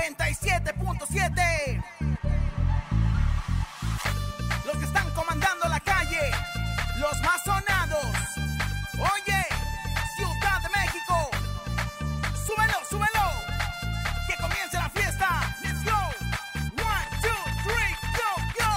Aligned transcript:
97.7. 0.00 1.84
Los 4.64 4.76
que 4.78 4.84
están 4.84 5.10
comandando 5.10 5.68
la 5.68 5.78
calle, 5.80 6.30
los 6.98 7.20
más 7.20 7.44
sonados. 7.44 8.06
Oye, 8.94 9.46
Ciudad 10.16 10.62
de 10.62 10.68
México. 10.70 11.30
Súbelo, 12.46 12.78
súbelo. 12.88 13.30
Que 14.26 14.36
comience 14.36 14.78
la 14.78 14.88
fiesta. 14.88 15.54
Let's 15.62 15.84
go. 15.84 16.00
One, 16.82 17.08
two, 17.20 17.42
three, 17.64 17.94
go, 18.16 18.30
go. 18.58 18.72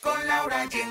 Con 0.00 0.26
Laura 0.26 0.64
y 0.70 0.80
en 0.80 0.90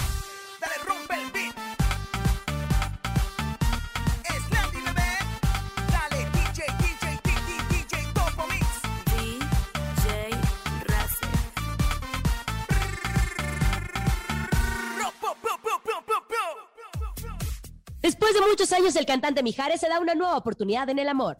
Años, 18.73 18.95
el 18.95 19.05
cantante 19.05 19.43
Mijares 19.43 19.81
se 19.81 19.89
da 19.89 19.99
una 19.99 20.15
nueva 20.15 20.37
oportunidad 20.37 20.89
en 20.89 20.99
el 20.99 21.09
amor. 21.09 21.37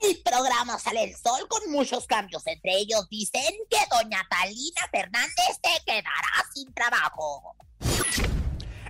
El 0.00 0.20
programa 0.24 0.78
Sale 0.78 1.04
el 1.04 1.16
Sol 1.16 1.46
con 1.48 1.70
muchos 1.70 2.06
cambios. 2.06 2.46
Entre 2.46 2.76
ellos 2.76 3.08
dicen 3.08 3.54
que 3.70 3.78
doña 3.90 4.26
Talina 4.28 4.82
Fernández 4.90 5.60
te 5.62 5.70
quedará 5.86 6.44
sin 6.52 6.72
trabajo. 6.74 7.56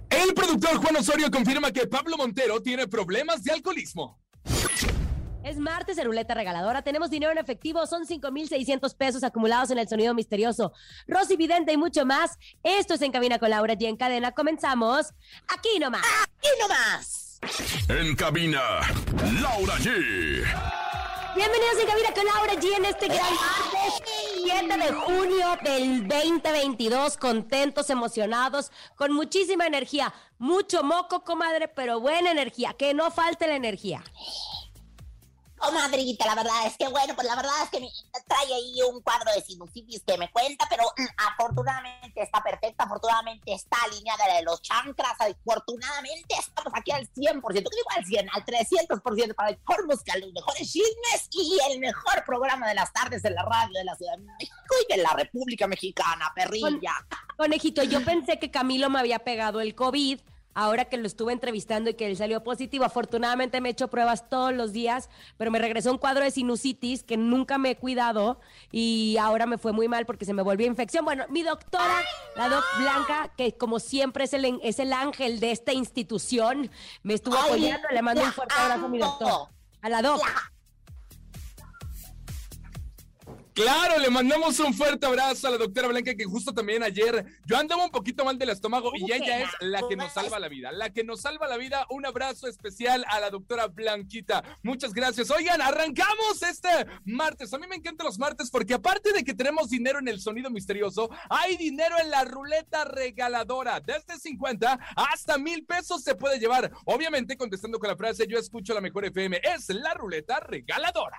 El 0.08 0.34
productor 0.34 0.76
Juan 0.76 0.96
Osorio 0.96 1.30
confirma 1.30 1.70
que 1.70 1.86
Pablo 1.86 2.16
Montero 2.16 2.62
tiene 2.62 2.86
problemas 2.86 3.42
de 3.44 3.52
alcoholismo. 3.52 4.21
Es 5.44 5.58
martes 5.58 5.96
de 5.96 6.04
ruleta 6.04 6.34
regaladora. 6.34 6.82
Tenemos 6.82 7.10
dinero 7.10 7.32
en 7.32 7.38
efectivo. 7.38 7.84
Son 7.86 8.06
5,600 8.06 8.94
pesos 8.94 9.24
acumulados 9.24 9.70
en 9.70 9.78
el 9.78 9.88
sonido 9.88 10.14
misterioso. 10.14 10.72
Rosy 11.08 11.36
Vidente 11.36 11.72
y 11.72 11.76
mucho 11.76 12.06
más. 12.06 12.38
Esto 12.62 12.94
es 12.94 13.02
En 13.02 13.10
Cabina 13.10 13.38
con 13.38 13.50
Laura 13.50 13.74
y 13.78 13.86
en 13.86 13.96
cadena. 13.96 14.32
Comenzamos 14.32 15.12
aquí 15.48 15.78
nomás. 15.80 16.02
Y 16.42 16.60
no 16.60 16.68
más. 16.68 17.40
En 17.88 18.14
cabina, 18.14 18.60
Laura 19.40 19.74
G. 19.78 20.44
Bienvenidos 21.34 21.78
en 21.80 21.86
Cabina 21.88 22.12
con 22.14 22.24
Laura 22.24 22.52
G 22.54 22.76
en 22.76 22.84
este 22.84 23.08
gran 23.08 23.34
martes 23.34 24.02
7 24.44 24.76
de 24.76 24.92
junio 24.92 25.58
del 25.64 26.06
2022. 26.06 27.16
Contentos, 27.16 27.90
emocionados, 27.90 28.70
con 28.94 29.12
muchísima 29.12 29.66
energía. 29.66 30.14
Mucho 30.38 30.84
moco, 30.84 31.24
comadre, 31.24 31.66
pero 31.66 31.98
buena 31.98 32.30
energía. 32.30 32.74
Que 32.74 32.94
no 32.94 33.10
falte 33.10 33.48
la 33.48 33.56
energía. 33.56 34.04
Comadrita, 35.62 36.26
la 36.26 36.34
verdad 36.34 36.66
es 36.66 36.76
que 36.76 36.88
bueno, 36.88 37.14
pues 37.14 37.24
la 37.24 37.36
verdad 37.36 37.52
es 37.62 37.70
que 37.70 37.78
me 37.78 37.88
trae 38.26 38.52
ahí 38.52 38.82
un 38.82 39.00
cuadro 39.00 39.32
de 39.32 39.42
sinusitis 39.42 40.02
que 40.04 40.18
me 40.18 40.28
cuenta, 40.32 40.66
pero 40.68 40.82
afortunadamente 41.16 42.20
está 42.20 42.42
perfecta, 42.42 42.82
afortunadamente 42.82 43.52
está 43.52 43.76
alineada 43.84 44.26
la 44.26 44.34
de 44.38 44.42
los 44.42 44.60
chancras, 44.60 45.14
afortunadamente 45.20 46.34
estamos 46.36 46.72
aquí 46.74 46.90
al 46.90 47.08
100%, 47.12 47.40
que 47.42 47.60
digo 47.60 47.90
al 47.96 48.04
100, 48.04 48.30
al 48.32 48.44
300% 48.44 49.34
para 49.36 49.50
el 49.50 49.58
mejor 49.58 49.86
música, 49.86 50.16
los 50.18 50.32
mejores 50.32 50.72
chismes 50.72 51.28
y 51.30 51.58
el 51.70 51.78
mejor 51.78 52.24
programa 52.26 52.66
de 52.68 52.74
las 52.74 52.92
tardes 52.92 53.24
en 53.24 53.34
la 53.34 53.44
radio 53.44 53.78
de 53.78 53.84
la 53.84 53.94
Ciudad 53.94 54.16
de 54.16 54.24
México 54.24 54.74
y 54.88 54.96
de 54.96 55.02
la 55.02 55.12
República 55.12 55.68
Mexicana, 55.68 56.32
perrilla. 56.34 56.92
Conejito, 57.36 57.84
yo 57.84 58.04
pensé 58.04 58.40
que 58.40 58.50
Camilo 58.50 58.90
me 58.90 58.98
había 58.98 59.20
pegado 59.20 59.60
el 59.60 59.76
COVID. 59.76 60.20
Ahora 60.54 60.84
que 60.84 60.96
lo 60.96 61.06
estuve 61.06 61.32
entrevistando 61.32 61.90
y 61.90 61.94
que 61.94 62.06
él 62.06 62.16
salió 62.16 62.42
positivo, 62.44 62.84
afortunadamente 62.84 63.60
me 63.60 63.68
he 63.68 63.72
hecho 63.72 63.88
pruebas 63.88 64.28
todos 64.28 64.52
los 64.52 64.72
días, 64.72 65.08
pero 65.38 65.50
me 65.50 65.58
regresó 65.58 65.90
un 65.90 65.98
cuadro 65.98 66.24
de 66.24 66.30
sinusitis 66.30 67.02
que 67.02 67.16
nunca 67.16 67.58
me 67.58 67.70
he 67.70 67.76
cuidado 67.76 68.40
y 68.70 69.16
ahora 69.20 69.46
me 69.46 69.58
fue 69.58 69.72
muy 69.72 69.88
mal 69.88 70.06
porque 70.06 70.24
se 70.24 70.34
me 70.34 70.42
volvió 70.42 70.66
infección. 70.66 71.04
Bueno, 71.04 71.24
mi 71.30 71.42
doctora, 71.42 72.02
la 72.36 72.48
doc 72.48 72.64
Blanca, 72.78 73.32
que 73.36 73.56
como 73.56 73.78
siempre 73.78 74.24
es 74.24 74.32
el, 74.34 74.60
es 74.62 74.78
el 74.78 74.92
ángel 74.92 75.40
de 75.40 75.52
esta 75.52 75.72
institución, 75.72 76.70
me 77.02 77.14
estuvo 77.14 77.36
apoyando. 77.36 77.88
Le 77.90 78.02
mando 78.02 78.22
un 78.22 78.32
fuerte 78.32 78.54
abrazo 78.58 78.86
a 78.86 78.88
mi 78.88 78.98
doctor. 78.98 79.48
A 79.80 79.88
la 79.88 80.02
doc. 80.02 80.22
Claro, 83.54 83.98
le 83.98 84.08
mandamos 84.08 84.58
un 84.60 84.72
fuerte 84.72 85.04
abrazo 85.04 85.46
a 85.46 85.50
la 85.50 85.58
doctora 85.58 85.88
Blanca 85.88 86.14
que 86.14 86.24
justo 86.24 86.54
también 86.54 86.82
ayer 86.82 87.26
yo 87.44 87.58
andaba 87.58 87.84
un 87.84 87.90
poquito 87.90 88.24
mal 88.24 88.38
del 88.38 88.48
estómago 88.48 88.92
y 88.94 89.12
ella 89.12 89.40
es 89.40 89.48
la 89.60 89.82
que 89.86 89.94
nos 89.94 90.10
salva 90.14 90.38
la 90.38 90.48
vida, 90.48 90.72
la 90.72 90.90
que 90.90 91.04
nos 91.04 91.20
salva 91.20 91.46
la 91.46 91.58
vida. 91.58 91.86
Un 91.90 92.06
abrazo 92.06 92.48
especial 92.48 93.04
a 93.08 93.20
la 93.20 93.28
doctora 93.28 93.66
Blanquita. 93.66 94.42
Muchas 94.62 94.94
gracias. 94.94 95.30
Oigan, 95.30 95.60
arrancamos 95.60 96.42
este 96.42 96.68
martes. 97.04 97.52
A 97.52 97.58
mí 97.58 97.66
me 97.66 97.76
encantan 97.76 98.06
los 98.06 98.18
martes 98.18 98.50
porque 98.50 98.72
aparte 98.72 99.12
de 99.12 99.22
que 99.22 99.34
tenemos 99.34 99.68
dinero 99.68 99.98
en 99.98 100.08
el 100.08 100.18
sonido 100.18 100.48
misterioso, 100.48 101.10
hay 101.28 101.58
dinero 101.58 101.96
en 102.00 102.10
la 102.10 102.24
ruleta 102.24 102.86
regaladora. 102.86 103.80
Desde 103.80 104.18
50 104.18 104.78
hasta 104.96 105.36
mil 105.36 105.66
pesos 105.66 106.02
se 106.02 106.14
puede 106.14 106.38
llevar. 106.38 106.72
Obviamente 106.86 107.36
contestando 107.36 107.78
con 107.78 107.90
la 107.90 107.96
frase 107.96 108.26
yo 108.26 108.38
escucho 108.38 108.72
la 108.72 108.80
mejor 108.80 109.04
FM. 109.04 109.42
Es 109.44 109.68
la 109.68 109.92
ruleta 109.92 110.40
regaladora. 110.40 111.18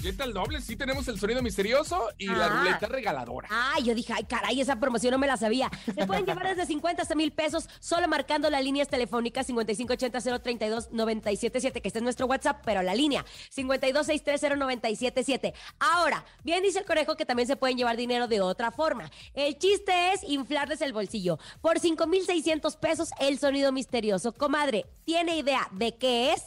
Billete 0.00 0.22
al 0.22 0.32
doble, 0.32 0.60
sí 0.60 0.76
tenemos 0.76 1.08
el 1.08 1.18
sonido 1.18 1.42
misterioso 1.42 2.08
y 2.18 2.26
la 2.26 2.46
Ah. 2.46 2.48
ruleta 2.50 2.86
regaladora. 2.86 3.48
Ay, 3.50 3.82
yo 3.82 3.94
dije, 3.96 4.12
ay, 4.12 4.22
caray, 4.24 4.60
esa 4.60 4.76
promoción 4.78 5.10
no 5.10 5.18
me 5.18 5.26
la 5.26 5.36
sabía. 5.36 5.68
Se 5.86 6.06
pueden 6.06 6.24
llevar 6.24 6.46
desde 6.48 6.66
50 6.66 7.02
hasta 7.02 7.16
mil 7.16 7.32
pesos 7.32 7.68
solo 7.80 8.06
marcando 8.06 8.48
las 8.48 8.62
líneas 8.62 8.86
telefónicas 8.88 9.48
5580-032-977, 9.48 11.82
que 11.82 11.88
este 11.88 11.98
es 11.98 12.02
nuestro 12.02 12.26
WhatsApp, 12.26 12.62
pero 12.64 12.80
la 12.82 12.94
línea 12.94 13.24
52630977. 13.56 15.52
Ahora, 15.80 16.24
bien 16.44 16.62
dice 16.62 16.78
el 16.78 16.84
conejo 16.84 17.16
que 17.16 17.26
también 17.26 17.48
se 17.48 17.56
pueden 17.56 17.76
llevar 17.76 17.96
dinero 17.96 18.28
de 18.28 18.40
otra 18.40 18.70
forma. 18.70 19.10
El 19.34 19.58
chiste 19.58 20.12
es 20.12 20.22
inflarles 20.22 20.80
el 20.80 20.92
bolsillo. 20.92 21.40
Por 21.60 21.80
5,600 21.80 22.76
pesos, 22.76 23.10
el 23.18 23.40
sonido 23.40 23.72
misterioso. 23.72 24.32
Comadre, 24.32 24.86
¿tiene 25.04 25.38
idea 25.38 25.66
de 25.72 25.96
qué 25.96 26.34
es? 26.34 26.42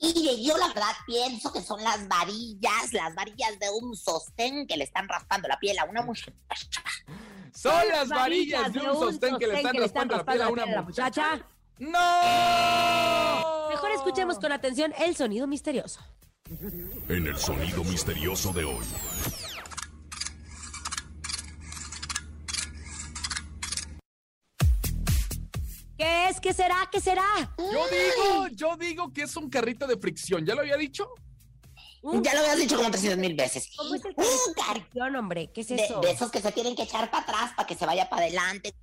Y 0.00 0.46
yo 0.46 0.56
la 0.56 0.68
verdad 0.68 0.94
pienso 1.06 1.52
que 1.52 1.60
son 1.60 1.82
las 1.82 2.06
varillas, 2.06 2.92
las 2.92 3.14
varillas 3.14 3.58
de 3.58 3.68
un 3.70 3.96
sostén 3.96 4.66
que 4.66 4.76
le 4.76 4.84
están 4.84 5.08
raspando 5.08 5.48
la 5.48 5.58
piel 5.58 5.78
a 5.78 5.84
una 5.84 6.02
muchacha. 6.02 6.34
Son 7.52 7.88
las 7.88 8.08
varillas 8.08 8.72
de 8.72 8.80
un 8.80 8.98
sostén 8.98 9.36
que 9.38 9.46
le 9.46 9.56
están 9.56 9.76
raspando 9.76 10.16
la 10.16 10.24
piel 10.24 10.42
a 10.42 10.48
una 10.48 10.82
muchacha. 10.82 11.44
¡No! 11.78 13.68
Mejor 13.70 13.90
escuchemos 13.92 14.38
con 14.38 14.52
atención 14.52 14.92
el 14.98 15.16
sonido 15.16 15.46
misterioso. 15.46 16.00
En 17.08 17.26
el 17.26 17.36
sonido 17.36 17.84
misterioso 17.84 18.52
de 18.52 18.64
hoy. 18.64 18.84
Es? 26.38 26.40
¿Qué 26.40 26.52
será? 26.62 26.88
¿Qué 26.90 27.00
será? 27.00 27.24
Yo 27.58 27.84
digo, 27.88 28.46
yo 28.52 28.76
digo 28.76 29.12
que 29.12 29.22
es 29.22 29.36
un 29.36 29.50
carrito 29.50 29.86
de 29.86 29.96
fricción. 29.98 30.44
¿Ya 30.46 30.54
lo 30.54 30.60
había 30.62 30.76
dicho? 30.76 31.08
Un- 32.02 32.22
Ya 32.22 32.32
lo 32.34 32.40
habías 32.40 32.58
dicho 32.58 32.76
como 32.76 32.90
300 32.90 33.18
mil 33.18 33.34
veces. 33.34 33.70
¿Cómo 33.76 33.94
es 33.94 34.04
el 34.04 34.14
carrito 34.14 34.32
de 34.56 34.62
fricción, 34.80 35.16
hombre? 35.16 35.50
¿Qué 35.52 35.60
es 35.62 35.68
de, 35.68 35.74
eso? 35.84 36.00
de 36.00 36.10
esos 36.12 36.30
que 36.30 36.40
se 36.40 36.52
tienen 36.52 36.76
que 36.76 36.82
echar 36.84 37.10
para 37.10 37.24
atrás 37.24 37.52
para 37.56 37.66
que 37.66 37.74
se 37.74 37.84
vaya 37.86 38.08
para 38.08 38.22
adelante. 38.22 38.74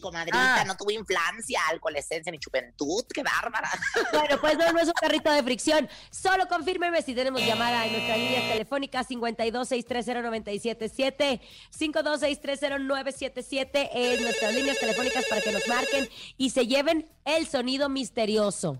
Comadrita, 0.00 0.62
Ah. 0.62 0.64
no 0.64 0.76
tuve 0.76 0.94
infancia, 0.94 1.60
alcoholescencia 1.68 2.32
ni 2.32 2.38
juventud, 2.42 3.04
qué 3.12 3.22
bárbara. 3.22 3.70
Bueno, 4.12 4.40
pues 4.40 4.56
no, 4.58 4.72
no 4.72 4.80
es 4.80 4.86
un 4.88 4.94
carrito 4.94 5.30
de 5.30 5.42
fricción. 5.42 5.88
Solo 6.10 6.48
confírmeme 6.48 7.02
si 7.02 7.14
tenemos 7.14 7.42
llamada 7.44 7.84
en 7.86 7.92
nuestras 7.92 8.16
líneas 8.18 8.44
telefónicas 8.52 9.08
526309777, 9.10 11.40
526309777 11.78 13.90
es 13.94 14.20
nuestras 14.20 14.54
líneas 14.54 14.78
telefónicas 14.78 15.24
para 15.26 15.40
que 15.40 15.52
nos 15.52 15.66
marquen 15.68 16.08
y 16.36 16.50
se 16.50 16.66
lleven 16.66 17.08
el 17.24 17.46
sonido 17.46 17.88
misterioso. 17.88 18.76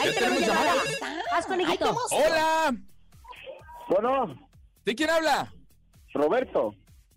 Ahí 0.00 0.12
tenemos 0.14 0.40
llamada. 0.40 0.74
Haz 1.32 1.46
conejito. 1.46 1.84
Ay, 1.86 1.94
¿cómo 1.94 2.00
¡Hola! 2.24 2.74
Bueno, 3.88 4.48
¿De 4.84 4.94
quién 4.94 5.10
habla? 5.10 5.52
Roberto. 6.14 6.74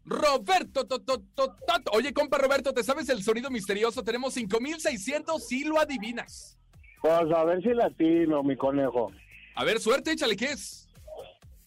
Roberto. 0.09 0.85
to, 0.85 1.00
to, 1.00 1.17
to, 1.35 1.47
to. 1.47 1.91
Oye, 1.94 2.13
compa 2.13 2.38
Roberto, 2.38 2.73
¿te 2.73 2.83
sabes 2.83 3.07
el 3.09 3.23
sonido 3.23 3.50
misterioso? 3.50 4.03
Tenemos 4.03 4.33
5600 4.33 5.47
si 5.47 5.63
lo 5.63 5.79
adivinas. 5.79 6.57
Pues 7.01 7.31
a 7.33 7.44
ver 7.45 7.61
si 7.61 7.69
latino, 7.69 8.44
mi 8.44 8.57
conejo. 8.57 9.11
A 9.56 9.63
ver, 9.63 9.79
suerte, 9.79 10.11
échale, 10.11 10.35
¿qué 10.35 10.51
es? 10.51 10.89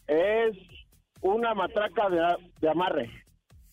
Es 0.07 0.57
una 1.21 1.55
matraca 1.55 2.09
de, 2.11 2.21
de 2.61 2.69
amarre. 2.69 3.11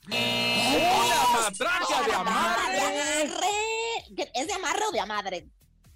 ¡Una 0.07 1.41
matraca 1.41 2.07
de 2.07 2.13
amarre! 2.13 2.79
amarre. 2.79 3.59
¿Es 4.33 4.47
de 4.47 4.53
amarre 4.53 4.81
o 4.87 4.91
de 4.91 4.99
amadre? 4.99 5.47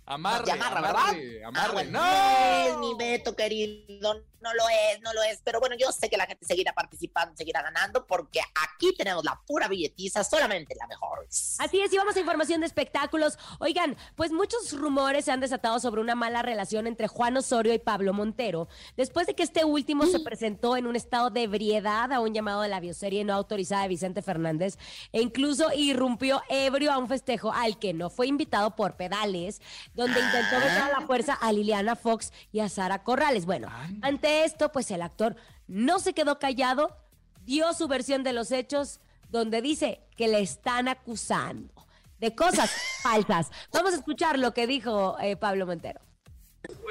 Amarre, 0.05 0.45
de 0.45 0.51
amarre, 0.51 0.81
¿verdad? 0.81 1.09
amarre. 1.09 1.44
Ah, 1.45 1.71
bueno, 1.71 1.91
¡No! 1.91 2.00
no 2.00 2.67
es 2.67 2.77
mi 2.77 2.94
Beto, 2.97 3.35
querido. 3.35 4.21
No 4.44 4.53
lo 4.53 4.63
es, 4.67 5.01
no 5.01 5.13
lo 5.13 5.23
es. 5.23 5.39
Pero 5.41 5.61
bueno, 5.61 5.77
yo 5.79 5.89
sé 5.94 6.09
que 6.09 6.17
la 6.17 6.25
gente 6.25 6.45
seguirá 6.45 6.73
participando, 6.73 7.33
seguirá 7.38 7.61
ganando, 7.61 8.05
porque 8.05 8.41
aquí 8.41 8.94
tenemos 8.94 9.23
la 9.23 9.41
pura 9.47 9.69
billetiza, 9.69 10.21
solamente 10.25 10.75
la 10.75 10.85
mejor. 10.85 11.25
Así 11.29 11.79
es, 11.79 11.94
y 11.94 11.97
vamos 11.97 12.17
a 12.17 12.19
información 12.19 12.59
de 12.59 12.67
espectáculos. 12.67 13.39
Oigan, 13.59 13.95
pues 14.17 14.33
muchos 14.33 14.73
rumores 14.77 15.23
se 15.23 15.31
han 15.31 15.39
desatado 15.39 15.79
sobre 15.79 16.01
una 16.01 16.15
mala 16.15 16.41
relación 16.41 16.88
entre 16.88 17.07
Juan 17.07 17.38
Osorio 17.38 17.73
y 17.73 17.79
Pablo 17.79 18.11
Montero, 18.11 18.67
después 18.97 19.27
de 19.27 19.33
que 19.33 19.44
este 19.44 19.63
último 19.63 20.06
se 20.07 20.19
presentó 20.19 20.75
en 20.75 20.88
un 20.88 20.97
estado 20.97 21.29
de 21.29 21.44
ebriedad 21.44 22.11
a 22.11 22.19
un 22.19 22.33
llamado 22.33 22.63
de 22.63 22.67
la 22.67 22.81
bioserie 22.81 23.23
no 23.23 23.33
autorizada 23.33 23.83
de 23.83 23.88
Vicente 23.88 24.21
Fernández 24.21 24.77
e 25.13 25.21
incluso 25.21 25.71
irrumpió 25.73 26.41
ebrio 26.49 26.91
a 26.91 26.97
un 26.97 27.07
festejo 27.07 27.53
al 27.53 27.79
que 27.79 27.94
no 27.94 28.09
fue 28.09 28.27
invitado 28.27 28.75
por 28.75 28.97
pedales, 28.97 29.61
donde 29.94 30.19
intentó 30.19 30.56
besar 30.57 30.92
a 30.92 31.00
la 31.00 31.06
fuerza 31.06 31.34
a 31.34 31.51
Liliana 31.51 31.95
Fox 31.95 32.31
y 32.51 32.60
a 32.60 32.69
Sara 32.69 33.04
Corrales. 33.04 33.45
Bueno, 33.45 33.69
ante 34.01 34.44
esto, 34.44 34.72
pues 34.72 34.90
el 34.92 35.01
actor 35.01 35.36
no 35.68 36.00
se 36.00 36.13
quedó 36.13 36.40
callado, 36.40 36.98
dio 37.45 37.74
su 37.74 37.88
versión 37.88 38.24
de 38.24 38.34
los 38.34 38.51
hechos, 38.51 39.00
donde 39.30 39.62
dice 39.62 40.01
que 40.16 40.28
le 40.28 40.42
están 40.42 40.88
acusando 40.88 41.74
de 42.19 42.36
cosas 42.36 42.72
falsas. 43.04 43.51
Vamos 43.72 43.94
a 43.94 43.98
escuchar 43.98 44.40
lo 44.40 44.54
que 44.54 44.68
dijo 44.68 45.18
eh, 45.22 45.36
Pablo 45.36 45.66
Montero. 45.66 46.00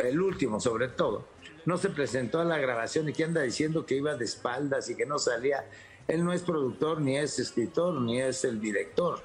el 0.03 0.21
último 0.21 0.61
sobre 0.61 0.89
todo, 0.89 1.27
no 1.65 1.79
se 1.79 1.91
presentó 1.91 2.41
a 2.41 2.45
la 2.45 2.59
grabación 2.59 3.09
y 3.09 3.13
que 3.13 3.25
anda 3.25 3.43
diciendo 3.43 3.87
que 3.87 3.97
iba 3.97 4.15
de 4.17 4.25
espaldas 4.25 4.91
y 4.91 4.97
que 4.97 5.07
no 5.07 5.19
salía. 5.19 5.65
Él 6.09 6.25
no 6.25 6.33
es 6.33 6.43
productor, 6.43 7.01
ni 7.01 7.17
es 7.17 7.39
escritor, 7.39 8.01
ni 8.01 8.21
es 8.21 8.45
el 8.45 8.61
director. 8.61 9.23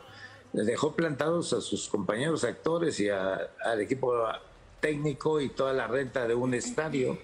Le 0.58 0.64
dejó 0.64 0.96
plantados 0.96 1.54
a 1.54 1.62
sus 1.62 1.88
compañeros 1.88 2.44
actores 2.44 3.00
y 3.00 3.10
a- 3.10 3.52
al 3.64 3.80
equipo 3.80 4.12
técnico 4.80 5.40
y 5.40 5.50
toda 5.50 5.72
la 5.72 5.86
renta 5.86 6.28
de 6.28 6.34
un 6.34 6.56
estadio, 6.56 7.20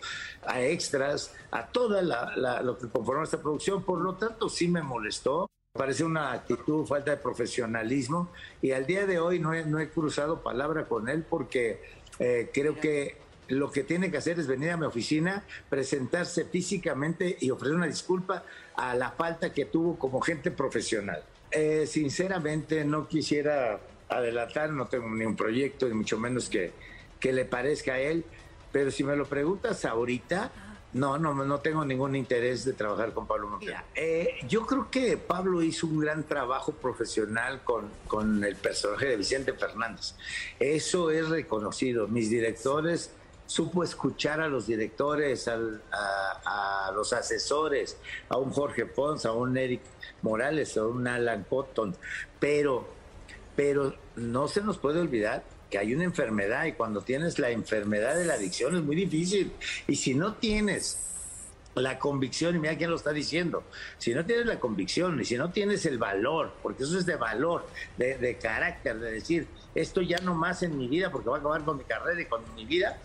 a 0.45 0.61
extras, 0.61 1.33
a 1.49 1.65
toda 1.65 2.03
la, 2.03 2.31
la- 2.35 2.61
lo 2.61 2.77
que 2.77 2.87
conformó 2.89 3.23
esta 3.23 3.41
producción. 3.41 3.81
Por 3.83 4.01
lo 4.01 4.13
tanto, 4.17 4.49
sí 4.49 4.67
me 4.67 4.83
molestó. 4.83 5.49
Parece 5.75 6.03
una 6.03 6.31
actitud, 6.31 6.85
falta 6.85 7.09
de 7.09 7.17
profesionalismo. 7.17 8.29
Y 8.61 8.69
al 8.73 8.85
día 8.85 9.07
de 9.07 9.17
hoy 9.17 9.39
no 9.39 9.51
he, 9.55 9.65
no 9.65 9.79
he 9.79 9.89
cruzado 9.89 10.43
palabra 10.43 10.87
con 10.87 11.09
él 11.09 11.25
porque 11.27 11.81
eh, 12.19 12.51
creo 12.53 12.79
que 12.79 13.17
lo 13.47 13.71
que 13.71 13.83
tiene 13.83 14.11
que 14.11 14.17
hacer 14.17 14.39
es 14.39 14.45
venir 14.45 14.69
a 14.69 14.77
mi 14.77 14.85
oficina, 14.85 15.43
presentarse 15.71 16.45
físicamente 16.45 17.35
y 17.41 17.49
ofrecer 17.49 17.75
una 17.75 17.87
disculpa 17.87 18.43
a 18.75 18.93
la 18.93 19.09
falta 19.09 19.51
que 19.51 19.65
tuvo 19.65 19.97
como 19.97 20.21
gente 20.21 20.51
profesional. 20.51 21.23
Eh, 21.53 21.85
sinceramente 21.87 22.83
no 22.83 23.07
quisiera 23.07 23.79
adelantar, 24.09 24.71
no 24.71 24.87
tengo 24.87 25.09
ni 25.09 25.25
un 25.25 25.35
proyecto, 25.35 25.87
ni 25.87 25.93
mucho 25.93 26.17
menos 26.17 26.49
que, 26.49 26.71
que 27.19 27.31
le 27.31 27.45
parezca 27.45 27.93
a 27.93 27.99
él, 27.99 28.25
pero 28.71 28.89
si 28.89 29.03
me 29.03 29.15
lo 29.15 29.25
preguntas 29.25 29.85
ahorita, 29.85 30.51
no, 30.93 31.17
no, 31.17 31.33
no 31.33 31.59
tengo 31.59 31.85
ningún 31.85 32.15
interés 32.15 32.65
de 32.65 32.73
trabajar 32.73 33.13
con 33.13 33.27
Pablo 33.27 33.47
Montero. 33.47 33.79
Eh, 33.95 34.35
yo 34.47 34.65
creo 34.65 34.89
que 34.91 35.17
Pablo 35.17 35.61
hizo 35.61 35.87
un 35.87 35.99
gran 35.99 36.23
trabajo 36.23 36.71
profesional 36.71 37.63
con, 37.63 37.89
con 38.07 38.43
el 38.43 38.55
personaje 38.55 39.07
de 39.07 39.17
Vicente 39.17 39.53
Fernández. 39.53 40.15
Eso 40.59 41.09
es 41.09 41.29
reconocido. 41.29 42.07
Mis 42.07 42.29
directores 42.29 43.11
supo 43.45 43.83
escuchar 43.83 44.41
a 44.41 44.47
los 44.47 44.67
directores, 44.67 45.47
a, 45.47 46.91
los 46.93 47.13
asesores, 47.13 47.97
a 48.29 48.37
un 48.37 48.51
Jorge 48.51 48.85
Pons, 48.85 49.25
a 49.25 49.31
un 49.31 49.57
Eric 49.57 49.81
Morales, 50.21 50.77
a 50.77 50.85
un 50.85 51.07
Alan 51.07 51.45
Cotton, 51.49 51.95
pero, 52.39 52.87
pero 53.55 53.95
no 54.15 54.47
se 54.47 54.61
nos 54.61 54.77
puede 54.77 54.99
olvidar 54.99 55.43
que 55.69 55.77
hay 55.79 55.93
una 55.93 56.03
enfermedad 56.03 56.65
y 56.65 56.73
cuando 56.73 57.01
tienes 57.01 57.39
la 57.39 57.49
enfermedad 57.49 58.15
de 58.15 58.25
la 58.25 58.35
adicción 58.35 58.75
es 58.75 58.83
muy 58.83 58.95
difícil. 58.95 59.51
Y 59.87 59.95
si 59.95 60.13
no 60.13 60.35
tienes 60.35 60.99
la 61.73 61.97
convicción, 61.97 62.55
y 62.55 62.59
mira 62.59 62.77
quién 62.77 62.91
lo 62.91 62.95
está 62.95 63.11
diciendo, 63.11 63.63
si 63.97 64.13
no 64.13 64.23
tienes 64.23 64.45
la 64.45 64.59
convicción 64.59 65.19
y 65.19 65.25
si 65.25 65.35
no 65.35 65.51
tienes 65.51 65.87
el 65.87 65.97
valor, 65.97 66.53
porque 66.61 66.83
eso 66.83 66.99
es 66.99 67.07
de 67.07 67.15
valor, 67.15 67.65
de 67.97 68.37
carácter, 68.39 68.99
de 68.99 69.13
decir, 69.13 69.47
esto 69.73 70.01
ya 70.01 70.19
no 70.19 70.35
más 70.35 70.61
en 70.61 70.77
mi 70.77 70.87
vida 70.87 71.09
porque 71.11 71.29
va 71.29 71.37
a 71.37 71.39
acabar 71.39 71.63
con 71.63 71.77
mi 71.77 71.83
carrera 71.83 72.21
y 72.21 72.25
con 72.25 72.41
mi 72.53 72.65
vida, 72.65 72.99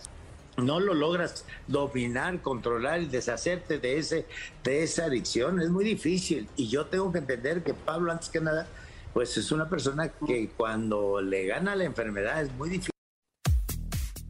no 0.61 0.79
lo 0.79 0.93
logras 0.93 1.45
dominar, 1.67 2.41
controlar 2.41 3.01
y 3.01 3.05
deshacerte 3.05 3.79
de 3.79 3.97
ese 3.97 4.25
de 4.63 4.83
esa 4.83 5.05
adicción 5.05 5.61
es 5.61 5.69
muy 5.69 5.85
difícil 5.85 6.47
y 6.55 6.67
yo 6.69 6.85
tengo 6.85 7.11
que 7.11 7.19
entender 7.19 7.63
que 7.63 7.73
Pablo 7.73 8.11
antes 8.11 8.29
que 8.29 8.41
nada 8.41 8.67
pues 9.13 9.35
es 9.37 9.51
una 9.51 9.67
persona 9.69 10.09
que 10.27 10.49
cuando 10.55 11.21
le 11.21 11.45
gana 11.45 11.75
la 11.75 11.83
enfermedad 11.85 12.41
es 12.41 12.51
muy 12.53 12.69
difícil 12.69 12.91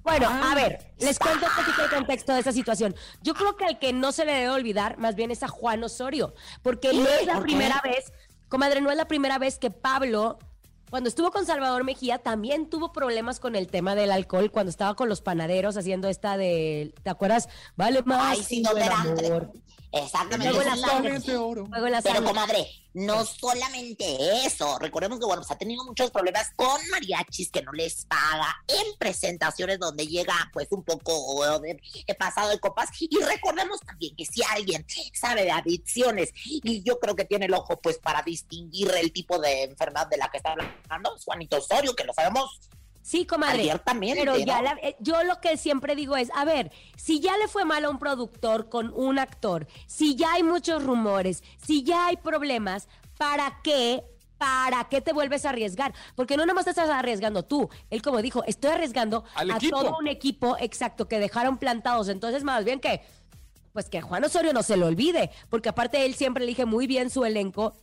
Bueno, 0.04 0.28
a 0.30 0.56
ver, 0.56 0.94
les 1.00 1.20
cuento 1.20 1.46
un 1.46 1.66
poquito 1.66 1.84
el 1.84 1.90
contexto 1.92 2.34
de 2.34 2.40
esa 2.40 2.52
situación. 2.52 2.96
Yo 3.22 3.34
creo 3.36 3.56
que 3.58 3.66
al 3.66 3.78
que 3.78 3.94
no 3.94 4.12
se 4.12 4.26
le 4.26 4.34
debe 4.34 4.50
olvidar, 4.50 4.98
más 4.98 5.16
bien 5.16 5.30
es 5.30 5.44
a 5.44 5.48
Juan 5.48 5.84
Osorio, 5.84 6.34
porque 6.64 6.94
no 6.94 7.08
es 7.08 7.26
la 7.28 7.34
¿Por 7.36 7.44
qué? 7.44 7.50
primera 7.50 7.82
vez, 7.84 8.12
comadre, 8.48 8.82
no 8.82 8.90
es 8.90 8.98
la 8.98 9.08
primera 9.08 9.38
vez 9.38 9.60
que 9.60 9.70
Pablo, 9.70 10.40
cuando 10.90 11.10
estuvo 11.10 11.32
con 11.32 11.46
Salvador 11.46 11.84
Mejía, 11.84 12.20
también 12.20 12.70
tuvo 12.70 12.92
problemas 12.92 13.40
con 13.40 13.56
el 13.56 13.68
tema 13.68 13.96
del 13.96 14.12
alcohol, 14.12 14.52
cuando 14.52 14.70
estaba 14.70 14.96
con 14.96 15.10
los 15.10 15.22
panaderos 15.22 15.78
haciendo 15.78 16.08
esta 16.08 16.38
de, 16.38 16.94
¿te 17.04 17.10
acuerdas? 17.10 17.50
Vale 17.76 18.02
más 18.04 18.38
Ay, 18.38 18.44
sí, 18.44 18.64
que 18.64 18.70
donde 18.70 19.50
Exactamente. 19.92 20.54
Luego 20.54 21.86
de 21.86 22.02
Pero 22.04 22.24
comadre, 22.24 22.68
no 22.94 23.26
solamente 23.26 24.46
eso, 24.46 24.78
recordemos 24.80 25.20
que 25.20 25.26
bueno, 25.26 25.42
pues 25.42 25.52
ha 25.52 25.58
tenido 25.58 25.84
muchos 25.84 26.12
problemas 26.12 26.52
con 26.56 26.80
mariachis 26.92 27.50
que 27.52 27.62
no 27.64 27.72
les 27.72 28.06
paga 28.06 28.56
en 28.68 28.86
presentaciones 29.00 29.80
donde 29.80 30.06
llega 30.06 30.34
pues 30.54 30.68
un 30.72 30.84
poco 30.84 31.44
eh, 31.66 31.80
de- 32.08 32.16
pasado 32.16 32.50
de 32.50 32.60
copas. 32.60 32.90
Y 33.00 33.18
recordemos 33.24 33.80
también 33.82 34.16
que 34.16 34.26
si 34.26 34.44
alguien 34.44 34.86
sabe 35.14 35.44
de 35.46 35.52
adicciones 35.52 36.32
y 36.46 36.84
yo 36.84 37.00
creo 37.00 37.16
que 37.16 37.26
tiene 37.26 37.46
el 37.48 37.54
ojo 37.54 37.80
pues 37.82 37.98
para 37.98 38.22
distinguir 38.22 38.92
el 38.92 39.12
tipo 39.12 39.40
de 39.40 39.64
enfermedad 39.64 40.08
de 40.08 40.18
la 40.18 40.30
que 40.30 40.38
está 40.38 40.52
hablando, 40.88 41.16
es 41.16 41.24
Juanito 41.26 41.58
Osorio, 41.58 41.96
que 41.96 42.04
lo 42.04 42.14
sabemos 42.14 42.60
Sí, 43.10 43.26
comadre. 43.26 43.62
abiertamente, 43.62 44.20
Pero 44.20 44.38
ya 44.38 44.58
¿no? 44.58 44.64
la- 44.66 44.78
eh, 44.84 44.96
yo 45.00 45.24
lo 45.24 45.42
que 45.42 45.58
siempre 45.58 45.96
digo 45.96 46.16
es, 46.16 46.30
a 46.36 46.46
ver, 46.46 46.72
si 46.96 47.20
ya 47.20 47.36
le 47.38 47.48
fue 47.48 47.66
mal 47.66 47.84
a 47.84 47.90
un 47.90 47.98
productor 47.98 48.70
con 48.70 48.94
un 48.96 49.18
actor, 49.18 49.66
si 49.88 50.16
ya 50.16 50.34
hay 50.34 50.44
muchos 50.44 50.84
rumores, 50.84 51.42
si 51.58 51.82
ya 51.82 52.06
hay 52.06 52.18
problemas, 52.18 52.88
¿para 53.18 53.62
qué? 53.64 54.04
¿Para 54.38 54.88
qué 54.90 55.02
te 55.02 55.12
vuelves 55.12 55.44
a 55.46 55.50
arriesgar? 55.50 55.92
Porque 56.16 56.38
no 56.38 56.46
nomás 56.46 56.66
te 56.66 56.70
estás 56.70 56.88
arriesgando 56.92 57.42
tú. 57.44 57.68
Él 57.90 58.04
como 58.04 58.22
dijo, 58.22 58.44
estoy 58.46 58.70
arriesgando 58.74 59.24
Al 59.34 59.50
a 59.50 59.56
equipo. 59.56 59.80
todo 59.82 59.98
un 59.98 60.08
equipo 60.08 60.56
exacto 60.60 61.08
que 61.08 61.18
dejaron 61.18 61.58
plantados. 61.58 62.10
Entonces, 62.10 62.44
más 62.44 62.64
bien 62.64 62.80
que, 62.80 63.02
pues 63.74 63.90
que 63.90 64.02
Juan 64.02 64.24
Osorio 64.24 64.54
no 64.54 64.62
se 64.62 64.78
lo 64.78 64.86
olvide, 64.86 65.32
porque 65.50 65.70
aparte 65.70 66.06
él 66.06 66.14
siempre 66.14 66.44
elige 66.44 66.66
muy 66.66 66.86
bien 66.86 67.10
su 67.10 67.26
elenco 67.26 67.74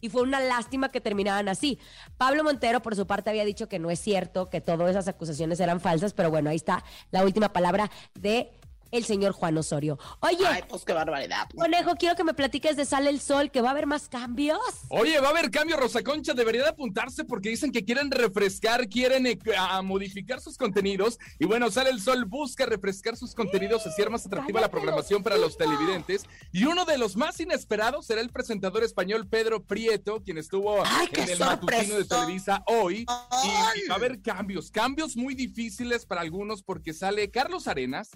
y 0.00 0.08
fue 0.08 0.22
una 0.22 0.40
lástima 0.40 0.90
que 0.90 1.00
terminaran 1.00 1.48
así. 1.48 1.78
Pablo 2.16 2.44
Montero, 2.44 2.80
por 2.80 2.96
su 2.96 3.06
parte, 3.06 3.30
había 3.30 3.44
dicho 3.44 3.68
que 3.68 3.78
no 3.78 3.90
es 3.90 4.00
cierto, 4.00 4.50
que 4.50 4.60
todas 4.60 4.90
esas 4.90 5.08
acusaciones 5.08 5.60
eran 5.60 5.80
falsas, 5.80 6.12
pero 6.12 6.30
bueno, 6.30 6.50
ahí 6.50 6.56
está 6.56 6.84
la 7.10 7.24
última 7.24 7.52
palabra 7.52 7.90
de 8.14 8.52
el 8.90 9.04
señor 9.04 9.32
Juan 9.32 9.56
Osorio. 9.56 9.98
Oye, 10.20 10.46
Ay, 10.46 10.62
pues 10.68 10.84
qué 10.84 10.92
barbaridad. 10.92 11.48
Conejo, 11.56 11.94
quiero 11.96 12.14
que 12.16 12.24
me 12.24 12.34
platiques 12.34 12.76
de 12.76 12.84
Sale 12.84 13.10
el 13.10 13.20
Sol, 13.20 13.50
que 13.50 13.60
va 13.60 13.68
a 13.68 13.70
haber 13.72 13.86
más 13.86 14.08
cambios. 14.08 14.58
Oye, 14.88 15.18
va 15.20 15.28
a 15.28 15.30
haber 15.30 15.50
cambio, 15.50 15.76
Rosa 15.76 16.02
Concha. 16.02 16.34
Debería 16.34 16.62
de 16.62 16.68
apuntarse 16.68 17.24
porque 17.24 17.48
dicen 17.48 17.72
que 17.72 17.84
quieren 17.84 18.10
refrescar, 18.10 18.88
quieren 18.88 19.26
eh, 19.26 19.38
a 19.58 19.80
modificar 19.82 20.40
sus 20.40 20.58
contenidos. 20.58 21.18
Y 21.38 21.46
bueno, 21.46 21.70
Sale 21.70 21.90
el 21.90 22.00
Sol 22.00 22.24
busca 22.26 22.66
refrescar 22.66 23.16
sus 23.16 23.34
contenidos, 23.34 23.86
hacer 23.86 24.10
más 24.10 24.26
atractiva 24.26 24.60
la 24.60 24.70
programación 24.70 25.22
para 25.22 25.38
los 25.38 25.56
televidentes. 25.56 26.24
Y 26.52 26.64
uno 26.64 26.84
de 26.84 26.98
los 26.98 27.16
más 27.16 27.40
inesperados 27.40 28.06
será 28.06 28.20
el 28.20 28.30
presentador 28.30 28.84
español 28.84 29.26
Pedro 29.26 29.62
Prieto, 29.64 30.22
quien 30.22 30.38
estuvo 30.38 30.82
Ay, 30.84 31.08
en 31.12 31.28
el 31.28 31.38
matutino 31.38 31.96
de. 31.96 32.10
Televisa 32.10 32.62
hoy. 32.66 33.06
Y 33.44 33.88
va 33.88 33.94
a 33.94 33.96
haber 33.96 34.20
cambios, 34.20 34.70
cambios 34.70 35.16
muy 35.16 35.34
difíciles 35.34 36.06
para 36.06 36.20
algunos 36.20 36.62
porque 36.62 36.92
sale 36.92 37.30
Carlos 37.30 37.68
Arenas, 37.68 38.10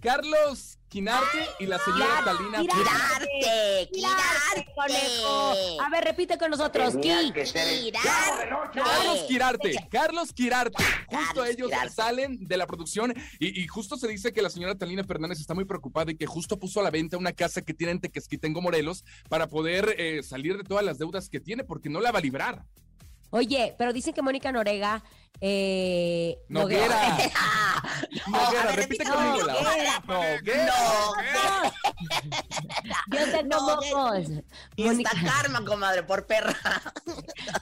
Carlos 0.00 0.78
Quinarte 0.88 1.46
y 1.58 1.66
la 1.66 1.78
señora 1.78 2.22
Talina 2.24 2.60
Quirarte. 2.60 3.26
Quirarte, 3.40 3.88
Quirarte, 3.92 4.66
conejo. 4.74 5.52
quirarte. 5.52 5.76
A 5.84 5.90
ver, 5.90 6.04
repite 6.04 6.38
con 6.38 6.50
nosotros. 6.50 6.96
Ki. 6.96 7.32
Carlos 8.72 9.18
Quirarte, 9.28 9.88
Carlos 9.90 10.32
Quirarte. 10.32 10.84
Justo 11.08 11.44
ellos 11.44 11.68
Quirarte. 11.68 11.90
salen 11.90 12.38
de 12.46 12.56
la 12.56 12.66
producción 12.66 13.12
y, 13.38 13.60
y 13.62 13.66
justo 13.66 13.96
se 13.96 14.08
dice 14.08 14.32
que 14.32 14.40
la 14.40 14.50
señora 14.50 14.76
Talina 14.76 15.04
Fernández 15.04 15.40
está 15.40 15.52
muy 15.54 15.64
preocupada 15.64 16.10
y 16.10 16.16
que 16.16 16.26
justo 16.26 16.58
puso 16.58 16.80
a 16.80 16.82
la 16.84 16.90
venta 16.90 17.16
una 17.18 17.32
casa 17.32 17.60
que 17.62 17.74
tiene 17.74 17.92
en 17.92 18.00
Tequesquitengo, 18.00 18.62
Morelos, 18.62 19.04
para 19.28 19.48
poder 19.48 19.94
eh, 19.98 20.22
salir 20.22 20.56
de 20.56 20.64
todas 20.64 20.84
las 20.84 20.98
deudas 20.98 21.28
que 21.28 21.40
tiene, 21.40 21.64
porque 21.64 21.88
no 21.90 22.00
la 22.00 22.12
va 22.12 22.18
a 22.20 22.22
librar. 22.22 22.64
Oye, 23.30 23.74
pero 23.76 23.92
dicen 23.92 24.14
que 24.14 24.22
Mónica 24.22 24.50
Norega. 24.52 25.04
Eh, 25.40 26.36
Noguera. 26.48 27.10
Noguera, 27.10 27.82
a 28.34 28.50
ver, 28.50 28.76
repite 28.76 29.04
repite 29.04 29.04
conmigo. 29.04 29.46
Noguera. 29.46 30.02
No, 30.06 30.22
Yo 33.10 33.30
tengo 33.32 33.56
No, 33.56 33.60
mocos. 33.76 34.28
y 34.76 34.84
Mónica- 34.84 35.10
está 35.16 35.32
karma, 35.32 35.64
comadre, 35.64 36.02
por 36.02 36.26
perra. 36.26 36.56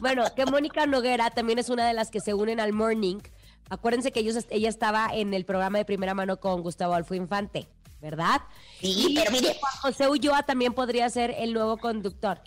Bueno, 0.00 0.25
que 0.35 0.46
Mónica 0.46 0.87
Noguera 0.87 1.30
también 1.30 1.58
es 1.58 1.68
una 1.68 1.87
de 1.87 1.94
las 1.94 2.11
que 2.11 2.20
se 2.20 2.35
unen 2.35 2.61
al 2.61 2.73
Morning. 2.73 3.18
Acuérdense 3.70 4.12
que 4.12 4.20
ellos, 4.20 4.44
ella 4.50 4.68
estaba 4.68 5.08
en 5.12 5.35
el 5.35 5.44
programa 5.44 5.78
de 5.78 5.85
primera 5.85 6.14
mano 6.14 6.38
con 6.38 6.62
Gustavo 6.62 6.94
Alfo 6.94 7.14
Infante, 7.14 7.68
¿verdad? 8.00 8.42
Sí, 8.80 9.06
Y 9.11 9.14
pero 9.16 9.30
mire, 9.32 9.56
José 9.82 10.08
Ulloa 10.08 10.44
también 10.44 10.73
podría 10.73 11.08
ser 11.11 11.35
el 11.38 11.52
nuevo 11.52 11.76
conductor. 11.78 12.40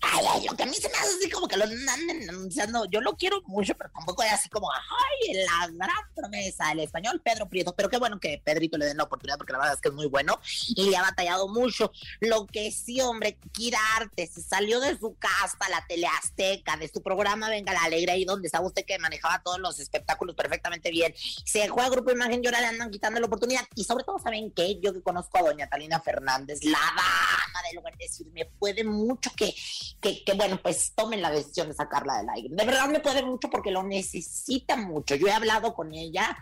Ay, 0.00 0.24
ay, 0.28 0.46
lo 0.48 0.56
que 0.56 0.62
a 0.62 0.66
mí 0.66 0.74
se 0.74 0.88
me 0.88 0.96
hace 0.96 1.16
así 1.18 1.30
como 1.30 1.48
que 1.48 1.56
lo 1.56 1.64
anden 1.64 2.28
anunciando, 2.28 2.84
yo 2.86 3.00
lo 3.00 3.16
quiero 3.16 3.42
mucho, 3.46 3.74
pero 3.76 3.90
tampoco 3.90 4.22
es 4.22 4.32
así 4.32 4.48
como, 4.48 4.70
ay, 4.72 5.34
la 5.34 5.66
gran 5.72 6.14
promesa, 6.14 6.70
el 6.70 6.80
español 6.80 7.20
Pedro 7.24 7.48
Prieto, 7.48 7.74
pero 7.74 7.88
qué 7.88 7.98
bueno 7.98 8.20
que 8.20 8.40
Pedrito 8.44 8.78
le 8.78 8.86
den 8.86 8.96
la 8.96 9.04
oportunidad, 9.04 9.38
porque 9.38 9.52
la 9.52 9.58
verdad 9.58 9.74
es 9.74 9.80
que 9.80 9.88
es 9.88 9.94
muy 9.94 10.06
bueno 10.06 10.40
y 10.68 10.90
le 10.90 10.96
ha 10.96 11.02
batallado 11.02 11.48
mucho. 11.48 11.90
Lo 12.20 12.46
que 12.46 12.70
sí, 12.70 13.00
hombre, 13.00 13.38
Kirarte 13.52 14.26
se 14.26 14.40
salió 14.40 14.80
de 14.80 14.96
su 14.96 15.16
casta, 15.18 15.68
la 15.68 15.84
teleazteca, 15.86 16.76
de 16.76 16.88
su 16.88 17.02
programa 17.02 17.48
Venga 17.48 17.72
la 17.72 17.82
Alegre, 17.82 18.12
ahí 18.12 18.24
donde 18.24 18.46
estaba 18.46 18.66
usted 18.66 18.84
que 18.84 18.98
manejaba 18.98 19.42
todos 19.42 19.58
los 19.58 19.80
espectáculos 19.80 20.36
perfectamente 20.36 20.90
bien. 20.90 21.14
Se 21.44 21.60
dejó 21.60 21.80
al 21.80 21.90
grupo 21.90 22.10
Imagen 22.10 22.42
ahora 22.46 22.60
le 22.60 22.66
andan 22.66 22.90
quitando 22.90 23.20
la 23.20 23.26
oportunidad. 23.26 23.62
Y 23.74 23.84
sobre 23.84 24.04
todo, 24.04 24.18
¿saben 24.18 24.52
qué? 24.52 24.78
Yo 24.80 24.92
que 24.92 25.02
conozco 25.02 25.38
a 25.38 25.42
doña 25.42 25.68
Talina 25.68 26.00
Fernández, 26.00 26.62
la 26.64 26.78
dama 26.78 27.62
del 27.66 27.76
lugar, 27.76 27.96
decir, 27.98 28.26
me 28.32 28.44
puede 28.44 28.84
mucho 28.84 29.30
que 29.36 29.54
que, 30.00 30.24
que, 30.24 30.32
bueno, 30.34 30.58
pues 30.62 30.92
tomen 30.94 31.22
la 31.22 31.30
decisión 31.30 31.68
de 31.68 31.74
sacarla 31.74 32.18
del 32.18 32.28
aire. 32.30 32.48
De 32.50 32.64
verdad 32.64 32.88
me 32.88 33.00
puede 33.00 33.22
mucho 33.22 33.48
porque 33.50 33.70
lo 33.70 33.82
necesita 33.82 34.76
mucho. 34.76 35.14
Yo 35.14 35.26
he 35.26 35.32
hablado 35.32 35.74
con 35.74 35.92
ella 35.94 36.36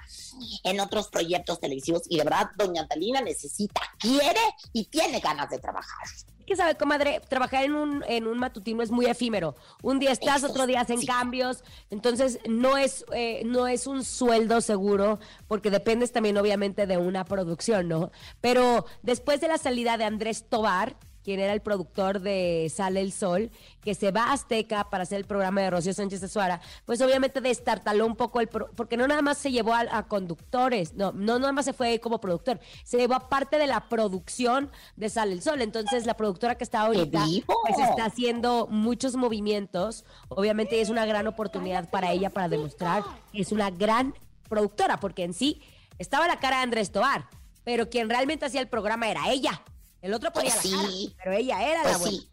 en 0.65 0.81
otros 0.81 1.09
proyectos 1.09 1.61
televisivos 1.61 2.03
y 2.09 2.19
de 2.19 2.25
verdad, 2.25 2.50
doña 2.57 2.87
Talina 2.87 3.21
necesita, 3.21 3.81
quiere 3.99 4.41
y 4.73 4.87
tiene 4.87 5.21
ganas 5.21 5.50
de 5.50 5.59
trabajar. 5.59 6.07
que 6.47 6.57
sabe, 6.57 6.76
comadre, 6.76 7.21
trabajar 7.29 7.65
en 7.65 7.75
un, 7.75 8.05
en 8.07 8.26
un 8.26 8.38
matutino 8.38 8.83
es 8.83 8.91
muy 8.91 9.07
efímero. 9.07 9.57
Un 9.83 9.99
día 9.99 10.12
estás, 10.12 10.38
Eso 10.38 10.49
otro 10.49 10.67
día 10.67 10.81
hacen 10.81 11.00
sí. 11.00 11.07
cambios. 11.07 11.65
Entonces, 11.91 12.38
no 12.49 12.76
es, 12.76 13.05
eh, 13.12 13.43
no 13.45 13.67
es 13.67 13.87
un 13.87 14.05
sueldo 14.05 14.61
seguro, 14.61 15.19
porque 15.49 15.71
dependes 15.71 16.12
también, 16.12 16.37
obviamente, 16.37 16.87
de 16.87 16.99
una 16.99 17.25
producción, 17.25 17.88
¿no? 17.88 18.11
Pero 18.41 18.87
después 19.03 19.41
de 19.41 19.49
la 19.49 19.59
salida 19.59 19.97
de 19.97 20.05
Andrés 20.05 20.45
Tobar, 20.49 20.97
quien 21.26 21.40
era 21.40 21.52
el 21.52 21.61
productor 21.61 22.21
de 22.21 22.71
Sale 22.73 23.00
el 23.00 23.11
Sol, 23.11 23.50
que 23.83 23.97
se 23.97 24.12
va 24.12 24.26
a 24.26 24.33
Azteca 24.35 24.88
para 24.90 25.02
hacer 25.02 25.18
el 25.18 25.25
programa 25.25 25.61
de 25.61 25.71
Rocío 25.71 25.92
Sánchez 25.92 26.21
de 26.21 26.28
Suara, 26.28 26.61
pues 26.85 27.00
obviamente 27.00 27.40
destartaló 27.40 28.06
un 28.06 28.14
poco 28.14 28.40
el... 28.40 28.47
pro- 28.47 28.71
porque 28.76 28.97
no 28.97 29.09
nada 29.09 29.23
más 29.23 29.37
se 29.37 29.50
llevó 29.50 29.75
a, 29.75 29.80
a 29.90 30.06
conductores, 30.06 30.95
no, 30.95 31.11
no 31.11 31.40
nada 31.40 31.50
más 31.50 31.64
se 31.64 31.73
fue 31.73 31.99
como 31.99 32.21
productor, 32.21 32.61
se 32.85 32.97
llevó 32.99 33.14
a 33.14 33.28
parte 33.28 33.59
de 33.59 33.66
la 33.66 33.88
producción 33.88 34.71
de 34.95 35.11
Sale 35.11 35.33
el 35.33 35.42
Sol. 35.42 35.62
Entonces, 35.62 36.06
la 36.06 36.14
productora 36.14 36.54
que 36.54 36.62
está 36.62 36.83
ahorita, 36.83 37.25
pues 37.45 37.76
está 37.90 38.04
haciendo 38.04 38.68
muchos 38.71 39.16
movimientos. 39.16 40.04
Obviamente 40.28 40.80
es 40.80 40.90
una 40.90 41.06
gran 41.06 41.26
oportunidad 41.26 41.90
para 41.90 42.12
ella 42.12 42.30
para 42.30 42.49
demostrar 42.49 43.02
que 43.33 43.40
es 43.42 43.50
una 43.50 43.71
gran 43.71 44.14
productora, 44.49 45.00
porque 45.00 45.25
en 45.25 45.35
sí 45.35 45.61
estaba 45.99 46.28
la 46.28 46.38
cara 46.38 46.59
de 46.59 46.62
Andrés 46.62 46.92
Tobar, 46.92 47.26
pero 47.64 47.90
quien 47.90 48.09
realmente 48.09 48.47
hacía 48.47 48.61
el 48.61 48.68
programa 48.68 49.11
era 49.11 49.28
ella. 49.28 49.61
El 50.03 50.15
otro 50.15 50.33
ponía 50.33 50.53
Pues 50.55 50.65
la 50.71 50.76
cara, 50.79 50.88
sí. 50.91 51.15
pero 51.19 51.33
ella 51.33 51.62
era 51.62 51.83
la 51.83 51.91
Pues 51.91 51.99
buena. 51.99 52.17
sí. 52.19 52.31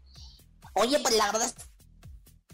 Oye, 0.74 0.98
pues 1.00 1.14
la 1.16 1.26
verdad 1.32 1.46
es 1.48 1.54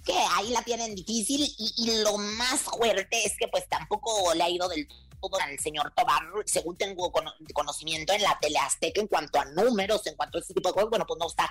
que 0.05 0.13
ahí 0.37 0.49
la 0.51 0.63
tienen 0.63 0.95
difícil 0.95 1.43
y, 1.43 1.73
y 1.77 2.03
lo 2.03 2.17
más 2.19 2.61
fuerte 2.61 3.25
es 3.25 3.37
que 3.39 3.49
pues 3.49 3.69
tampoco 3.69 4.33
le 4.35 4.43
ha 4.43 4.49
ido 4.49 4.69
del 4.69 4.87
todo 5.21 5.39
al 5.41 5.59
señor 5.59 5.93
Tobar, 5.95 6.23
según 6.47 6.77
tengo 6.79 7.13
cono- 7.13 7.35
conocimiento 7.53 8.13
en 8.15 8.23
la 8.23 8.39
teleazteca 8.41 9.01
en 9.03 9.07
cuanto 9.07 9.39
a 9.39 9.45
números, 9.45 10.07
en 10.07 10.17
cuanto 10.17 10.39
a 10.39 10.41
ese 10.41 10.55
tipo 10.55 10.71
de 10.71 10.75
cosas, 10.75 10.89
bueno, 10.89 11.07
pues 11.07 11.19
no 11.19 11.27
está 11.27 11.47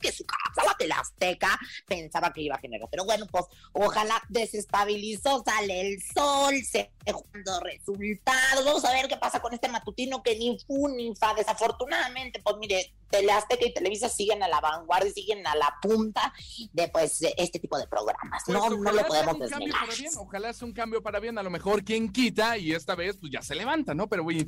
que 0.00 0.12
su 0.12 0.24
casa, 0.24 0.66
la 0.66 0.74
teleazteca, 0.76 1.58
pensaba 1.86 2.32
que 2.32 2.42
iba 2.42 2.56
a 2.56 2.60
generar. 2.60 2.88
Pero 2.90 3.04
bueno, 3.04 3.26
pues 3.26 3.44
ojalá 3.72 4.22
desestabilizó, 4.28 5.42
sale 5.44 5.80
el 5.80 6.02
sol, 6.02 6.54
se 6.64 6.92
jugando 7.12 7.60
resultados. 7.60 8.64
Vamos 8.64 8.84
a 8.84 8.92
ver 8.92 9.08
qué 9.08 9.16
pasa 9.16 9.40
con 9.40 9.52
este 9.52 9.68
matutino 9.68 10.22
que 10.22 10.36
ni 10.36 10.58
fu 10.66 10.88
ni 10.88 11.14
fa. 11.16 11.34
Desafortunadamente, 11.34 12.40
pues 12.40 12.56
mire, 12.58 12.94
Teleazteca 13.12 13.64
y 13.66 13.72
Televisa 13.74 14.08
siguen 14.08 14.42
a 14.42 14.48
la 14.48 14.60
vanguardia, 14.60 15.12
siguen 15.12 15.46
a 15.46 15.54
la 15.54 15.76
punta 15.80 16.32
de 16.72 16.88
pues 16.88 17.20
de 17.20 17.32
este 17.36 17.60
tipo 17.60 17.78
de 17.78 17.86
programas. 17.86 18.42
Pues 18.44 18.58
no, 18.58 18.70
no 18.70 18.90
lo 18.92 19.06
podemos 19.06 19.34
un 19.36 19.70
para 19.70 19.94
bien, 19.94 20.10
ojalá 20.16 20.52
sea 20.52 20.66
un 20.66 20.72
cambio 20.74 21.02
para 21.02 21.20
bien. 21.20 21.38
A 21.38 21.42
lo 21.42 21.50
mejor 21.50 21.84
quien 21.84 22.10
quita 22.10 22.56
y 22.58 22.72
esta 22.72 22.94
vez 22.96 23.16
pues 23.18 23.30
ya 23.30 23.42
se 23.42 23.54
levanta, 23.54 23.94
¿no? 23.94 24.08
Pero 24.08 24.24
güey. 24.24 24.44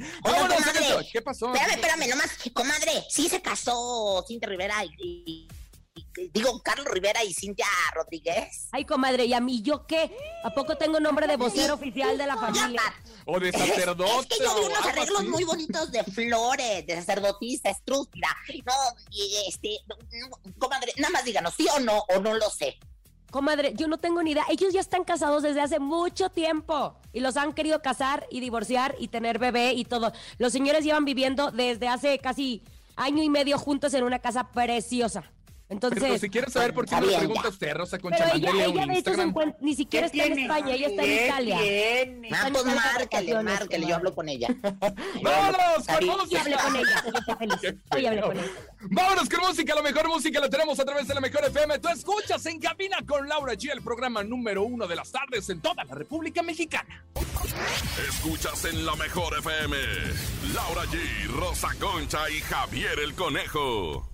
¿qué 1.13 1.23
pasó? 1.23 1.53
Espérame, 1.55 1.75
espérame, 1.75 2.09
nomás, 2.09 2.31
comadre, 2.53 3.05
sí 3.09 3.29
se 3.29 3.41
casó 3.43 4.25
Cintia 4.27 4.49
Rivera 4.49 4.85
y, 4.85 4.89
y- 4.99 5.23
y- 5.27 5.49
digo, 6.33 6.61
Carlos 6.63 6.87
Rivera 6.91 7.23
y 7.25 7.33
Cintia 7.33 7.67
Rodríguez. 7.95 8.69
Ay, 8.73 8.85
comadre, 8.85 9.25
¿y 9.27 9.35
a 9.35 9.41
mí 9.41 9.63
yo 9.63 9.87
qué? 9.87 10.17
¿A 10.45 10.51
poco 10.51 10.77
tengo 10.77 11.01
nombre 11.01 11.27
de 11.27 11.37
vocero 11.37 11.75
oficial 11.75 12.17
de 12.17 12.27
la 12.27 12.37
familia? 12.37 12.83
O 13.27 13.41
de 13.41 13.53
sacerdote. 13.53 14.05
es 14.21 14.27
que 14.27 14.45
yo 14.45 14.55
vi 14.55 14.67
unos 14.67 14.87
arreglos 14.87 15.21
así. 15.21 15.29
muy 15.29 15.45
bonitos 15.45 15.91
de 15.91 16.05
flores, 16.05 16.87
de 16.87 16.97
sacerdotisa, 16.97 17.71
estrúspida. 17.71 18.29
No, 18.67 18.73
y 19.11 19.37
este, 19.49 19.79
no, 19.87 19.97
comadre, 20.59 20.93
nada 20.97 21.13
más 21.13 21.25
díganos, 21.25 21.55
sí 21.55 21.67
o 21.75 21.81
no, 21.81 22.05
o 22.09 22.21
no 22.21 22.35
lo 22.35 22.51
sé. 22.51 22.79
Comadre, 23.31 23.75
yo 23.75 23.89
no 23.89 23.99
tengo 23.99 24.23
ni 24.23 24.31
idea. 24.31 24.45
Ellos 24.49 24.73
ya 24.73 24.79
están 24.79 25.03
casados 25.03 25.43
desde 25.43 25.61
hace 25.61 25.81
mucho 25.81 26.29
tiempo 26.29 26.95
y 27.13 27.19
los 27.19 27.37
han 27.37 27.53
querido 27.53 27.83
casar 27.83 28.29
y 28.31 28.39
divorciar 28.39 28.95
y 29.01 29.09
tener 29.09 29.41
bebé 29.41 29.73
y 29.73 29.85
todo. 29.85 30.13
Los 30.39 30.53
señores 30.53 30.85
llevan 30.85 31.05
viviendo 31.05 31.51
desde 31.51 31.89
hace 31.89 32.21
casi 32.21 32.63
año 32.95 33.25
y 33.25 33.29
medio 33.29 33.59
juntos 33.59 33.93
en 33.95 34.05
una 34.05 34.21
casa 34.21 34.53
preciosa. 34.53 35.33
Entonces, 35.75 36.01
Pero 36.01 36.19
si 36.19 36.31
quieres 36.31 36.53
saber 36.53 36.73
por 36.73 36.87
qué 36.87 36.95
me 37.01 37.17
pregunta 37.17 37.49
usted, 37.49 37.75
Rosa 37.75 37.99
Concha, 37.99 38.31
pero 38.33 38.37
ella, 38.37 38.67
ella 38.67 38.83
un 38.83 38.89
de 38.89 38.99
hecho 38.99 39.15
se 39.15 39.33
ni 39.61 39.75
siquiera 39.75 40.07
está 40.07 40.25
en 40.25 40.39
España, 40.39 40.75
ella 40.75 40.87
está 40.87 41.03
en 41.03 41.27
Italia. 41.27 41.57
Ah, 41.59 41.65
Está 41.65 42.47
en 42.47 42.53
pues 42.53 42.65
vacaciones, 42.65 43.59
márquele, 43.59 43.87
yo 43.87 43.97
hablo 43.97 44.15
con 44.15 44.29
ella. 44.29 44.49
¡Vámonos 45.23 45.87
con 45.87 46.07
música! 46.07 46.41
hablé 46.41 46.57
con 46.57 46.77
ella, 46.77 47.05
está 47.15 47.37
feliz. 47.37 47.75
Hoy 47.91 48.07
hablé 48.07 48.21
con 48.23 48.39
ella. 48.39 48.51
Vámonos 48.83 49.29
con 49.29 49.41
música, 49.49 49.75
la 49.75 49.83
mejor 49.83 50.09
música 50.09 50.41
la 50.41 50.49
tenemos 50.49 50.79
a 50.79 50.85
través 50.85 51.09
de 51.09 51.15
la 51.15 51.21
mejor 51.21 51.45
FM. 51.45 51.79
Tú 51.81 51.89
escuchas 51.89 52.47
en 52.47 52.61
cabina 52.61 52.99
con 53.07 53.29
Laura 53.29 53.55
G, 53.55 53.73
el 53.73 53.83
programa 53.83 54.23
número 54.23 54.63
uno 54.63 54.87
de 54.87 54.95
las 54.95 55.11
tardes 55.11 55.51
en 55.51 55.61
toda 55.61 55.83
la 55.85 55.95
República 55.95 56.43
Mexicana. 56.43 57.05
Escuchas 58.09 58.65
en 58.65 58.87
la 58.87 58.95
mejor 58.95 59.37
FM. 59.39 59.77
Laura 60.55 60.85
G, 60.85 61.27
Rosa 61.29 61.69
Concha 61.81 62.31
y 62.31 62.41
Javier 62.41 62.99
el 63.01 63.15
Conejo. 63.15 64.14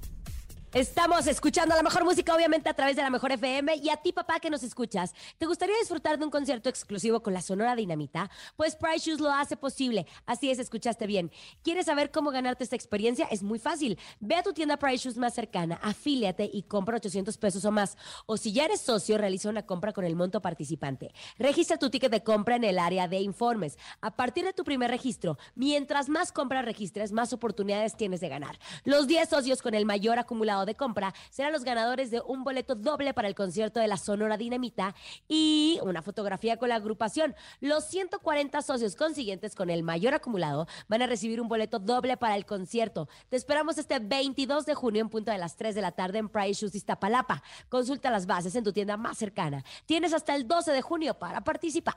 Estamos 0.72 1.26
escuchando 1.26 1.74
la 1.74 1.82
mejor 1.82 2.04
música, 2.04 2.32
obviamente, 2.32 2.68
a 2.68 2.74
través 2.74 2.94
de 2.94 3.02
la 3.02 3.10
mejor 3.10 3.32
FM. 3.32 3.74
Y 3.82 3.90
a 3.90 3.96
ti, 3.96 4.12
papá, 4.12 4.38
que 4.38 4.50
nos 4.50 4.62
escuchas, 4.62 5.12
¿te 5.36 5.46
gustaría 5.46 5.74
disfrutar 5.80 6.16
de 6.16 6.24
un 6.24 6.30
concierto 6.30 6.68
exclusivo 6.68 7.24
con 7.24 7.34
la 7.34 7.42
Sonora 7.42 7.74
Dinamita? 7.74 8.30
Pues 8.54 8.76
Price 8.76 9.10
Shoes 9.10 9.18
lo 9.18 9.32
hace 9.32 9.56
posible. 9.56 10.06
Así 10.26 10.48
es, 10.48 10.60
escuchaste 10.60 11.08
bien. 11.08 11.32
¿Quieres 11.64 11.86
saber 11.86 12.12
cómo 12.12 12.30
ganarte 12.30 12.62
esta 12.62 12.76
experiencia? 12.76 13.26
Es 13.32 13.42
muy 13.42 13.58
fácil. 13.58 13.98
Ve 14.20 14.36
a 14.36 14.44
tu 14.44 14.52
tienda 14.52 14.76
Price 14.76 15.02
Shoes 15.02 15.16
más 15.16 15.34
cercana, 15.34 15.74
afíliate 15.82 16.48
y 16.52 16.62
compra 16.62 16.98
800 16.98 17.36
pesos 17.36 17.64
o 17.64 17.72
más. 17.72 17.96
O 18.26 18.36
si 18.36 18.52
ya 18.52 18.66
eres 18.66 18.80
socio, 18.80 19.18
realiza 19.18 19.48
una 19.48 19.66
compra 19.66 19.92
con 19.92 20.04
el 20.04 20.14
monto 20.14 20.40
participante. 20.40 21.12
Registra 21.36 21.78
tu 21.78 21.90
ticket 21.90 22.12
de 22.12 22.22
compra 22.22 22.54
en 22.54 22.62
el 22.62 22.78
área 22.78 23.08
de 23.08 23.18
informes. 23.18 23.76
A 24.00 24.14
partir 24.14 24.44
de 24.44 24.52
tu 24.52 24.62
primer 24.62 24.92
registro, 24.92 25.36
mientras 25.56 26.08
más 26.08 26.30
compras 26.30 26.64
registres, 26.64 27.10
más 27.10 27.32
oportunidades 27.32 27.96
tienes 27.96 28.20
de 28.20 28.28
ganar. 28.28 28.56
Los 28.84 29.08
10 29.08 29.28
socios 29.28 29.62
con 29.62 29.74
el 29.74 29.84
mayor 29.84 30.20
acumulado 30.20 30.59
de 30.66 30.74
compra 30.74 31.14
serán 31.30 31.52
los 31.52 31.64
ganadores 31.64 32.10
de 32.10 32.20
un 32.20 32.44
boleto 32.44 32.74
doble 32.74 33.14
para 33.14 33.28
el 33.28 33.34
concierto 33.34 33.80
de 33.80 33.88
la 33.88 33.96
Sonora 33.96 34.36
Dinamita 34.36 34.94
y 35.28 35.78
una 35.82 36.02
fotografía 36.02 36.56
con 36.56 36.68
la 36.68 36.76
agrupación. 36.76 37.34
Los 37.60 37.84
140 37.86 38.62
socios 38.62 38.96
consiguientes 38.96 39.54
con 39.54 39.70
el 39.70 39.82
mayor 39.82 40.14
acumulado 40.14 40.66
van 40.88 41.02
a 41.02 41.06
recibir 41.06 41.40
un 41.40 41.48
boleto 41.48 41.78
doble 41.78 42.16
para 42.16 42.36
el 42.36 42.46
concierto. 42.46 43.08
Te 43.28 43.36
esperamos 43.36 43.78
este 43.78 43.98
22 43.98 44.66
de 44.66 44.74
junio 44.74 45.00
en 45.02 45.08
punto 45.08 45.30
de 45.30 45.38
las 45.38 45.56
3 45.56 45.74
de 45.74 45.82
la 45.82 45.92
tarde 45.92 46.18
en 46.18 46.28
Price 46.28 46.60
Shoes 46.60 46.74
Iztapalapa. 46.74 47.42
Consulta 47.68 48.10
las 48.10 48.26
bases 48.26 48.54
en 48.54 48.64
tu 48.64 48.72
tienda 48.72 48.96
más 48.96 49.18
cercana. 49.18 49.64
Tienes 49.86 50.12
hasta 50.12 50.34
el 50.34 50.46
12 50.46 50.72
de 50.72 50.82
junio 50.82 51.18
para 51.18 51.42
participar. 51.42 51.96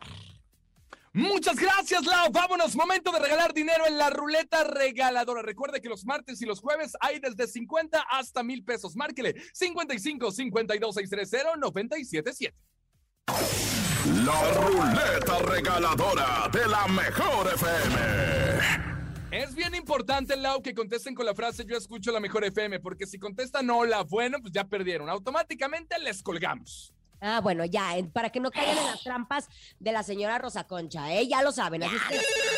Muchas 1.13 1.57
gracias, 1.57 2.03
Lau. 2.05 2.31
Vámonos, 2.31 2.75
momento 2.75 3.11
de 3.11 3.19
regalar 3.19 3.53
dinero 3.53 3.85
en 3.85 3.99
la 3.99 4.09
ruleta 4.09 4.63
regaladora. 4.63 5.43
Recuerde 5.43 5.79
que 5.79 5.87
los 5.87 6.05
martes 6.05 6.41
y 6.41 6.45
los 6.45 6.59
jueves 6.59 6.93
hay 6.99 7.19
desde 7.19 7.47
50 7.47 8.03
hasta 8.09 8.41
mil 8.41 8.63
pesos. 8.63 8.95
Márquele 8.95 9.35
55 9.53 10.31
52 10.31 10.95
630 10.95 11.57
977. 11.57 12.57
La 14.25 14.53
ruleta 14.53 15.39
regaladora 15.39 16.49
de 16.51 16.67
la 16.67 16.87
mejor 16.87 17.47
FM. 17.53 18.93
Es 19.31 19.55
bien 19.55 19.73
importante, 19.75 20.35
Lau, 20.35 20.61
que 20.61 20.73
contesten 20.73 21.15
con 21.15 21.25
la 21.25 21.33
frase 21.33 21.65
yo 21.65 21.75
escucho 21.75 22.11
la 22.11 22.19
mejor 22.19 22.43
FM, 22.43 22.79
porque 22.79 23.07
si 23.07 23.17
contestan 23.17 23.69
hola, 23.69 24.03
bueno, 24.03 24.39
pues 24.41 24.51
ya 24.51 24.63
perdieron. 24.63 25.09
Automáticamente 25.09 25.97
les 25.99 26.21
colgamos. 26.21 26.92
Ah, 27.25 27.39
bueno, 27.39 27.63
ya, 27.63 27.95
para 28.11 28.29
que 28.31 28.41
no 28.41 28.51
caigan 28.51 28.77
en 28.77 28.85
las 28.85 29.01
trampas 29.01 29.47
de 29.79 29.93
la 29.93 30.03
señora 30.03 30.39
Rosa 30.39 30.65
Concha, 30.65 31.13
¿eh? 31.13 31.25
Ya 31.25 31.41
lo 31.41 31.53
saben, 31.53 31.81
así 31.81 31.95
es 31.95 32.01
que 32.01 32.17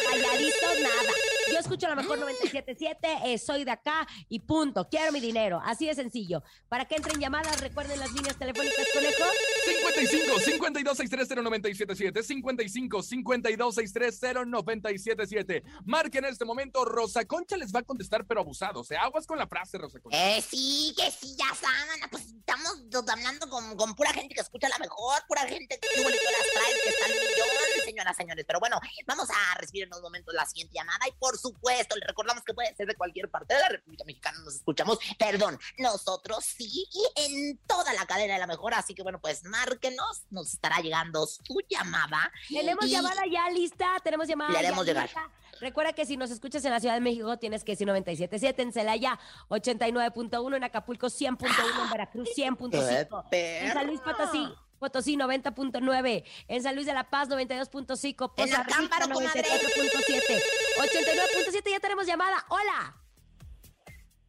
calladitos 0.10 0.82
nada. 0.82 1.35
Yo 1.52 1.60
escucho 1.60 1.88
a 1.88 1.92
lo 1.92 1.96
mejor 1.96 2.20
97.7, 2.20 2.98
eh, 3.26 3.38
soy 3.38 3.64
de 3.64 3.72
acá 3.72 4.08
y 4.30 4.40
punto. 4.40 4.88
Quiero 4.90 5.12
mi 5.12 5.20
dinero, 5.20 5.62
así 5.64 5.86
de 5.86 5.96
sencillo. 5.96 6.44
Para 6.68 6.86
que 6.86 6.96
entren 6.96 7.20
llamadas, 7.20 7.62
recuerden 7.62 8.00
las 8.00 8.12
líneas 8.12 8.38
telefónicas, 8.38 8.86
conejo. 8.94 9.24
55 9.66 10.40
52 10.40 10.98
630 10.98 11.42
977 11.42 12.24
55 12.24 13.04
52 13.04 13.76
630 13.76 14.46
977 14.46 15.64
Marquen 15.86 16.26
en 16.26 16.32
este 16.32 16.46
momento, 16.46 16.86
Rosa 16.86 17.26
Concha 17.26 17.58
les 17.58 17.74
va 17.74 17.80
a 17.80 17.84
contestar, 17.84 18.26
pero 18.26 18.42
abusado. 18.42 18.82
O 18.82 18.84
sea, 18.84 19.04
aguas 19.04 19.26
con 19.28 19.38
la 19.38 19.48
frase, 19.48 19.78
Rosa 19.78 20.00
Concha. 20.00 20.18
Eh, 20.18 20.42
sí, 20.42 20.94
que 20.98 21.12
sí, 21.12 21.36
ya 21.38 21.54
saben, 21.56 22.10
pues 22.10 22.26
estamos 22.26 22.86
hablando 23.10 23.50
con, 23.50 23.76
con 23.76 23.96
pura 23.96 24.12
gente 24.14 24.36
que 24.36 24.42
escucha 24.42 24.70
la 24.70 24.80
mejor, 24.80 25.22
pura 25.28 25.42
gente 25.42 25.80
que 25.80 26.02
las 26.02 26.10
traes, 26.10 26.82
que 26.84 26.90
están 26.90 27.12
millones, 27.12 27.86
señoras, 27.86 28.18
señores. 28.18 28.46
Pero 28.48 28.60
bueno, 28.60 28.80
vamos 29.06 29.30
a 29.30 29.58
recibir 29.60 29.84
en 29.84 29.90
unos 29.90 30.02
momentos 30.02 30.34
la 30.34 30.46
siguiente 30.46 30.74
llamada 30.76 31.08
y 31.08 31.12
por 31.14 31.35
supuesto, 31.38 31.96
le 31.96 32.06
recordamos 32.08 32.44
que 32.44 32.54
puede 32.54 32.76
ser 32.76 32.88
de 32.88 32.96
cualquier 32.96 33.30
parte 33.30 33.54
de 33.54 33.60
la 33.62 33.70
República 33.70 34.04
Mexicana, 34.06 34.40
nos 34.40 34.56
escuchamos, 34.56 34.98
perdón, 35.18 35.60
nosotros 35.78 36.44
sí, 36.46 36.86
en 37.16 37.58
toda 37.68 37.94
la 37.94 38.06
cadena 38.06 38.34
de 38.36 38.40
la 38.40 38.48
mejor, 38.48 38.74
así 38.74 38.94
que 38.94 39.04
bueno, 39.04 39.20
pues 39.20 39.44
márquenos, 39.46 40.24
nos 40.30 40.54
estará 40.54 40.80
llegando 40.80 41.26
su 41.28 41.62
llamada. 41.70 42.32
Tenemos 42.50 42.86
y- 42.86 42.90
llamada 42.92 43.22
ya 43.32 43.50
lista, 43.50 43.88
tenemos 44.04 44.28
llamada 44.28 44.50
Le 44.52 44.56
ya 44.56 44.60
haremos 44.68 44.86
llegar. 44.86 45.06
lista. 45.06 45.30
Recuerda 45.62 45.94
que 45.94 46.06
si 46.06 46.18
nos 46.18 46.32
escuchas 46.32 46.66
en 46.66 46.72
la 46.72 46.80
Ciudad 46.82 46.96
de 46.96 47.00
México 47.02 47.38
tienes 47.38 47.64
que 47.64 47.72
decir 47.74 47.88
97.7, 47.88 48.62
en 48.62 48.74
Celaya 48.74 49.18
89.1, 49.50 50.56
en 50.58 50.64
Acapulco 50.66 51.08
100.1, 51.08 51.84
en 51.86 51.90
Veracruz 51.92 52.30
100.5, 52.36 53.26
en 53.32 53.74
San 53.74 53.88
Luis 53.88 54.02
Potosí. 54.02 54.54
Potosí 54.80 55.16
90.9, 55.18 56.24
en 56.48 56.64
San 56.64 56.76
Luis 56.76 56.86
de 56.88 56.94
la 56.94 57.06
Paz 57.10 57.30
92.5, 57.30 58.08
En 58.10 58.16
Poza 58.16 58.44
Rica 58.44 58.62
Acámbaro, 58.62 59.08
comadre. 59.14 59.42
94.7, 59.42 60.42
89.7, 60.78 61.72
ya 61.72 61.80
tenemos 61.80 62.06
llamada. 62.06 62.46
Hola. 62.50 62.96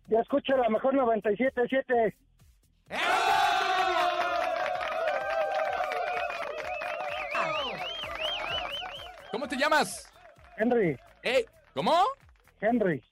Ya 0.09 0.21
escucho 0.21 0.57
la 0.57 0.68
mejor 0.68 0.94
97.7. 0.94 2.14
¿Cómo 9.33 9.49
te 9.49 9.57
llamas? 9.57 10.09
Henry, 10.57 10.97
Eh, 11.23 11.44
¿Cómo? 11.75 11.92
Henry. 12.61 13.03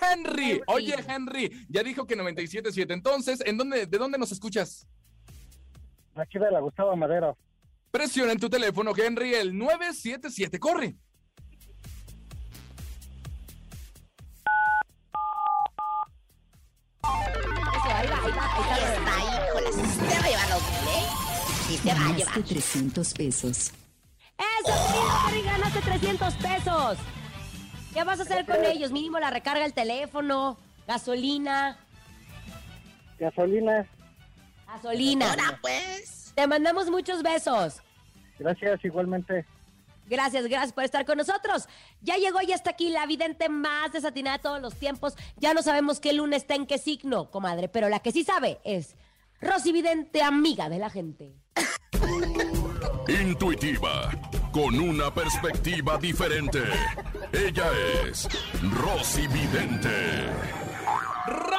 Henry. 0.00 0.60
Oye, 0.66 0.94
Henry, 1.08 1.66
ya 1.68 1.82
dijo 1.82 2.06
que 2.06 2.16
97.7. 2.16 2.92
Entonces, 2.92 3.40
¿en 3.46 3.56
dónde, 3.56 3.86
¿de 3.86 3.98
dónde 3.98 4.18
nos 4.18 4.32
escuchas? 4.32 4.86
Aquí 6.20 6.38
de 6.38 6.50
la 6.50 6.60
Gustavo 6.60 6.94
Madero. 6.96 7.36
Presiona 7.90 8.32
en 8.32 8.38
tu 8.38 8.48
teléfono, 8.48 8.92
Henry, 8.96 9.34
el 9.34 9.56
977. 9.56 10.58
Corre. 10.58 10.94
Eso, 17.02 17.08
ahí 17.94 18.06
va, 18.06 18.16
a 18.16 18.28
llevar 20.28 20.48
los 20.50 20.62
mil, 20.62 20.94
¿eh? 20.94 21.06
Sí 21.66 21.76
se 21.78 21.88
va 21.88 21.94
a 21.94 22.12
llevar. 22.12 22.34
Ganaste 22.34 22.42
300 22.42 23.14
pesos. 23.14 23.72
¡Eso, 24.38 24.72
Henry, 25.28 25.42
ganaste 25.42 25.80
300 25.80 26.34
pesos! 26.34 26.98
¿Qué 27.92 28.04
vas 28.04 28.20
a 28.20 28.22
hacer 28.22 28.46
con 28.46 28.64
ellos? 28.64 28.92
Mínimo 28.92 29.18
la 29.18 29.30
recarga 29.30 29.64
el 29.64 29.74
teléfono, 29.74 30.58
gasolina, 30.86 31.78
Gasolina. 33.20 33.86
Gasolina. 34.72 35.30
Ahora 35.30 35.58
pues. 35.60 36.32
Te 36.34 36.46
mandamos 36.46 36.90
muchos 36.90 37.22
besos. 37.22 37.82
Gracias, 38.38 38.84
igualmente. 38.84 39.44
Gracias, 40.10 40.46
gracias 40.48 40.72
por 40.72 40.82
estar 40.82 41.04
con 41.04 41.18
nosotros. 41.18 41.68
Ya 42.00 42.16
llegó, 42.16 42.40
ya 42.40 42.56
está 42.56 42.70
aquí 42.70 42.88
la 42.88 43.06
vidente 43.06 43.48
más 43.48 43.92
desatinada 43.92 44.38
de 44.38 44.42
todos 44.42 44.60
los 44.60 44.74
tiempos. 44.74 45.14
Ya 45.36 45.54
no 45.54 45.62
sabemos 45.62 46.00
qué 46.00 46.12
luna 46.12 46.36
está 46.36 46.56
en 46.56 46.66
qué 46.66 46.78
signo, 46.78 47.30
comadre, 47.30 47.68
pero 47.68 47.88
la 47.88 48.00
que 48.00 48.10
sí 48.10 48.24
sabe 48.24 48.58
es 48.64 48.96
Rosy 49.40 49.70
Vidente, 49.70 50.22
amiga 50.22 50.68
de 50.68 50.78
la 50.78 50.90
gente. 50.90 51.36
Intuitiva, 53.08 54.10
con 54.52 54.80
una 54.80 55.14
perspectiva 55.14 55.96
diferente. 55.98 56.60
Ella 57.32 57.70
es 58.04 58.28
Rosy 58.62 59.28
Vidente. 59.28 60.69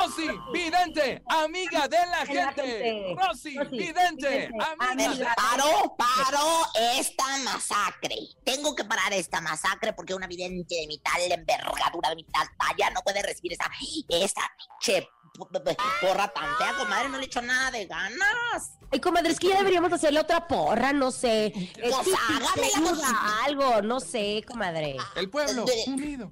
Rosy 0.01 0.27
Vidente, 0.53 1.21
amiga 1.27 1.87
de 1.87 1.97
la 1.97 2.05
la 2.05 2.25
gente. 2.25 2.61
gente. 2.63 3.15
Rosy 3.15 3.57
Vidente, 3.71 4.45
amiga 4.47 4.95
de 4.95 5.05
amiga. 5.05 5.35
Paro, 5.35 5.95
paro 5.97 6.65
esta 6.97 7.25
masacre. 7.43 8.15
Tengo 8.43 8.75
que 8.75 8.83
parar 8.83 9.13
esta 9.13 9.41
masacre 9.41 9.93
porque 9.93 10.13
una 10.13 10.27
vidente 10.27 10.75
de 10.75 10.87
mi 10.87 10.97
tal 10.99 11.21
envergadura, 11.21 12.09
de 12.09 12.15
mi 12.15 12.23
tal 12.25 12.47
talla, 12.57 12.89
no 12.91 13.01
puede 13.01 13.21
recibir 13.21 13.53
esa, 13.53 13.69
esa 14.09 14.41
p- 14.85 15.05
porra 15.37 16.27
tan 16.33 16.55
fea, 16.57 16.73
comadre. 16.77 17.09
No 17.09 17.17
le 17.17 17.25
echo 17.25 17.41
nada 17.41 17.71
de 17.71 17.85
ganas. 17.85 18.77
Ay, 18.93 18.99
comadre, 18.99 19.31
es 19.31 19.39
que 19.39 19.47
ya 19.47 19.59
deberíamos 19.59 19.93
hacerle 19.93 20.19
otra 20.19 20.47
porra, 20.49 20.91
no 20.91 21.11
sé. 21.11 21.53
Pues 21.79 21.95
sí, 22.03 22.11
sí, 22.11 22.11
hágamela, 22.27 22.53
te 22.55 22.65
ayuda 22.75 22.91
pues. 22.91 23.45
algo, 23.47 23.81
no 23.83 23.99
sé, 24.01 24.43
comadre. 24.45 24.97
El 25.15 25.29
pueblo 25.29 25.63
De- 25.63 25.83
unido. 25.87 26.29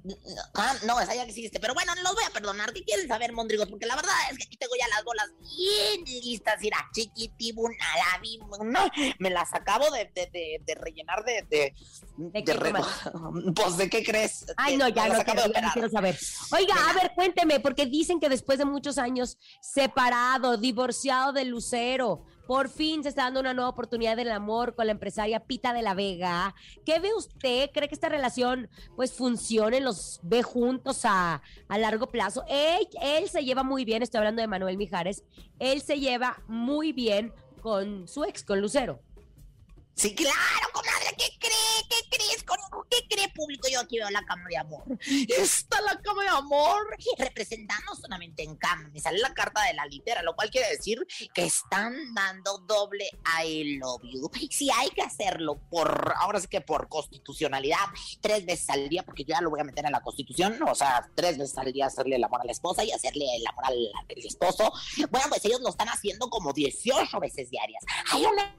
Ah, 0.54 0.74
no, 0.86 1.00
esa 1.00 1.14
ya 1.14 1.22
existe. 1.22 1.58
Pero 1.58 1.72
bueno, 1.72 1.94
los 2.02 2.14
voy 2.14 2.24
a 2.24 2.30
perdonar. 2.30 2.74
¿Qué 2.74 2.84
quieren 2.84 3.08
saber, 3.08 3.32
Mondrigos? 3.32 3.66
Porque 3.70 3.86
la 3.86 3.96
verdad 3.96 4.12
es 4.30 4.36
que 4.36 4.44
aquí 4.44 4.58
tengo 4.58 4.74
ya 4.78 4.86
las 4.88 5.02
bolas 5.04 5.30
bien 5.40 6.04
listas. 6.04 6.56
Mira, 6.60 6.76
chiquitibuna, 6.92 7.74
la 8.12 8.18
vi, 8.20 8.38
no, 8.62 8.90
me 9.18 9.30
las 9.30 9.54
acabo 9.54 9.90
de, 9.90 10.04
de, 10.14 10.26
de, 10.26 10.60
de 10.62 10.74
rellenar 10.74 11.24
de... 11.24 11.42
¿De, 11.48 11.74
¿De 12.18 12.44
qué, 12.44 12.52
re- 12.52 12.74
Pues, 13.56 13.76
¿de 13.78 13.88
qué 13.88 14.04
crees? 14.04 14.44
Ay, 14.58 14.76
no, 14.76 14.86
ya 14.88 15.08
no 15.08 15.14
acabo 15.14 15.24
quiero, 15.40 15.48
de 15.48 15.54
ya 15.54 15.60
no 15.62 15.72
quiero 15.72 15.88
saber. 15.88 16.18
Oiga, 16.52 16.74
a 16.90 16.92
ver, 16.92 17.12
cuénteme, 17.14 17.58
porque 17.60 17.86
dicen 17.86 18.20
que 18.20 18.28
después 18.28 18.58
de 18.58 18.66
muchos 18.66 18.89
años 18.98 19.38
separado, 19.60 20.56
divorciado 20.56 21.32
de 21.32 21.44
Lucero, 21.44 22.24
por 22.46 22.68
fin 22.68 23.02
se 23.02 23.10
está 23.10 23.22
dando 23.22 23.40
una 23.40 23.54
nueva 23.54 23.70
oportunidad 23.70 24.16
del 24.16 24.32
amor 24.32 24.74
con 24.74 24.86
la 24.86 24.92
empresaria 24.92 25.46
Pita 25.46 25.72
de 25.72 25.82
la 25.82 25.94
Vega. 25.94 26.54
¿Qué 26.84 26.98
ve 26.98 27.14
usted? 27.16 27.70
¿Cree 27.72 27.88
que 27.88 27.94
esta 27.94 28.08
relación 28.08 28.68
pues 28.96 29.12
funcione? 29.12 29.80
¿Los 29.80 30.18
ve 30.24 30.42
juntos 30.42 31.04
a, 31.04 31.42
a 31.68 31.78
largo 31.78 32.08
plazo? 32.08 32.42
Él, 32.48 32.88
él 33.02 33.28
se 33.28 33.44
lleva 33.44 33.62
muy 33.62 33.84
bien, 33.84 34.02
estoy 34.02 34.18
hablando 34.18 34.42
de 34.42 34.48
Manuel 34.48 34.76
Mijares, 34.76 35.22
él 35.58 35.80
se 35.80 36.00
lleva 36.00 36.42
muy 36.48 36.92
bien 36.92 37.32
con 37.60 38.08
su 38.08 38.24
ex, 38.24 38.42
con 38.42 38.60
Lucero. 38.60 39.00
Sí, 40.00 40.14
claro, 40.14 40.66
comadre, 40.72 41.14
¿qué 41.18 41.28
cree? 41.38 41.52
¿Qué 41.90 42.08
crees? 42.08 42.42
¿Qué 42.88 43.06
cree 43.06 43.28
público? 43.34 43.68
Yo 43.68 43.74
yo 43.74 43.80
aquí 43.80 43.98
veo 43.98 44.08
la 44.08 44.22
cama 44.24 44.44
de 44.48 44.56
amor. 44.56 44.82
Está 45.28 45.78
la 45.82 46.00
cama 46.00 46.22
de 46.22 46.28
amor 46.30 46.86
representando 47.18 47.94
solamente 47.94 48.42
en 48.42 48.56
cama. 48.56 48.88
Me 48.94 48.98
sale 48.98 49.18
la 49.18 49.34
carta 49.34 49.62
de 49.64 49.74
la 49.74 49.84
litera, 49.84 50.22
lo 50.22 50.34
cual 50.34 50.48
quiere 50.48 50.70
decir 50.70 51.06
que 51.34 51.44
están 51.44 52.14
dando 52.14 52.56
doble 52.60 53.10
I 53.44 53.76
love 53.76 54.00
you. 54.04 54.30
Si 54.50 54.70
hay 54.70 54.88
que 54.88 55.02
hacerlo 55.02 55.60
por, 55.68 56.14
ahora 56.16 56.40
sí 56.40 56.48
que 56.48 56.62
por 56.62 56.88
constitucionalidad, 56.88 57.76
tres 58.22 58.46
veces 58.46 58.70
al 58.70 58.88
día, 58.88 59.02
porque 59.02 59.24
yo 59.24 59.34
ya 59.34 59.42
lo 59.42 59.50
voy 59.50 59.60
a 59.60 59.64
meter 59.64 59.84
en 59.84 59.92
la 59.92 60.00
constitución, 60.00 60.58
o 60.66 60.74
sea, 60.74 61.10
tres 61.14 61.36
veces 61.36 61.58
al 61.58 61.70
día 61.74 61.84
hacerle 61.84 62.16
el 62.16 62.24
amor 62.24 62.40
a 62.40 62.44
la 62.44 62.52
esposa 62.52 62.82
y 62.84 62.90
hacerle 62.90 63.26
el 63.36 63.46
amor 63.46 63.66
al, 63.66 63.74
al 63.74 64.18
esposo. 64.24 64.72
Bueno, 65.10 65.26
pues 65.28 65.44
ellos 65.44 65.60
lo 65.60 65.68
están 65.68 65.88
haciendo 65.88 66.30
como 66.30 66.54
18 66.54 67.20
veces 67.20 67.50
diarias. 67.50 67.84
Hay 68.12 68.24
una 68.24 68.56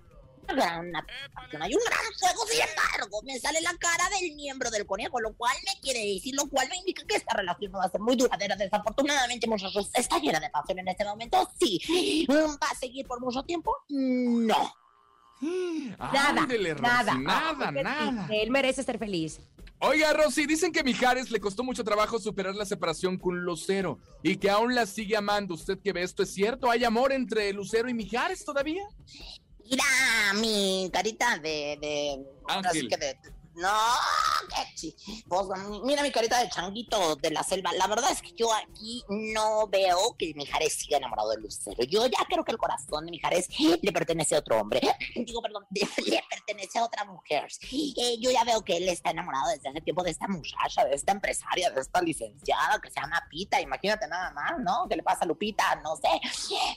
hay 0.47 1.73
un 1.75 1.81
gran 1.85 2.13
fuego, 2.19 2.45
sin 2.47 2.61
embargo, 2.61 3.21
me 3.23 3.39
sale 3.39 3.61
la 3.61 3.75
cara 3.77 4.09
del 4.19 4.35
miembro 4.35 4.69
del 4.69 4.85
conejo, 4.85 5.19
lo 5.19 5.33
cual 5.33 5.55
me 5.65 5.79
quiere 5.81 5.99
decir, 6.13 6.35
lo 6.35 6.47
cual 6.47 6.67
me 6.69 6.77
indica 6.77 7.03
que 7.05 7.15
esta 7.15 7.35
relación 7.35 7.71
no 7.71 7.79
va 7.79 7.85
a 7.85 7.89
ser 7.89 8.01
muy 8.01 8.15
duradera. 8.15 8.55
Desafortunadamente, 8.55 9.47
muchachos, 9.47 9.89
está 9.93 10.19
llena 10.19 10.39
de 10.39 10.49
pasión 10.49 10.79
en 10.79 10.87
este 10.87 11.05
momento. 11.05 11.49
Sí, 11.59 12.25
¿va 12.29 12.67
a 12.69 12.75
seguir 12.75 13.07
por 13.07 13.19
mucho 13.21 13.43
tiempo? 13.43 13.75
No. 13.89 14.73
Nada, 15.97 16.43
Ándele, 16.43 16.75
Rosy, 16.75 16.83
nada, 16.83 17.15
nada, 17.15 17.71
nada. 17.71 18.27
Él 18.31 18.51
merece 18.51 18.83
ser 18.83 18.99
feliz. 18.99 19.39
Oiga, 19.79 20.13
Rosy, 20.13 20.45
dicen 20.45 20.71
que 20.71 20.83
Mijares 20.83 21.31
le 21.31 21.39
costó 21.39 21.63
mucho 21.63 21.83
trabajo 21.83 22.19
superar 22.19 22.53
la 22.53 22.65
separación 22.65 23.17
con 23.17 23.41
Lucero 23.41 23.97
y 24.21 24.37
que 24.37 24.51
aún 24.51 24.75
la 24.75 24.85
sigue 24.85 25.17
amando. 25.17 25.55
¿Usted 25.55 25.79
que 25.79 25.91
ve 25.91 26.03
esto 26.03 26.21
es 26.21 26.31
cierto? 26.31 26.69
¿Hay 26.69 26.83
amor 26.83 27.11
entre 27.11 27.51
Lucero 27.51 27.89
y 27.89 27.95
Mijares 27.95 28.45
todavía? 28.45 28.83
Mira 29.71 29.83
mi 30.35 30.89
carita 30.91 31.37
de. 31.37 31.77
de 31.81 32.25
Ángel. 32.47 32.87
que 32.89 32.97
de- 32.97 33.17
no, 33.55 33.69
qué 34.49 34.93
pues, 35.27 35.47
mira 35.83 36.01
mi 36.03 36.11
carita 36.11 36.39
de 36.39 36.49
changuito 36.49 37.15
de 37.17 37.31
la 37.31 37.43
selva. 37.43 37.71
La 37.73 37.87
verdad 37.87 38.11
es 38.11 38.21
que 38.21 38.31
yo 38.33 38.53
aquí 38.53 39.03
no 39.09 39.67
veo 39.67 40.15
que 40.17 40.33
Mijares 40.35 40.73
siga 40.73 40.97
enamorado 40.97 41.31
de 41.31 41.37
Lucero. 41.37 41.83
Yo 41.83 42.05
ya 42.07 42.25
creo 42.29 42.43
que 42.43 42.51
el 42.51 42.57
corazón 42.57 43.05
de 43.05 43.11
Mijares 43.11 43.47
le 43.81 43.91
pertenece 43.91 44.35
a 44.35 44.39
otro 44.39 44.59
hombre. 44.59 44.81
Digo, 45.15 45.41
perdón, 45.41 45.65
le 45.71 46.23
pertenece 46.29 46.79
a 46.79 46.85
otra 46.85 47.03
mujer. 47.05 47.47
Eh, 47.71 48.17
yo 48.19 48.31
ya 48.31 48.43
veo 48.43 48.63
que 48.63 48.77
él 48.77 48.87
está 48.89 49.11
enamorado 49.11 49.49
desde 49.49 49.69
hace 49.69 49.81
tiempo 49.81 50.03
de 50.03 50.11
esta 50.11 50.27
muchacha, 50.27 50.85
de 50.85 50.95
esta 50.95 51.11
empresaria, 51.11 51.69
de 51.69 51.81
esta 51.81 52.01
licenciada 52.01 52.79
que 52.81 52.89
se 52.89 52.99
llama 52.99 53.21
Pita. 53.29 53.59
Imagínate 53.59 54.07
nada 54.07 54.31
más, 54.31 54.53
¿no? 54.59 54.87
¿Qué 54.89 54.95
le 54.95 55.03
pasa 55.03 55.25
a 55.25 55.27
Lupita? 55.27 55.75
No 55.83 55.95
sé. 55.97 56.09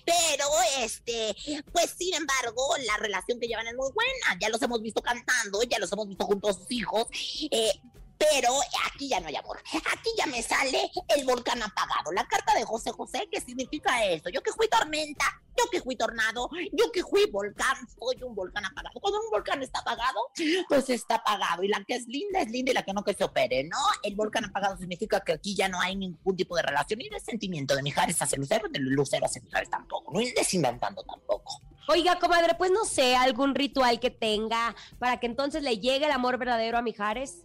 Pero, 0.05 0.47
este, 0.81 1.37
pues 1.73 1.95
sin 1.97 2.15
embargo, 2.15 2.75
la 2.87 2.97
relación 2.97 3.39
que 3.39 3.47
llevan 3.47 3.67
es 3.67 3.75
muy 3.75 3.91
buena. 3.93 4.39
Ya 4.41 4.49
los 4.49 4.61
hemos 4.63 4.83
visto 4.83 5.01
cantando, 5.01 5.63
ya 5.63 5.79
los 5.79 5.93
hemos 5.93 6.09
visto 6.09 6.27
juntos 6.27 6.64
hijos. 6.71 7.07
eh, 7.51 7.73
pero 8.19 8.49
aquí 8.87 9.09
ya 9.09 9.21
no 9.21 9.29
hay 9.29 9.37
amor. 9.37 9.59
Aquí 9.93 10.11
ya 10.17 10.27
me 10.27 10.43
sale 10.43 10.91
el 11.09 11.25
volcán 11.25 11.63
apagado. 11.63 12.13
La 12.13 12.27
carta 12.27 12.55
de 12.55 12.65
José 12.65 12.91
José, 12.91 13.29
¿qué 13.31 13.41
significa 13.41 14.05
esto? 14.05 14.31
Yo 14.31 14.43
que 14.43 14.53
fui 14.53 14.69
tormenta, 14.69 15.25
yo 15.57 15.69
que 15.71 15.81
fui 15.81 15.97
tornado, 15.97 16.49
yo 16.73 16.91
que 16.93 17.03
fui 17.03 17.27
volcán, 17.31 17.77
soy 17.99 18.23
un 18.23 18.35
volcán 18.35 18.65
apagado. 18.65 18.99
Cuando 19.01 19.21
un 19.21 19.31
volcán 19.31 19.63
está 19.63 19.81
apagado, 19.81 20.31
pues 20.69 20.91
está 20.91 21.17
apagado. 21.17 21.63
Y 21.63 21.69
la 21.69 21.83
que 21.85 21.95
es 21.95 22.07
linda 22.07 22.41
es 22.41 22.51
linda 22.51 22.71
y 22.71 22.75
la 22.75 22.83
que 22.83 22.93
no 22.93 23.05
que 23.05 23.15
se 23.15 23.25
opere, 23.25 23.65
¿no? 23.65 23.79
El 24.03 24.15
volcán 24.15 24.45
apagado 24.45 24.77
significa 24.79 25.21
que 25.21 25.33
aquí 25.33 25.55
ya 25.55 25.69
no 25.69 25.81
hay 25.81 25.97
ningún 25.97 26.37
tipo 26.37 26.57
de 26.57 26.63
relación 26.63 26.99
ni 26.99 27.09
de 27.09 27.21
sentimiento 27.21 27.75
de 27.77 27.83
Mijares 27.83 28.21
hacia 28.21 28.39
Lucero, 28.39 28.69
de 28.69 28.79
Lucero 28.79 29.27
hacia 29.27 29.43
Mijares 29.43 29.71
tampoco. 29.71 30.13
No 30.13 30.21
es 30.21 30.55
inventando 30.55 31.03
tampoco. 31.05 31.61
Oiga, 31.89 32.19
comadre, 32.19 32.55
pues 32.55 32.71
no 32.71 32.85
sé, 32.85 33.17
algún 33.17 33.55
ritual 33.55 34.01
que 34.01 34.11
tenga 34.11 34.75
para 34.99 35.21
que 35.21 35.27
entonces 35.27 35.63
le 35.63 35.79
llegue 35.79 36.07
el 36.07 36.13
amor 36.13 36.39
verdadero 36.39 36.79
a 36.79 36.83
Mijares. 36.83 37.43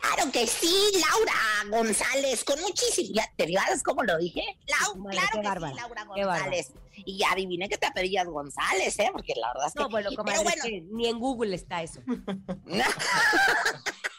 Claro 0.00 0.30
que 0.30 0.46
sí, 0.46 0.74
Laura 0.92 1.78
González, 1.78 2.44
con 2.44 2.60
muchísimo. 2.60 3.10
¿Ya 3.14 3.24
te 3.36 3.46
fijas 3.46 3.82
cómo 3.82 4.02
lo 4.02 4.18
dije? 4.18 4.42
Lau, 4.66 5.08
claro 5.08 5.28
que 5.32 5.40
bárbara, 5.40 5.72
sí, 5.72 5.80
Laura. 5.80 6.04
González. 6.04 6.72
Y 6.94 7.18
ya 7.18 7.32
adiviné 7.32 7.68
que 7.68 7.76
te 7.76 7.86
apellías 7.86 8.26
González, 8.26 8.98
¿eh? 8.98 9.10
Porque 9.12 9.34
la 9.36 9.48
verdad 9.48 9.68
es 9.68 9.74
que. 9.74 9.80
No, 9.80 9.88
bueno, 9.88 10.10
es 10.10 10.62
que 10.62 10.82
ni 10.90 11.08
en 11.08 11.18
Google 11.18 11.54
está 11.54 11.82
eso. 11.82 12.00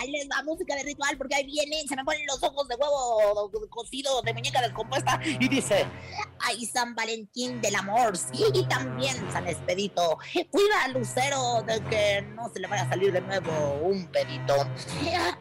Ahí 0.00 0.10
les 0.12 0.26
va 0.30 0.42
música 0.42 0.74
de 0.76 0.82
ritual 0.82 1.14
porque 1.18 1.34
ahí 1.34 1.44
viene, 1.44 1.84
se 1.86 1.94
me 1.94 2.02
ponen 2.02 2.24
los 2.26 2.42
ojos 2.42 2.66
de 2.68 2.74
huevo 2.74 3.50
cocido 3.68 4.22
de 4.22 4.32
muñeca 4.32 4.62
descompuesta 4.62 5.20
y 5.22 5.46
dice, 5.46 5.84
ay 6.38 6.64
San 6.64 6.94
Valentín 6.94 7.60
del 7.60 7.74
amor, 7.74 8.16
sí, 8.16 8.42
y 8.54 8.64
también 8.64 9.14
San 9.30 9.46
Expedito, 9.46 10.16
cuida 10.50 10.84
a 10.84 10.88
Lucero 10.88 11.62
de 11.66 11.82
que 11.90 12.22
no 12.34 12.48
se 12.48 12.60
le 12.60 12.66
vaya 12.66 12.84
a 12.84 12.88
salir 12.88 13.12
de 13.12 13.20
nuevo 13.20 13.52
un 13.82 14.06
pedito, 14.06 14.54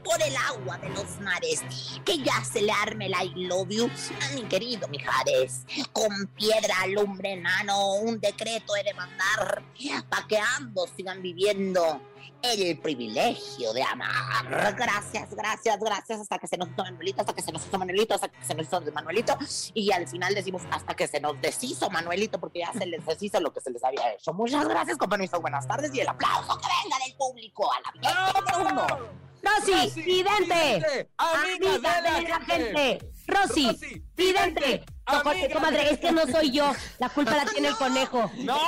por 0.04 0.22
el 0.22 0.36
agua 0.36 0.78
de 0.80 0.90
los 0.90 1.22
mares, 1.22 1.62
que 2.04 2.18
ya 2.18 2.44
se 2.44 2.62
le 2.62 2.74
arme 2.74 3.06
el 3.06 3.14
I 3.14 3.32
love 3.48 3.70
you 3.70 3.90
a 4.22 4.36
mi 4.36 4.42
querido 4.44 4.90
Mijares, 4.90 5.62
con 5.94 6.28
piedra, 6.36 6.86
lumbre, 6.88 7.32
enano, 7.32 7.94
un 7.94 8.20
decreto 8.20 8.76
he 8.76 8.84
de 8.84 8.94
mandar, 8.94 9.64
pa' 10.10 10.28
que 10.28 10.38
ambos 10.58 10.90
sigan 10.98 11.22
viviendo 11.22 12.02
el 12.42 12.78
privilegio 12.80 13.74
de 13.74 13.84
amar. 13.84 14.76
Gracias, 14.76 15.34
gracias, 15.34 15.80
gracias. 15.80 16.22
Hasta 16.22 16.40
que 16.40 16.48
se 16.48 16.58
nos 16.58 16.70
hizo 16.70 16.84
Manuelito, 16.84 17.22
hasta 17.22 17.34
que 17.34 17.42
se 17.42 17.52
nos 17.52 17.66
hizo 17.66 17.78
Manuelito, 17.78 18.16
hasta 18.16 18.28
que 18.30 18.46
se 18.46 18.56
nos 18.56 18.68
hizo 18.68 18.82
Manuelito. 18.94 19.38
Y 19.74 19.92
al 19.92 20.08
final 20.08 20.34
decimos 20.34 20.64
hasta 20.72 20.96
que 20.96 21.08
se 21.08 21.20
nos 21.20 21.40
deshizo 21.42 21.90
Manuelito, 21.90 22.40
porque 22.40 22.60
ya 22.60 22.74
se 22.74 22.86
les 22.86 23.06
deshizo 23.06 23.40
lo 23.40 23.54
que 23.54 23.62
se 23.62 23.72
les 23.72 23.84
había 23.84 24.14
hecho. 24.14 24.34
Muchas 24.34 24.68
gracias, 24.68 24.98
permiso. 24.98 25.42
Buenas 25.42 25.68
tardes 25.68 25.94
y 25.94 26.00
el 26.00 26.08
aplauso 26.08 26.58
que 26.58 26.68
venga 26.84 26.98
del 27.06 27.16
público 27.16 27.72
a 27.72 27.80
la 27.82 27.92
vida 27.92 28.34
número 28.34 28.84
uno. 28.84 29.29
Rosy, 29.42 29.72
Rosy, 29.74 30.02
vidente, 30.04 30.46
vidente, 30.46 31.10
amiga 31.18 32.02
de 32.02 32.22
la 32.28 32.40
gente. 32.42 33.00
Rosy, 33.28 33.68
Rosy, 33.68 34.04
vidente. 34.16 34.62
vidente, 34.66 34.86
No, 35.08 35.20
Jorge, 35.22 35.40
amiga 35.46 35.54
comadre, 35.56 35.84
de 35.86 35.92
es 35.92 36.00
que 36.00 36.12
no 36.12 36.28
soy 36.28 36.52
yo. 36.52 36.72
La 37.00 37.10
culpa 37.10 37.36
la 37.36 37.46
tiene 37.46 37.68
el 37.70 37.76
conejo. 37.78 38.32
No, 38.38 38.60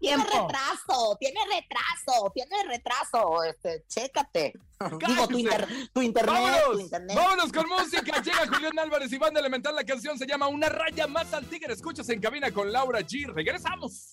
Tiene, 0.00 0.24
retraso, 0.24 1.16
tiene 1.18 1.40
retraso, 1.50 2.30
tiene 2.34 2.62
retraso. 2.68 3.42
Este, 3.44 3.84
chécate. 3.88 4.52
Digo, 5.06 5.28
tu, 5.28 5.38
inter- 5.38 5.68
tu 5.92 6.02
internet, 6.02 6.34
tu 6.36 6.42
Vámonos, 6.42 6.80
internet. 6.80 7.16
vámonos 7.16 7.52
con 7.52 7.66
música. 7.68 8.22
Llega 8.22 8.46
Julián 8.46 8.78
Álvarez 8.78 9.12
y 9.12 9.18
Banda 9.18 9.40
Elemental. 9.40 9.74
La 9.74 9.84
canción 9.84 10.18
se 10.18 10.26
llama 10.26 10.46
Una 10.48 10.68
raya 10.68 11.06
más 11.06 11.32
al 11.32 11.46
tigre. 11.46 11.72
Escuchas 11.72 12.08
en 12.10 12.20
cabina 12.20 12.50
con 12.50 12.70
Laura 12.70 13.00
G. 13.00 13.32
Regresamos. 13.32 14.12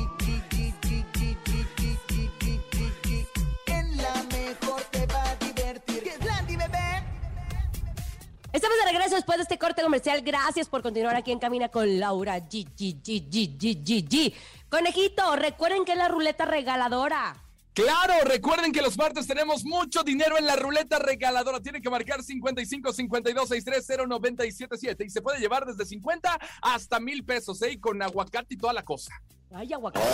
Estamos 8.61 8.77
de 8.77 8.91
regreso 8.91 9.15
después 9.15 9.39
de 9.39 9.41
este 9.41 9.57
corte 9.57 9.81
comercial. 9.81 10.21
Gracias 10.21 10.69
por 10.69 10.83
continuar 10.83 11.15
aquí 11.15 11.31
en 11.31 11.39
Camina 11.39 11.69
con 11.69 11.99
Laura 11.99 12.37
G, 12.37 12.63
G, 12.77 13.01
G, 13.01 13.27
G, 13.27 13.57
G, 13.57 13.83
G, 13.83 14.07
G. 14.07 14.33
Conejito, 14.69 15.35
recuerden 15.35 15.83
que 15.83 15.93
es 15.93 15.97
la 15.97 16.07
ruleta 16.07 16.45
regaladora. 16.45 17.43
Claro, 17.73 18.13
recuerden 18.23 18.71
que 18.71 18.83
los 18.83 18.95
martes 18.99 19.25
tenemos 19.25 19.63
mucho 19.63 20.03
dinero 20.03 20.37
en 20.37 20.45
la 20.45 20.57
ruleta 20.57 20.99
regaladora. 20.99 21.59
Tienen 21.59 21.81
que 21.81 21.89
marcar 21.89 22.21
55 22.21 22.93
52 22.93 23.49
630 23.49 24.05
977 24.05 25.05
y 25.05 25.09
se 25.09 25.23
puede 25.23 25.39
llevar 25.39 25.65
desde 25.65 25.83
50 25.83 26.37
hasta 26.61 26.99
mil 26.99 27.25
pesos, 27.25 27.59
¿eh? 27.63 27.71
Y 27.71 27.79
con 27.79 27.99
aguacate 27.99 28.53
y 28.53 28.57
toda 28.57 28.73
la 28.73 28.83
cosa. 28.83 29.11
Ay, 29.51 29.73
aguacate. 29.73 30.05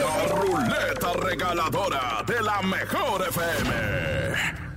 La 0.00 0.26
ruleta 0.28 1.12
regaladora 1.12 2.24
de 2.26 2.40
la 2.40 2.62
mejor 2.62 3.28
FM. 3.28 4.68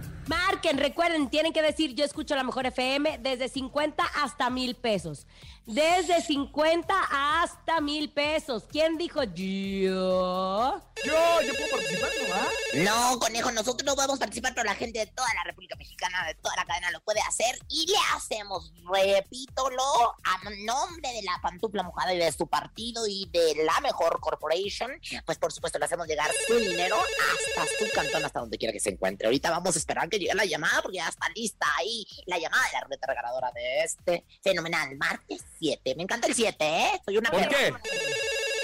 Marquen, 0.51 0.79
recuerden, 0.79 1.29
tienen 1.29 1.53
que 1.53 1.61
decir 1.61 1.95
yo 1.95 2.03
escucho 2.03 2.35
la 2.35 2.43
mejor 2.43 2.65
FM 2.65 3.19
desde 3.19 3.47
50 3.47 4.03
hasta 4.21 4.49
mil 4.49 4.75
pesos. 4.75 5.25
Desde 5.65 6.21
50 6.21 6.93
hasta 7.09 7.79
mil 7.79 8.11
pesos. 8.11 8.65
¿Quién 8.69 8.97
dijo 8.97 9.23
yo? 9.23 10.81
Yo, 11.05 11.41
yo 11.41 11.53
puedo 11.53 11.71
participar, 11.71 12.09
¿no? 12.27 12.83
No, 12.83 13.19
conejo, 13.19 13.51
nosotros 13.51 13.85
no 13.85 13.95
podemos 13.95 14.19
participar, 14.19 14.53
pero 14.53 14.65
la 14.65 14.75
gente 14.75 14.99
de 14.99 15.05
toda 15.07 15.27
la 15.35 15.43
República 15.45 15.75
Mexicana, 15.75 16.25
de 16.27 16.35
toda 16.35 16.55
la 16.57 16.65
cadena, 16.65 16.91
lo 16.91 16.99
puede 17.01 17.21
hacer 17.21 17.57
y 17.69 17.87
le 17.87 17.97
hacemos, 18.15 18.73
repítolo, 18.91 19.83
a 20.23 20.49
nombre 20.65 21.13
de 21.13 21.21
la 21.23 21.39
pantufla 21.41 21.83
mojada 21.83 22.13
y 22.13 22.17
de 22.17 22.31
su 22.31 22.47
partido 22.47 23.07
y 23.07 23.29
de 23.31 23.63
la 23.63 23.79
mejor 23.81 24.19
corporation, 24.19 24.91
pues 25.25 25.37
por 25.37 25.51
supuesto 25.51 25.79
le 25.79 25.85
hacemos 25.85 26.07
llegar 26.07 26.29
su 26.47 26.55
dinero 26.55 26.97
hasta 26.97 27.65
su 27.77 27.91
cantón, 27.93 28.25
hasta 28.25 28.39
donde 28.39 28.57
quiera 28.57 28.73
que 28.73 28.79
se 28.79 28.89
encuentre. 28.89 29.27
Ahorita 29.27 29.49
vamos 29.49 29.75
a 29.75 29.79
esperar 29.79 30.09
que 30.09 30.19
llegue 30.19 30.33
la 30.33 30.40
llamada 30.45 30.81
porque 30.81 30.97
ya 30.97 31.07
está 31.07 31.27
lista 31.35 31.65
ahí 31.77 32.05
la 32.25 32.37
llamada 32.37 32.63
de 32.65 32.73
la 32.73 32.81
ruleta 32.81 33.07
regaladora 33.07 33.51
de 33.53 33.83
este 33.83 34.25
fenomenal 34.43 34.95
martes 34.97 35.43
7. 35.59 35.95
Me 35.95 36.03
encanta 36.03 36.27
el 36.27 36.33
7, 36.35 36.55
¿eh? 36.65 37.01
Soy 37.05 37.17
una 37.17 37.29
¿Por 37.31 37.41
perra. 37.41 37.57
qué? 37.57 37.73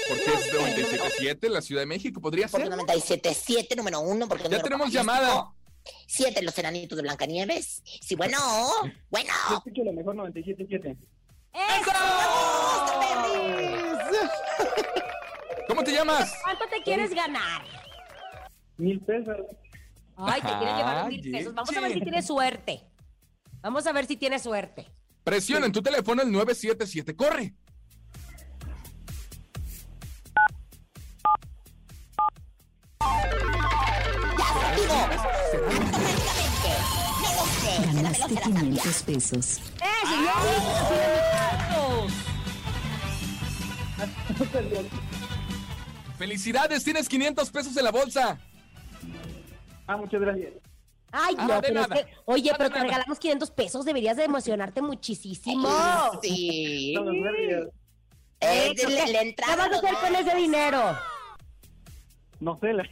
Porque 0.08 0.24
es 0.24 0.52
97.7 0.54 1.48
la 1.50 1.60
Ciudad 1.60 1.82
de 1.82 1.86
México, 1.86 2.20
podría 2.20 2.48
Porque 2.48 2.66
ser. 2.66 2.74
97.7, 2.76 3.76
número 3.76 4.00
uno. 4.00 4.26
Porque 4.26 4.44
Ya 4.44 4.48
número 4.48 4.64
tenemos 4.64 4.90
llamada. 4.90 5.52
Siete, 6.06 6.42
los 6.42 6.56
enanitos 6.58 6.96
de 6.96 7.02
Blancanieves. 7.02 7.82
Sí, 8.02 8.14
bueno, 8.14 8.38
bueno. 9.10 9.32
Yo 9.50 9.56
escucho 9.56 9.84
lo 9.84 9.92
mejor 9.92 10.16
97.7. 10.16 10.96
¿Cómo 15.66 15.84
te 15.84 15.92
llamas? 15.92 16.32
¿Cuánto 16.42 16.64
te 16.68 16.82
quieres 16.82 17.14
ganar? 17.14 17.62
Mil 18.78 19.00
pesos. 19.00 19.36
Ay, 20.18 20.40
te 20.40 20.48
quieres 20.48 20.76
llevar 20.76 20.98
Ah, 20.98 21.06
mil 21.08 21.30
pesos. 21.30 21.54
Vamos 21.54 21.76
a 21.76 21.80
ver 21.80 21.92
si 21.92 22.00
tienes 22.00 22.26
suerte. 22.26 22.80
Vamos 23.62 23.86
a 23.86 23.92
ver 23.92 24.06
si 24.06 24.16
tienes 24.16 24.42
suerte. 24.42 24.86
Presiona 25.24 25.66
en 25.66 25.72
tu 25.72 25.82
teléfono 25.82 26.22
el 26.22 26.32
977. 26.32 27.14
¡Corre! 27.16 27.54
Ganaste 37.94 38.34
peló, 38.34 38.36
se 38.36 38.38
la 38.38 38.42
sabía. 38.42 38.42
500 38.42 39.02
pesos. 39.02 39.58
¡Eh, 39.80 40.06
señor! 40.08 40.38
¡Felicidades! 46.18 46.84
Tienes 46.84 47.08
500 47.08 47.50
pesos 47.50 47.76
en 47.76 47.84
la 47.84 47.90
bolsa. 47.92 48.38
Ah, 49.88 49.96
muchas 49.96 50.20
gracias. 50.20 50.52
Ay, 51.10 51.34
Ah, 51.38 51.46
no, 51.46 51.54
de 51.54 51.60
pero 51.68 51.80
es 51.80 51.88
nada. 51.88 52.04
que, 52.04 52.14
oye, 52.26 52.50
Ah, 52.50 52.52
de 52.52 52.58
pero 52.58 52.68
te 52.70 52.74
nada. 52.76 52.84
regalamos 52.84 53.18
500 53.18 53.50
pesos, 53.50 53.84
deberías 53.84 54.16
de 54.18 54.24
emocionarte 54.24 54.82
muchísimo. 54.82 55.68
Sí. 56.22 56.94
Nervios. 57.02 57.68
Eh, 58.40 58.74
¿Qué- 58.76 58.86
le, 58.86 59.06
le 59.06 59.12
¿Qué 59.12 59.18
entraron 59.20 59.70
vas 59.70 59.72
a 59.72 59.86
hacer 59.86 59.94
con 59.98 60.14
ese 60.14 60.36
dinero? 60.36 60.96
No 62.40 62.58
sé, 62.60 62.72
la... 62.72 62.84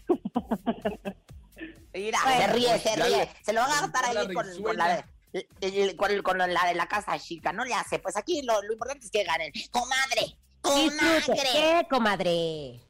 Mira, 1.94 2.18
Bueno, 2.24 2.40
se 2.40 2.46
ríe, 2.52 2.78
se 2.78 2.96
ríe. 2.96 3.09
le- 3.18 3.28
Se 3.42 3.52
lo 3.52 3.61
va 3.61 3.66
a 3.66 3.80
gastar 3.82 4.04
ahí 4.16 4.32
con, 4.35 4.62
con 4.62 4.76
la 4.76 5.04
de, 5.32 5.46
el- 5.61 5.96
con, 5.96 6.22
con 6.22 6.38
la 6.38 6.66
de 6.66 6.74
la 6.74 6.87
casa 6.88 7.18
chica. 7.18 7.52
No 7.52 7.64
le 7.64 7.74
hace. 7.74 7.98
Pues 7.98 8.16
aquí 8.16 8.42
lo, 8.42 8.61
lo 8.62 8.72
importante 8.72 9.04
es 9.06 9.11
que 9.11 9.24
ganen. 9.24 9.52
Comadre, 9.70 10.37
comadre. 10.62 11.42
¿Qué, 11.52 11.87
comadre? 11.88 12.80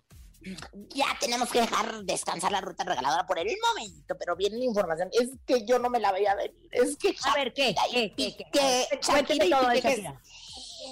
Ya 0.90 1.06
tenemos 1.20 1.50
que 1.50 1.61
dejar 1.61 2.04
descansar 2.04 2.52
la 2.52 2.61
ruta 2.61 2.85
regaladora 2.85 3.26
por 3.26 3.38
el 3.38 3.48
momento, 3.68 4.16
pero 4.18 4.37
viene 4.37 4.59
la 4.59 4.64
información. 4.64 5.09
Es 5.12 5.30
que 5.46 5.66
yo 5.66 5.78
no 5.78 5.90
me 5.90 5.98
la 5.98 6.12
veía 6.12 6.35
venir. 6.35 6.68
Es 6.70 6.96
que 6.96 7.14
A 7.24 7.35
ver, 7.35 7.52
¿qué? 7.52 7.74
¿Qué? 7.90 8.14
¿Qué? 8.16 8.37
¿Qué? 8.52 8.87
Y 9.35 9.50
todo 9.50 9.68
de 9.68 9.80
Shakira. 9.80 10.20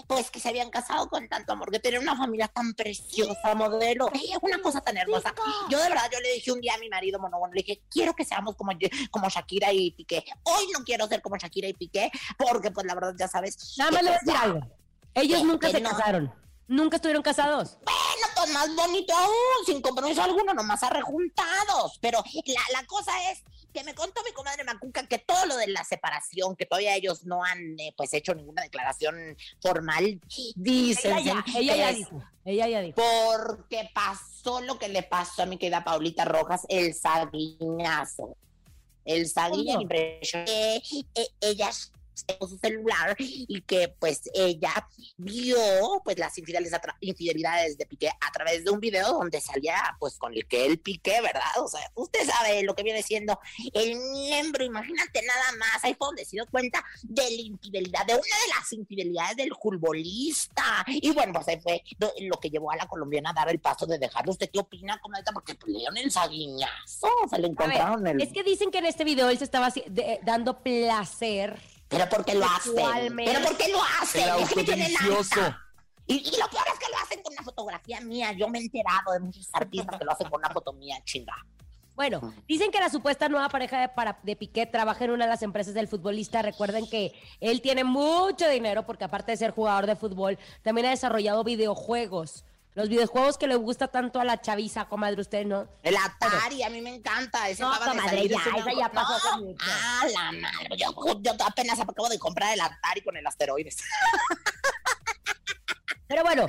Pues 0.09 0.31
que 0.31 0.41
se 0.41 0.49
habían 0.49 0.71
casado 0.71 1.09
con 1.09 1.29
tanto 1.29 1.53
amor, 1.53 1.71
que 1.71 1.79
tenían 1.79 2.03
una 2.03 2.17
familia 2.17 2.49
tan 2.49 2.75
preciosa, 2.75 3.55
modelo, 3.55 4.11
una 4.43 4.61
cosa 4.61 4.81
tan 4.81 4.97
hermosa. 4.97 5.33
Yo 5.71 5.79
de 5.79 5.89
verdad, 5.89 6.11
yo 6.13 6.19
le 6.19 6.33
dije 6.33 6.51
un 6.51 6.61
día 6.61 6.75
a 6.75 6.79
mi 6.79 6.89
marido 6.89 7.21
monogono, 7.21 7.53
le 7.53 7.63
dije, 7.63 7.83
quiero 7.89 8.13
que 8.15 8.25
seamos 8.25 8.57
como, 8.57 8.73
como 9.13 9.29
Shakira 9.29 9.73
y 9.73 9.93
Piqué. 9.93 10.25
Hoy 10.43 10.67
no 10.73 10.83
quiero 10.85 11.07
ser 11.07 11.23
como 11.23 11.37
Shakira 11.37 11.69
y 11.69 11.75
Piqué, 11.75 12.11
porque 12.37 12.73
pues 12.73 12.87
la 12.87 12.95
verdad 12.95 13.15
ya 13.17 13.29
sabes. 13.29 13.77
Nada 13.79 13.93
más 13.93 14.03
le 14.03 14.09
voy 14.11 14.17
a 14.17 14.21
pues, 14.21 14.35
decir 14.35 14.43
algo. 14.43 14.61
Ellos 15.15 15.45
nunca 15.45 15.71
se 15.71 15.81
no. 15.81 15.91
casaron. 15.91 16.44
Nunca 16.67 16.97
estuvieron 16.97 17.23
casados. 17.23 17.79
Bueno, 17.85 18.27
pues 18.37 18.53
más 18.53 18.75
bonito 18.75 19.15
aún, 19.15 19.67
sin 19.67 19.83
compromiso 19.83 20.23
alguno, 20.23 20.55
nomás 20.55 20.83
arrejuntados. 20.83 21.99
Pero 22.01 22.23
la, 22.47 22.81
la 22.81 22.87
cosa 22.87 23.13
es 23.31 23.43
que 23.75 23.85
me 23.85 23.95
contó 23.95 24.23
mi 24.25 24.33
comadre 24.33 24.65
Macuca 24.65 25.07
que 25.07 25.19
todo 25.19 25.47
lo 25.47 25.57
de 25.57 25.67
la 25.67 25.85
separación, 25.85 26.55
que 26.57 26.65
todavía 26.65 26.95
ellos 26.95 27.25
no 27.25 27.45
han 27.45 27.79
eh, 27.79 27.93
pues 27.97 28.15
hecho 28.15 28.35
ninguna 28.35 28.63
declaración 28.63 29.37
formal, 29.61 30.21
dicen 30.55 31.19
Ella 31.19 31.43
ya, 31.45 31.59
ella 31.59 31.77
ya 31.77 31.93
dijo. 31.93 32.23
Ella 32.45 32.69
ya 32.69 32.81
dijo. 32.81 32.97
porque 32.97 33.91
pasó 33.93 34.61
lo 34.61 34.79
que 34.79 34.89
le 34.89 35.03
pasó 35.03 35.43
a 35.43 35.47
mi 35.47 35.59
querida 35.59 35.83
Paulita 35.83 36.25
Rojas, 36.25 36.63
el 36.69 36.95
saguiñazo. 36.95 38.37
El 39.05 39.31
que 39.35 40.83
eh, 41.15 41.29
ella 41.41 41.71
sacó 41.73 41.94
su 42.41 42.59
celular 42.59 43.17
y 43.19 43.61
que 43.63 43.89
pues 43.89 44.23
ella 44.35 44.73
vio 45.17 45.59
pues 46.05 46.19
las 46.19 46.37
infidelidades, 46.39 47.77
de 47.79 47.87
Piqué 47.87 48.09
a 48.09 48.33
través 48.33 48.65
de 48.65 48.71
un 48.71 48.81
video 48.81 49.13
donde 49.13 49.41
salía 49.41 49.97
pues 49.99 50.17
con 50.19 50.33
el 50.33 50.47
que 50.47 50.67
él 50.67 50.79
Piqué, 50.79 51.21
¿verdad? 51.21 51.43
O 51.59 51.69
sea, 51.69 51.81
usted 51.95 52.21
sabe 52.27 52.63
lo 52.63 52.75
que 52.75 52.83
viene 52.83 53.03
siendo 53.03 53.39
el 53.73 53.97
miembro, 53.97 54.65
imagínate 54.65 55.23
nada 55.23 55.53
más, 55.59 55.85
ahí 55.85 55.95
fue 55.95 56.09
donde 56.09 56.25
se 56.25 56.37
dio 56.37 56.47
cuenta 56.47 56.85
de 57.03 57.23
la 57.23 57.43
infidelidad, 57.43 58.07
de 58.07 58.15
una 58.15 58.23
de 58.23 58.49
las 58.59 58.73
infidelidades 58.73 59.37
del 59.37 59.53
futbolista. 59.61 60.85
Y 60.89 61.11
bueno, 61.13 61.33
pues 61.33 61.49
ahí 61.49 61.61
fue 61.61 61.83
lo, 61.99 62.39
que 62.41 62.51
llevó 62.51 62.71
a 62.71 62.77
la 62.77 62.87
colombiana 62.87 63.31
a 63.31 63.33
dar 63.33 63.49
el 63.49 63.61
paso 63.61 63.87
de 63.87 63.99
dejarlo. 63.99 64.33
¿Usted 64.33 64.51
qué 64.53 64.59
opina, 64.59 65.01
comadre? 65.01 65.25
Porque 65.33 65.55
pues, 65.55 65.73
le 65.73 65.79
dieron 65.79 65.97
el 65.97 66.11
saguiñazo, 66.11 67.09
se 67.31 67.39
le 67.39 67.47
A 67.47 67.51
ver, 67.51 67.51
encontraron 67.51 68.07
el... 68.07 68.21
es 68.21 68.33
que 68.33 68.43
dicen 68.43 68.71
que 68.71 68.79
en 68.79 68.87
este 68.87 69.05
video 69.05 69.29
él 69.29 69.39
se 69.39 69.45
estaba 69.45 69.71
de- 69.71 70.21
dando 70.23 70.63
placer. 70.63 71.59
Pero 71.95 72.09
¿por 72.09 72.25
qué 72.25 72.35
lo 72.35 72.45
hacen? 72.45 73.17
¿Pero 73.17 73.41
por 73.43 73.57
qué 73.57 73.69
lo 73.69 73.83
hacen? 73.83 74.29
El 74.29 74.43
Es 74.43 74.49
que 74.49 74.57
me 74.57 74.65
tienen. 74.65 74.91
Y, 76.07 76.17
y 76.17 76.37
lo 76.39 76.49
peor 76.49 76.65
es 76.73 76.79
que 76.79 76.91
lo 76.91 76.99
hacen 77.03 77.23
con 77.23 77.33
una 77.33 77.43
fotografía 77.43 78.01
mía. 78.01 78.33
Yo 78.33 78.49
me 78.49 78.59
he 78.59 78.63
enterado 78.63 79.13
de 79.13 79.21
muchos 79.21 79.49
artistas 79.53 79.99
que 79.99 80.05
lo 80.05 80.13
hacen 80.13 80.29
con 80.29 80.41
una 80.41 80.51
foto 80.51 80.73
mía, 80.73 81.01
chinga. 81.05 81.35
Bueno, 81.95 82.35
dicen 82.49 82.73
que 82.73 82.81
la 82.81 82.91
supuesta 82.91 83.29
nueva 83.29 83.49
pareja 83.49 83.81
de, 83.81 83.89
para, 83.89 84.19
de 84.23 84.35
Piqué 84.35 84.67
trabaja 84.67 85.05
en 85.05 85.13
una 85.13 85.27
de 85.27 85.31
las 85.31 85.43
empresas 85.43 85.75
del 85.75 85.87
futbolista. 85.87 86.43
Recuerden 86.43 86.89
que 86.91 87.13
él 87.41 87.63
tiene 87.63 87.85
mucho 87.85 88.49
dinero 88.49 88.85
porque 88.85 89.05
aparte 89.05 89.31
de 89.31 89.37
ser 89.37 89.53
jugador 89.53 89.87
de 89.87 89.95
fútbol, 89.95 90.37
también 90.63 90.89
ha 90.89 90.91
desarrollado 90.91 91.45
videojuegos. 91.45 92.45
Los 92.75 92.89
videojuegos 92.89 93.39
que 93.39 93.47
le 93.47 93.55
gusta 93.55 93.87
tanto 93.89 94.19
a 94.19 94.25
la 94.25 94.41
chaviza, 94.41 94.87
comadre, 94.87 95.21
usted 95.21 95.47
no. 95.47 95.69
El 95.85 95.95
Atari, 95.97 96.65
a 96.65 96.71
mí 96.71 96.81
me 96.81 96.97
encanta. 96.97 97.49
Ese 97.49 97.63
No, 97.63 97.71
comadre, 97.79 98.29
ya, 98.29 98.37
esa 98.37 98.73
ya 98.77 98.91
pasó 98.91 99.41
No. 99.41 99.55
Ah, 99.61 100.07
la 100.13 100.33
madre. 100.33 100.77
Yo, 100.77 100.93
yo 101.23 101.33
apenas 101.47 101.79
acabo 101.79 102.09
de 102.09 102.19
comprar 102.19 102.53
el 102.53 102.61
Atari 102.61 103.03
con 103.03 103.17
el 103.17 103.25
asteroides. 103.25 103.77
Pero 106.09 106.25
bueno, 106.25 106.47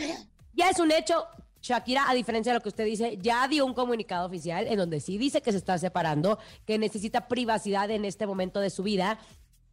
ya 0.53 0.69
es 0.69 0.79
un 0.79 0.91
hecho. 0.91 1.27
Shakira, 1.61 2.07
a 2.07 2.13
diferencia 2.13 2.51
de 2.51 2.59
lo 2.59 2.61
que 2.61 2.69
usted 2.69 2.85
dice, 2.85 3.17
ya 3.21 3.47
dio 3.47 3.65
un 3.65 3.73
comunicado 3.73 4.27
oficial 4.27 4.67
en 4.67 4.77
donde 4.77 4.99
sí 4.99 5.17
dice 5.17 5.41
que 5.41 5.51
se 5.51 5.57
está 5.57 5.77
separando, 5.79 6.37
que 6.65 6.77
necesita 6.77 7.27
privacidad 7.27 7.89
en 7.89 8.05
este 8.05 8.27
momento 8.27 8.59
de 8.59 8.69
su 8.69 8.83
vida. 8.83 9.17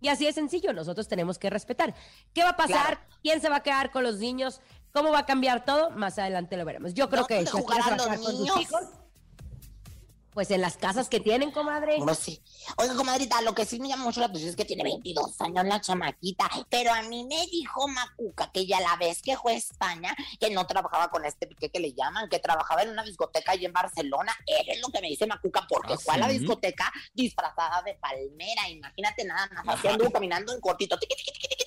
Y 0.00 0.08
así 0.08 0.24
de 0.24 0.32
sencillo, 0.32 0.72
nosotros 0.72 1.06
tenemos 1.06 1.38
que 1.38 1.50
respetar. 1.50 1.94
¿Qué 2.32 2.42
va 2.42 2.50
a 2.50 2.56
pasar? 2.56 2.98
Claro. 2.98 3.00
¿Quién 3.22 3.40
se 3.40 3.48
va 3.48 3.56
a 3.56 3.62
quedar 3.62 3.90
con 3.90 4.02
los 4.02 4.18
niños? 4.18 4.60
¿Cómo 4.92 5.10
va 5.10 5.20
a 5.20 5.26
cambiar 5.26 5.64
todo? 5.64 5.90
Más 5.90 6.18
adelante 6.18 6.56
lo 6.56 6.64
veremos. 6.64 6.94
Yo 6.94 7.08
creo 7.08 7.26
que 7.26 7.44
¿Dónde 7.44 7.50
Shakira 7.50 7.82
se 7.84 7.90
va 7.90 7.96
a 7.96 7.98
jugarán 7.98 7.98
los 7.98 8.06
con 8.06 8.24
sus 8.24 8.40
niños? 8.40 8.60
hijos. 8.60 8.82
Pues 10.34 10.50
en 10.50 10.62
las 10.62 10.78
casas 10.78 11.10
que 11.10 11.20
tienen, 11.20 11.50
comadre. 11.50 11.98
No 11.98 12.14
sé. 12.14 12.40
Oiga, 12.78 12.94
comadrita, 12.94 13.42
lo 13.42 13.54
que 13.54 13.66
sí 13.66 13.78
me 13.78 13.88
llama 13.88 14.04
mucho 14.04 14.20
la 14.20 14.26
atención 14.26 14.48
es 14.48 14.56
que 14.56 14.64
tiene 14.64 14.82
22 14.82 15.38
años 15.42 15.66
la 15.66 15.78
chamaquita, 15.78 16.48
pero 16.70 16.90
a 16.90 17.02
mí 17.02 17.26
me 17.26 17.46
dijo 17.48 17.86
Macuca 17.86 18.50
que 18.50 18.64
ya 18.64 18.80
la 18.80 18.96
vez 18.96 19.20
que 19.20 19.36
fue 19.36 19.52
a 19.52 19.56
España, 19.56 20.16
que 20.40 20.48
no 20.48 20.66
trabajaba 20.66 21.10
con 21.10 21.26
este 21.26 21.46
pique 21.46 21.68
que 21.70 21.80
le 21.80 21.92
llaman, 21.92 22.30
que 22.30 22.38
trabajaba 22.38 22.82
en 22.82 22.88
una 22.88 23.04
discoteca 23.04 23.52
ahí 23.52 23.66
en 23.66 23.74
Barcelona. 23.74 24.34
Eso 24.46 24.72
es 24.72 24.80
lo 24.80 24.88
que 24.88 25.02
me 25.02 25.08
dice 25.08 25.26
Macuca, 25.26 25.66
porque 25.68 25.92
¿Ah, 25.92 25.98
fue 25.98 26.14
a 26.14 26.16
la 26.16 26.28
discoteca 26.28 26.90
disfrazada 27.12 27.82
de 27.82 27.94
palmera. 27.96 28.70
Imagínate 28.70 29.24
nada 29.26 29.50
más, 29.52 29.76
así 29.76 29.88
anduvo 29.88 30.10
caminando 30.10 30.54
en 30.54 30.62
cortito, 30.62 30.98
tiqui, 30.98 31.14
tiqui, 31.14 31.32
tiqui, 31.32 31.61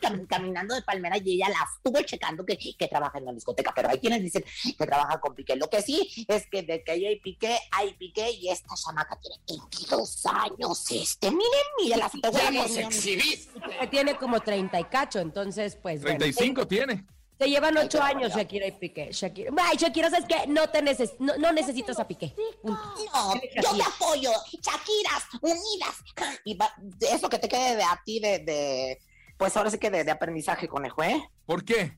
cam- 0.00 0.26
caminando 0.26 0.74
de 0.74 0.82
palmera 0.82 1.16
y 1.18 1.34
ella 1.36 1.48
la 1.48 1.66
estuvo 1.76 2.00
checando 2.02 2.44
que, 2.44 2.58
que 2.58 2.88
trabaja 2.88 3.18
en 3.18 3.24
la 3.24 3.32
discoteca, 3.32 3.72
pero 3.74 3.88
hay 3.90 3.98
quienes 3.98 4.22
dicen 4.22 4.44
que 4.78 4.86
trabaja 4.86 5.20
con 5.20 5.34
Piqué. 5.34 5.56
Lo 5.56 5.68
que 5.70 5.82
sí 5.82 6.24
es 6.28 6.46
que 6.48 6.62
de 6.62 6.82
que 6.84 6.94
ella 6.94 7.08
hay 7.08 7.20
Piqué, 7.20 7.58
hay 7.72 7.94
Piqué 7.94 8.30
y 8.30 8.48
esta 8.50 8.74
chamaca 8.74 9.18
tiene 9.20 9.36
22 9.48 10.26
años. 10.26 10.90
Este, 10.90 11.30
miren, 11.30 11.44
miren, 11.82 11.98
la 11.98 12.08
fotografía. 12.08 12.88
Que 12.88 13.86
tiene 13.88 14.16
como 14.16 14.40
30 14.40 14.78
y 14.80 14.84
cacho, 14.84 15.18
entonces, 15.18 15.76
pues. 15.76 16.02
bueno. 16.02 16.18
35 16.18 16.66
tiene. 16.66 17.06
Se 17.38 17.48
llevan 17.48 17.74
ocho 17.78 18.02
años. 18.02 18.34
Shakira 18.34 18.66
y 18.66 18.72
Piqué. 18.72 19.08
Shakira. 19.12 19.50
Ay, 19.62 19.78
Shakira, 19.78 20.10
¿sabes 20.10 20.26
qué? 20.28 20.46
No, 20.46 20.68
te 20.68 20.82
neces 20.82 21.14
no, 21.18 21.34
no 21.38 21.52
necesitas 21.52 21.98
a 21.98 22.06
Piqué. 22.06 22.34
Punto. 22.60 22.78
No, 23.14 23.34
yo 23.34 23.76
te 23.76 23.82
apoyo. 23.82 24.30
Shakiras, 24.52 25.24
unidas. 25.40 25.96
Y 26.44 26.54
va- 26.54 26.74
eso 27.00 27.30
que 27.30 27.38
te 27.38 27.48
quede 27.48 27.76
de 27.76 27.82
a 27.82 27.98
ti 28.04 28.20
de, 28.20 28.40
de 28.40 28.98
pues 29.40 29.56
ahora 29.56 29.70
sí 29.70 29.78
que 29.78 29.90
de, 29.90 30.04
de 30.04 30.10
aprendizaje, 30.10 30.68
conejo, 30.68 31.02
¿eh? 31.02 31.28
¿Por 31.46 31.64
qué? 31.64 31.96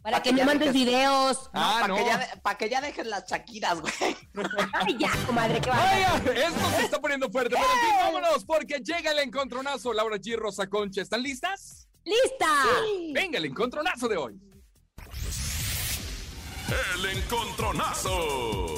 Para 0.00 0.18
Pa' 0.18 0.22
que 0.22 0.28
que 0.30 0.32
no 0.34 0.38
ya 0.38 0.44
mandes 0.46 0.68
dejes- 0.68 0.72
videos. 0.74 1.50
Ah, 1.52 1.78
para 1.80 1.88
no. 1.88 1.96
que, 1.96 2.04
ya 2.04 2.18
de- 2.18 2.40
pa' 2.40 2.56
que 2.56 2.68
ya 2.70 2.80
dejes 2.80 3.04
las 3.06 3.26
Shakiras, 3.28 3.80
güey. 3.80 3.92
Ay, 4.72 4.96
ya, 4.96 5.10
comadre, 5.26 5.60
que 5.60 5.68
va. 5.70 5.76
Vaya, 5.76 6.16
esto 6.46 6.70
se 6.76 6.84
está 6.84 7.00
poniendo 7.00 7.28
fuerte. 7.30 7.56
Pero 7.56 7.66
en 7.66 7.80
fin, 7.80 7.96
vámonos, 7.98 8.44
porque 8.44 8.78
llega 8.78 9.10
el 9.10 9.18
encontronazo. 9.18 9.92
Laura 9.92 10.16
G. 10.18 10.36
Rosa 10.36 10.68
Concha, 10.68 11.02
¿están 11.02 11.20
listas? 11.22 11.88
¡Lista! 12.04 12.46
Venga, 13.12 13.38
el 13.38 13.46
encontronazo 13.46 14.06
de 14.08 14.16
hoy. 14.16 14.40
El 16.94 17.06
encontronazo. 17.18 18.74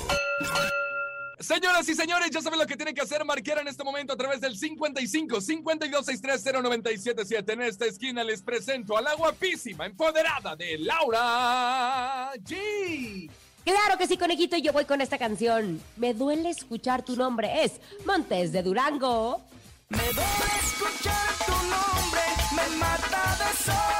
Señoras 1.40 1.88
y 1.88 1.94
señores, 1.94 2.30
ya 2.30 2.42
saben 2.42 2.58
lo 2.58 2.66
que 2.66 2.76
tienen 2.76 2.94
que 2.94 3.00
hacer. 3.00 3.24
Marcar 3.24 3.58
en 3.58 3.68
este 3.68 3.82
momento 3.82 4.12
a 4.12 4.16
través 4.16 4.42
del 4.42 4.58
55 4.58 5.40
52 5.40 6.04
630 6.04 6.60
977. 6.60 7.52
En 7.52 7.62
esta 7.62 7.86
esquina 7.86 8.22
les 8.22 8.42
presento 8.42 8.96
a 8.96 9.00
la 9.00 9.14
guapísima, 9.14 9.86
empoderada 9.86 10.54
de 10.54 10.76
Laura 10.76 12.32
G. 12.44 13.30
Claro 13.64 13.96
que 13.98 14.06
sí, 14.06 14.18
conejito, 14.18 14.58
yo 14.58 14.74
voy 14.74 14.84
con 14.84 15.00
esta 15.00 15.16
canción. 15.16 15.80
Me 15.96 16.12
duele 16.12 16.50
escuchar 16.50 17.02
tu 17.02 17.16
nombre. 17.16 17.64
Es 17.64 17.72
Montes 18.04 18.52
de 18.52 18.62
Durango. 18.62 19.40
Me 19.88 19.98
duele 19.98 20.50
escuchar 20.62 21.26
tu 21.46 21.52
nombre, 21.52 22.20
me 22.52 22.76
mata 22.76 23.36
de 23.38 23.56
soledad. 23.64 23.99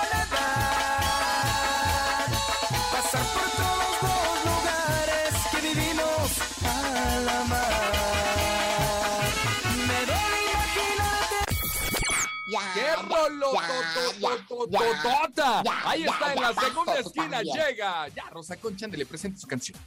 Ahí 15.85 16.05
está, 16.05 16.33
en 16.33 16.43
la 16.43 16.55
segunda 16.55 16.99
esquina 16.99 17.43
llega. 17.43 18.09
Ya, 18.09 18.25
Rosa 18.31 18.57
Concha, 18.57 18.87
le 18.87 19.07
presente 19.07 19.39
su 19.41 19.47
canción. 19.47 19.79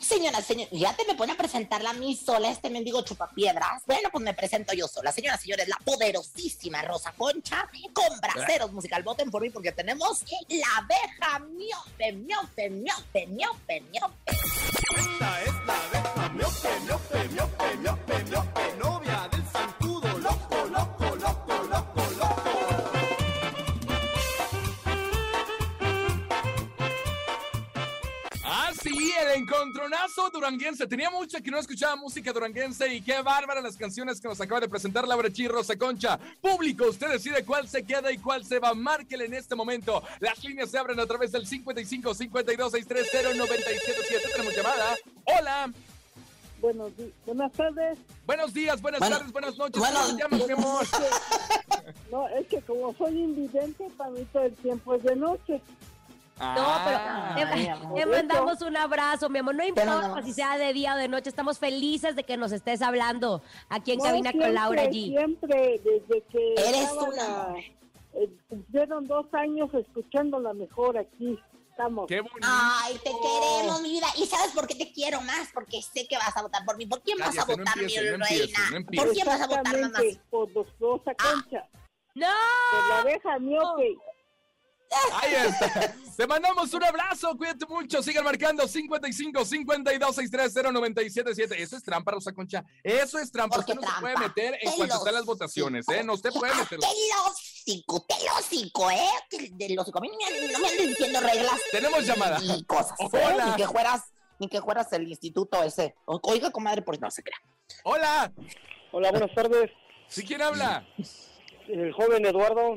Señora, 0.00 0.42
señor, 0.42 0.68
ya 0.72 0.94
te 0.94 1.04
me 1.06 1.14
pone 1.14 1.32
a 1.32 1.36
presentarla 1.36 1.90
a 1.90 1.92
mí 1.92 2.16
sola, 2.16 2.50
este 2.50 2.68
mendigo 2.68 3.02
chupapiedras. 3.02 3.84
Bueno, 3.86 4.08
pues 4.10 4.24
me 4.24 4.34
presento 4.34 4.72
yo 4.74 4.88
sola. 4.88 5.12
Señoras, 5.12 5.40
señores, 5.40 5.68
la 5.68 5.76
poderosísima 5.84 6.82
Rosa 6.82 7.12
Concha 7.12 7.68
con 7.92 8.20
braceros 8.20 8.72
musical. 8.72 9.02
Voten 9.02 9.30
por 9.30 9.42
mí 9.42 9.50
porque 9.50 9.72
tenemos 9.72 10.24
la 10.48 10.66
abeja 10.78 11.38
miope, 11.38 12.12
miope, 12.12 12.70
miope, 12.70 13.26
miope, 13.28 13.80
miope. 13.92 14.32
Esta 14.96 15.42
es 15.42 15.54
la 15.66 15.74
abeja 15.84 16.28
miope, 16.30 16.80
miope, 16.80 17.28
miope, 17.28 17.76
miope, 17.76 18.24
miope, 18.24 18.74
novia 18.78 19.13
el 29.24 29.42
encontronazo 29.42 30.30
duranguense. 30.30 30.86
Tenía 30.86 31.10
mucho 31.10 31.38
que 31.42 31.50
no 31.50 31.58
escuchaba 31.58 31.96
música 31.96 32.32
duranguense 32.32 32.92
y 32.94 33.00
qué 33.00 33.20
bárbara 33.22 33.60
las 33.60 33.76
canciones 33.76 34.20
que 34.20 34.28
nos 34.28 34.40
acaba 34.40 34.60
de 34.60 34.68
presentar 34.68 35.06
Laura 35.06 35.30
Chi 35.32 35.48
Rosa 35.48 35.76
Concha. 35.76 36.18
Público, 36.40 36.86
usted 36.88 37.08
decide 37.10 37.44
cuál 37.44 37.68
se 37.68 37.82
queda 37.84 38.10
y 38.12 38.18
cuál 38.18 38.44
se 38.44 38.58
va. 38.58 38.74
Márquele 38.74 39.24
en 39.26 39.34
este 39.34 39.54
momento. 39.54 40.02
Las 40.20 40.42
líneas 40.44 40.70
se 40.70 40.78
abren 40.78 40.98
a 41.00 41.06
través 41.06 41.32
del 41.32 41.46
55 41.46 42.14
52 42.14 42.72
630 42.72 43.38
977. 43.38 44.28
Tenemos 44.32 44.56
llamada. 44.56 44.96
Hola. 45.24 45.72
Buenos 46.60 46.96
di- 46.96 47.12
buenas 47.26 47.52
tardes. 47.52 47.98
Buenos 48.26 48.54
días, 48.54 48.80
buenas 48.80 48.98
Bueno, 49.00 49.16
tardes, 49.18 49.32
buenas 49.32 49.58
noches. 49.58 49.78
bueno. 49.78 49.98
¿Cómo 50.00 50.16
te 50.16 50.22
llamas, 50.22 50.46
mi 50.46 50.52
amor? 50.52 50.86
No, 52.10 52.26
es 52.28 52.46
que 52.46 52.60
como 52.62 52.94
soy 52.96 53.18
invidente, 53.18 53.86
para 53.98 54.08
mí 54.10 54.24
todo 54.32 54.44
el 54.44 54.54
tiempo 54.54 54.94
es 54.94 55.02
de 55.02 55.16
noche. 55.16 55.60
No, 56.38 56.80
pero 56.84 56.98
Ah, 57.00 57.34
te, 57.36 57.56
mi 57.56 57.68
amor. 57.68 57.94
te 57.98 58.06
mandamos 58.06 58.60
un 58.62 58.76
abrazo, 58.76 59.28
mi 59.28 59.38
amor. 59.38 59.54
No 59.54 59.64
importa 59.64 60.22
si 60.24 60.32
sea 60.32 60.56
de 60.58 60.72
día 60.72 60.94
o 60.94 60.96
de 60.96 61.08
noche, 61.08 61.28
estamos 61.28 61.58
felices 61.58 62.16
de 62.16 62.24
que 62.24 62.36
nos 62.36 62.50
estés 62.52 62.82
hablando 62.82 63.42
aquí 63.68 63.92
en 63.92 63.98
No, 63.98 64.04
cabina 64.04 64.30
siempre, 64.30 64.46
con 64.48 64.54
Laura 64.54 64.84
G. 64.84 65.16
Siempre, 65.16 65.80
desde 65.84 66.22
que 66.30 66.54
Eres 66.56 66.90
una 66.92 67.54
eh, 68.14 68.28
cumplieron 68.48 69.06
dos 69.06 69.26
años 69.32 69.72
escuchando 69.74 70.38
la 70.40 70.52
mejor 70.54 70.98
aquí. 70.98 71.38
Estamos. 71.70 72.06
Qué 72.06 72.20
bonito. 72.20 72.38
Ay, 72.48 72.94
te 73.02 73.10
queremos, 73.10 73.82
mi 73.82 73.90
vida. 73.90 74.06
¿Y 74.16 74.26
sabes 74.26 74.52
por 74.52 74.68
qué 74.68 74.76
te 74.76 74.92
quiero 74.92 75.20
más? 75.22 75.48
Porque 75.52 75.82
sé 75.82 76.06
que 76.06 76.16
vas 76.16 76.36
a 76.36 76.42
votar 76.42 76.64
por 76.64 76.76
mí. 76.76 76.86
¿Por 76.86 77.02
quién 77.02 77.18
vas 77.18 77.36
a 77.36 77.40
no 77.40 77.46
votar, 77.56 77.76
empiece, 77.78 78.00
mi 78.00 78.08
reina? 78.24 78.58
no 78.70 78.76
empiece. 78.76 79.04
¿Por 79.04 79.12
quién 79.14 79.26
vas 79.26 79.40
a 79.40 79.46
votar, 79.48 79.80
mamá? 79.80 79.98
Por 80.30 80.50
los 80.52 80.66
Rosa 80.78 81.12
Concha, 81.16 81.66
¡No! 82.14 82.26
por 82.70 82.88
la 82.88 82.98
abeja 83.00 83.38
miope. 83.40 83.96
Ahí 85.20 85.34
está. 85.34 85.94
Te 86.16 86.26
mandamos 86.28 86.72
un 86.72 86.84
abrazo, 86.84 87.36
cuídate 87.36 87.66
mucho. 87.66 88.02
Sigan 88.02 88.24
marcando 88.24 88.68
55 88.68 89.44
52 89.44 90.14
630 90.14 90.70
977. 90.72 91.62
Eso 91.62 91.76
es 91.76 91.82
trampa, 91.82 92.12
Rosa 92.12 92.32
Concha. 92.32 92.64
Eso 92.82 93.18
es 93.18 93.32
trampa. 93.32 93.56
¿Por 93.56 93.64
qué 93.64 93.72
Usted 93.72 93.84
no 93.86 93.94
se 93.94 94.00
puede 94.00 94.16
meter 94.18 94.58
en 94.60 94.72
cuanto 94.72 94.94
están 94.96 95.14
las 95.14 95.24
votaciones, 95.24 95.88
¿eh? 95.88 96.04
No 96.04 96.14
usted 96.14 96.30
puede 96.30 96.52
Ah, 96.52 96.58
meter. 96.58 96.78
Te 96.78 96.86
lo 96.86 97.30
hocico, 97.30 98.06
te 98.06 98.14
lo 98.24 98.34
hocico, 98.38 98.90
¿eh? 98.90 99.08
Te- 99.28 99.50
De 99.52 99.68
los 99.74 99.82
hocico. 99.82 99.98
A 99.98 100.02
mí 100.02 100.08
no 100.10 100.58
me, 100.60 100.68
andes 100.68 100.86
diciendo 100.88 101.20
reglas 101.20 101.60
Tenemos 101.72 102.06
llamada. 102.06 102.38
y 102.42 102.64
cosas, 102.64 102.98
¿eh? 103.00 103.08
Hola. 103.12 103.46
Ni 103.46 103.56
que 103.56 103.66
fueras, 103.66 104.02
ni 104.38 104.48
que 104.48 104.60
fueras 104.62 104.92
el 104.92 105.08
instituto 105.08 105.62
ese. 105.64 105.94
Oiga, 106.06 106.50
comadre, 106.52 106.82
por 106.82 107.00
no 107.00 107.10
se 107.10 107.22
crea. 107.24 107.38
Hola. 107.82 108.32
Hola, 108.92 109.10
buenas 109.10 109.34
tardes. 109.34 109.70
¿Sí 110.06 110.24
quién 110.24 110.42
habla? 110.42 110.86
El 111.66 111.92
joven 111.92 112.24
Eduardo. 112.24 112.76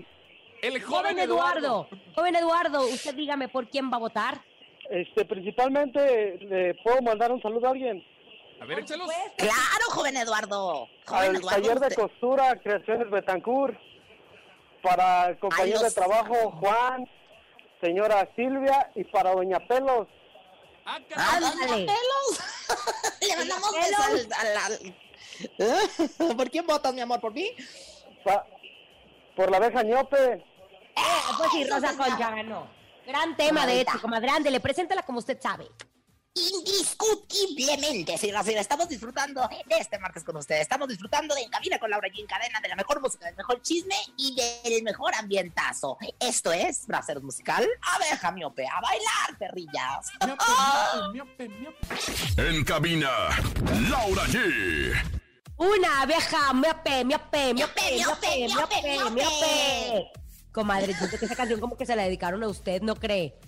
El 0.62 0.82
Joven 0.84 1.20
Eduardo, 1.20 1.88
joven 2.16 2.36
Eduardo, 2.36 2.82
usted 2.88 3.14
dígame 3.16 3.48
por 3.48 3.70
quién 3.70 3.92
va 3.92 3.98
a 3.98 4.00
votar. 4.00 4.42
Este, 4.90 5.26
principalmente, 5.26 6.38
¿le 6.42 6.74
puedo 6.84 7.02
mandar 7.02 7.32
un 7.32 7.42
saludo 7.42 7.68
a 7.68 7.72
alguien? 7.72 8.04
A 8.60 8.66
ver, 8.66 8.80
échalos. 8.80 9.08
Claro, 9.38 9.86
joven 9.90 10.18
Eduardo. 10.18 10.88
Joven 11.06 11.30
Al 11.30 11.36
Eduardo. 11.36 11.62
taller 11.62 11.80
de 11.80 11.88
usted- 11.88 12.02
costura, 12.02 12.56
Creaciones 12.60 13.10
Betancourt. 13.10 13.78
Para 14.82 15.30
el 15.30 15.40
compañero 15.40 15.80
de 15.82 15.92
trabajo, 15.92 16.52
Juan. 16.60 17.08
Señora 17.82 18.28
Silvia. 18.36 18.90
Y 18.96 19.04
para 19.04 19.32
Doña 19.34 19.60
Pelos. 19.68 20.08
Ah, 20.86 21.00
Ah, 21.16 21.40
doña. 21.40 21.76
Pelos. 21.76 22.40
Le 23.22 23.36
mandamos 23.38 23.72
besos 23.74 24.06
al, 24.06 24.48
al- 24.48 24.58
al- 26.30 26.36
¿Por 26.38 26.50
quién 26.50 26.66
votas, 26.66 26.94
mi 26.94 27.02
amor? 27.02 27.20
¿Por 27.20 27.34
mí? 27.34 27.52
pa- 28.24 28.46
por 29.38 29.52
la 29.52 29.58
abeja 29.58 29.84
ñope. 29.84 30.44
Ah, 30.98 31.36
pues 31.38 31.52
sí, 31.52 31.64
Rosa 31.70 31.92
sí, 31.92 31.98
Concha 31.98 32.32
ganó. 32.32 32.68
Gran 33.06 33.38
tema 33.38 33.66
de 33.68 33.82
hecho, 33.82 34.02
comadre. 34.02 34.30
Ándele, 34.32 34.60
preséntala 34.60 35.04
como 35.04 35.20
usted 35.20 35.40
sabe. 35.40 35.68
Indiscutiblemente, 36.34 38.18
señoras 38.18 38.44
y 38.44 38.48
señores, 38.48 38.62
estamos 38.62 38.90
disfrutando 38.90 39.48
de 39.48 39.78
este 39.78 39.98
martes 39.98 40.24
con 40.24 40.36
ustedes. 40.38 40.62
Estamos 40.62 40.88
disfrutando 40.88 41.34
de 41.34 41.42
En 41.42 41.50
Cabina 41.50 41.80
con 41.80 41.90
Laura 41.90 42.10
G 42.10 42.20
en 42.20 42.28
cadena, 42.28 42.60
de 42.60 42.68
la 42.68 42.76
mejor 42.76 43.02
música, 43.02 43.26
del 43.26 43.36
mejor 43.36 43.62
chisme 43.62 43.96
y 44.18 44.36
del 44.36 44.84
mejor 44.84 45.16
ambientazo. 45.16 45.98
Esto 46.20 46.52
es 46.52 46.86
Braceros 46.86 47.24
Musical, 47.24 47.68
abeja 47.96 48.32
miope, 48.32 48.68
a 48.68 48.82
bailar, 48.82 49.38
perrillas. 49.40 50.12
Miope, 50.26 51.48
miope, 51.48 51.50
miope. 51.50 51.96
En 52.38 52.64
cabina, 52.64 53.10
Laura 53.90 54.24
G. 54.26 55.27
Una 55.58 56.02
abeja, 56.02 56.54
miope, 56.54 57.04
miope, 57.04 57.54
miope, 57.54 57.82
Miope, 57.96 58.48
miope, 58.48 59.10
miope. 59.12 60.12
Comadre, 60.52 60.94
siento 60.94 61.18
que 61.18 61.26
esa 61.26 61.36
canción 61.36 61.60
como 61.60 61.76
que 61.78 61.86
se 61.86 61.96
la 61.96 62.04
dedicaron 62.04 62.44
a 62.44 62.48
usted, 62.48 62.82
¿no 62.82 62.96
cree? 62.96 63.40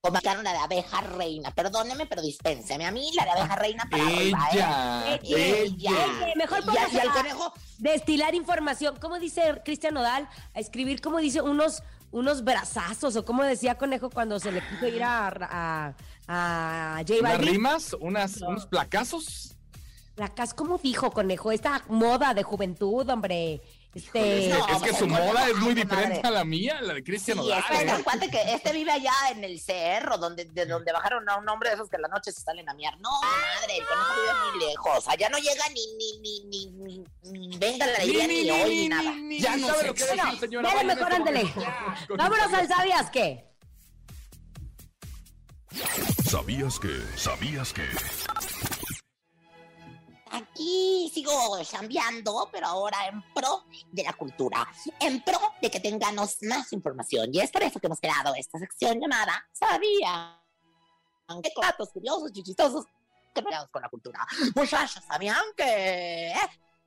Como 0.00 0.18
la 0.24 0.52
de 0.52 0.58
abeja 0.58 1.00
reina, 1.02 1.52
perdóneme, 1.54 2.06
pero 2.06 2.22
dispénseme 2.22 2.84
a 2.86 2.90
mí 2.90 3.12
la 3.14 3.24
de 3.24 3.30
abeja 3.30 3.54
reina 3.54 3.86
para 3.88 4.04
arriba, 4.04 4.48
¿eh? 4.52 5.20
Ella. 5.22 5.60
Ella. 5.62 5.90
Oye, 5.90 6.32
mejor 6.34 6.58
Y 6.58 6.62
a- 6.62 6.64
póngase 6.66 6.96
y 6.96 6.98
al 6.98 7.12
conejo, 7.12 7.52
Destilar 7.78 8.34
información. 8.34 8.96
¿Cómo 9.00 9.20
dice 9.20 9.60
Cristian 9.64 9.94
Nodal? 9.94 10.28
A 10.54 10.58
escribir, 10.60 11.00
¿cómo 11.00 11.18
dice? 11.18 11.40
Unos, 11.40 11.84
unos 12.10 12.42
brazazos, 12.42 13.14
o 13.14 13.24
como 13.24 13.44
decía 13.44 13.76
Conejo 13.78 14.10
cuando 14.10 14.40
se 14.40 14.50
le 14.50 14.60
quiso 14.68 14.88
ir 14.88 15.04
a, 15.04 15.28
a, 15.28 15.94
a 16.26 16.96
J 17.06 17.20
¿Unas 17.20 17.32
Balvin. 17.34 17.48
rimas? 17.54 17.92
Unas, 18.00 18.40
¿Unos 18.40 18.66
placazos? 18.66 19.54
Placas, 20.14 20.52
¿cómo 20.52 20.76
dijo 20.78 21.10
Conejo? 21.10 21.52
Esta 21.52 21.82
moda 21.88 22.34
de 22.34 22.42
juventud, 22.42 23.08
hombre. 23.08 23.62
Este. 23.94 24.48
No, 24.48 24.66
es 24.68 24.82
que 24.82 24.94
su 24.94 25.06
moda 25.06 25.48
es 25.48 25.56
muy 25.56 25.74
diferente 25.74 26.26
a 26.26 26.30
la 26.30 26.44
mía, 26.44 26.80
la 26.80 26.94
de 26.94 27.02
Cristian 27.04 27.38
Sí, 27.38 27.50
que 27.68 27.82
¿eh? 27.82 28.00
cuate 28.02 28.30
que 28.30 28.40
este 28.54 28.72
vive 28.72 28.90
allá 28.90 29.12
en 29.30 29.44
el 29.44 29.60
cerro, 29.60 30.16
donde, 30.18 30.46
de 30.46 30.64
donde 30.66 30.92
bajaron 30.92 31.28
a 31.28 31.36
un 31.36 31.48
hombre 31.48 31.70
de 31.70 31.74
esos 31.76 31.88
que 31.90 31.96
en 31.96 32.02
la 32.02 32.08
noche 32.08 32.32
se 32.32 32.40
salen 32.40 32.68
a 32.68 32.74
miar. 32.74 32.98
No, 33.00 33.10
madre, 33.20 33.78
el 33.78 33.86
conejo 33.86 34.12
vive 34.16 34.50
muy 34.50 34.68
lejos. 34.68 35.08
Allá 35.08 35.28
no 35.30 35.38
llega 35.38 35.64
ni, 35.74 35.86
ni, 35.96 36.18
ni, 36.20 36.40
ni, 36.46 37.04
ni, 37.22 37.48
ni 37.48 37.58
venga 37.58 37.86
la 37.86 37.96
alegría, 37.96 38.26
ni, 38.26 38.50
hoy, 38.50 38.76
ni 38.76 38.88
nada. 38.88 39.14
Ya 39.38 39.56
no 39.56 39.66
sabe 39.68 39.86
lo 39.88 39.94
que 39.94 40.04
Bueno, 40.04 40.24
decir, 40.24 40.40
señora. 40.40 40.70
dale 40.74 40.84
mejor, 40.94 42.16
Vámonos 42.16 42.52
al 42.52 42.68
¿sabías 42.68 43.10
qué? 43.10 43.46
¿Sabías 46.30 46.78
que? 46.78 47.00
¿Sabías 47.16 47.72
que? 47.72 47.82
Aquí 50.32 51.10
sigo 51.12 51.62
chambeando, 51.62 52.48
pero 52.50 52.66
ahora 52.66 53.06
en 53.06 53.22
pro 53.34 53.64
de 53.90 54.02
la 54.02 54.14
cultura, 54.14 54.66
en 54.98 55.22
pro 55.22 55.38
de 55.60 55.70
que 55.70 55.78
tengamos 55.78 56.38
más 56.42 56.72
información. 56.72 57.28
Y 57.32 57.40
es 57.40 57.50
por 57.50 57.62
eso 57.62 57.78
que 57.78 57.86
hemos 57.86 58.00
creado 58.00 58.34
esta 58.34 58.58
sección 58.58 58.98
llamada 58.98 59.46
¿Sabía? 59.52 60.40
Aunque 61.26 61.52
datos 61.60 61.90
curiosos 61.90 62.30
y 62.34 62.42
chistosos 62.42 62.86
que 63.34 63.42
con 63.70 63.82
la 63.82 63.88
cultura. 63.88 64.26
Muchachos, 64.54 65.02
¿sabían 65.06 65.42
que? 65.56 66.32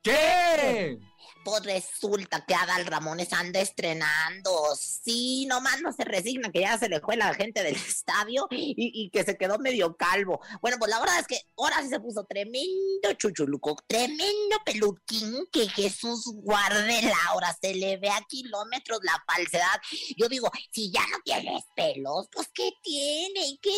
¿Qué? 0.06 1.00
Pues 1.44 1.64
resulta 1.64 2.44
que 2.46 2.54
Adal 2.54 2.86
Ramones 2.86 3.32
anda 3.32 3.58
estrenando. 3.58 4.52
Sí, 4.76 5.46
nomás 5.46 5.82
no 5.82 5.92
se 5.92 6.04
resigna 6.04 6.52
que 6.52 6.60
ya 6.60 6.78
se 6.78 6.88
le 6.88 7.00
fue 7.00 7.16
la 7.16 7.34
gente 7.34 7.64
del 7.64 7.74
estadio 7.88 8.46
y, 8.50 9.10
que 9.10 9.24
se 9.24 9.36
quedó 9.36 9.58
medio 9.58 9.96
calvo. 9.96 10.40
Bueno, 10.60 10.76
pues 10.78 10.92
la 10.92 11.00
verdad 11.00 11.18
es 11.18 11.26
que 11.26 11.40
ahora 11.56 11.82
sí 11.82 11.88
se 11.88 11.98
puso 11.98 12.24
tremendo 12.24 13.12
chuchuluco, 13.16 13.76
tremendo 13.88 14.56
peluquín 14.64 15.44
que 15.50 15.68
Jesús 15.68 16.30
guarde 16.36 17.02
Laura. 17.02 17.56
Se 17.60 17.74
le 17.74 17.96
ve 17.96 18.10
a 18.10 18.24
kilómetros 18.28 19.00
la 19.02 19.20
falsedad. 19.26 19.80
Yo 20.16 20.28
digo, 20.28 20.48
si 20.70 20.92
ya 20.92 21.04
no 21.10 21.18
tienes 21.24 21.64
pelos, 21.74 22.28
pues 22.30 22.48
¿qué 22.54 22.70
tiene? 22.80 23.58
¿Qué 23.60 23.72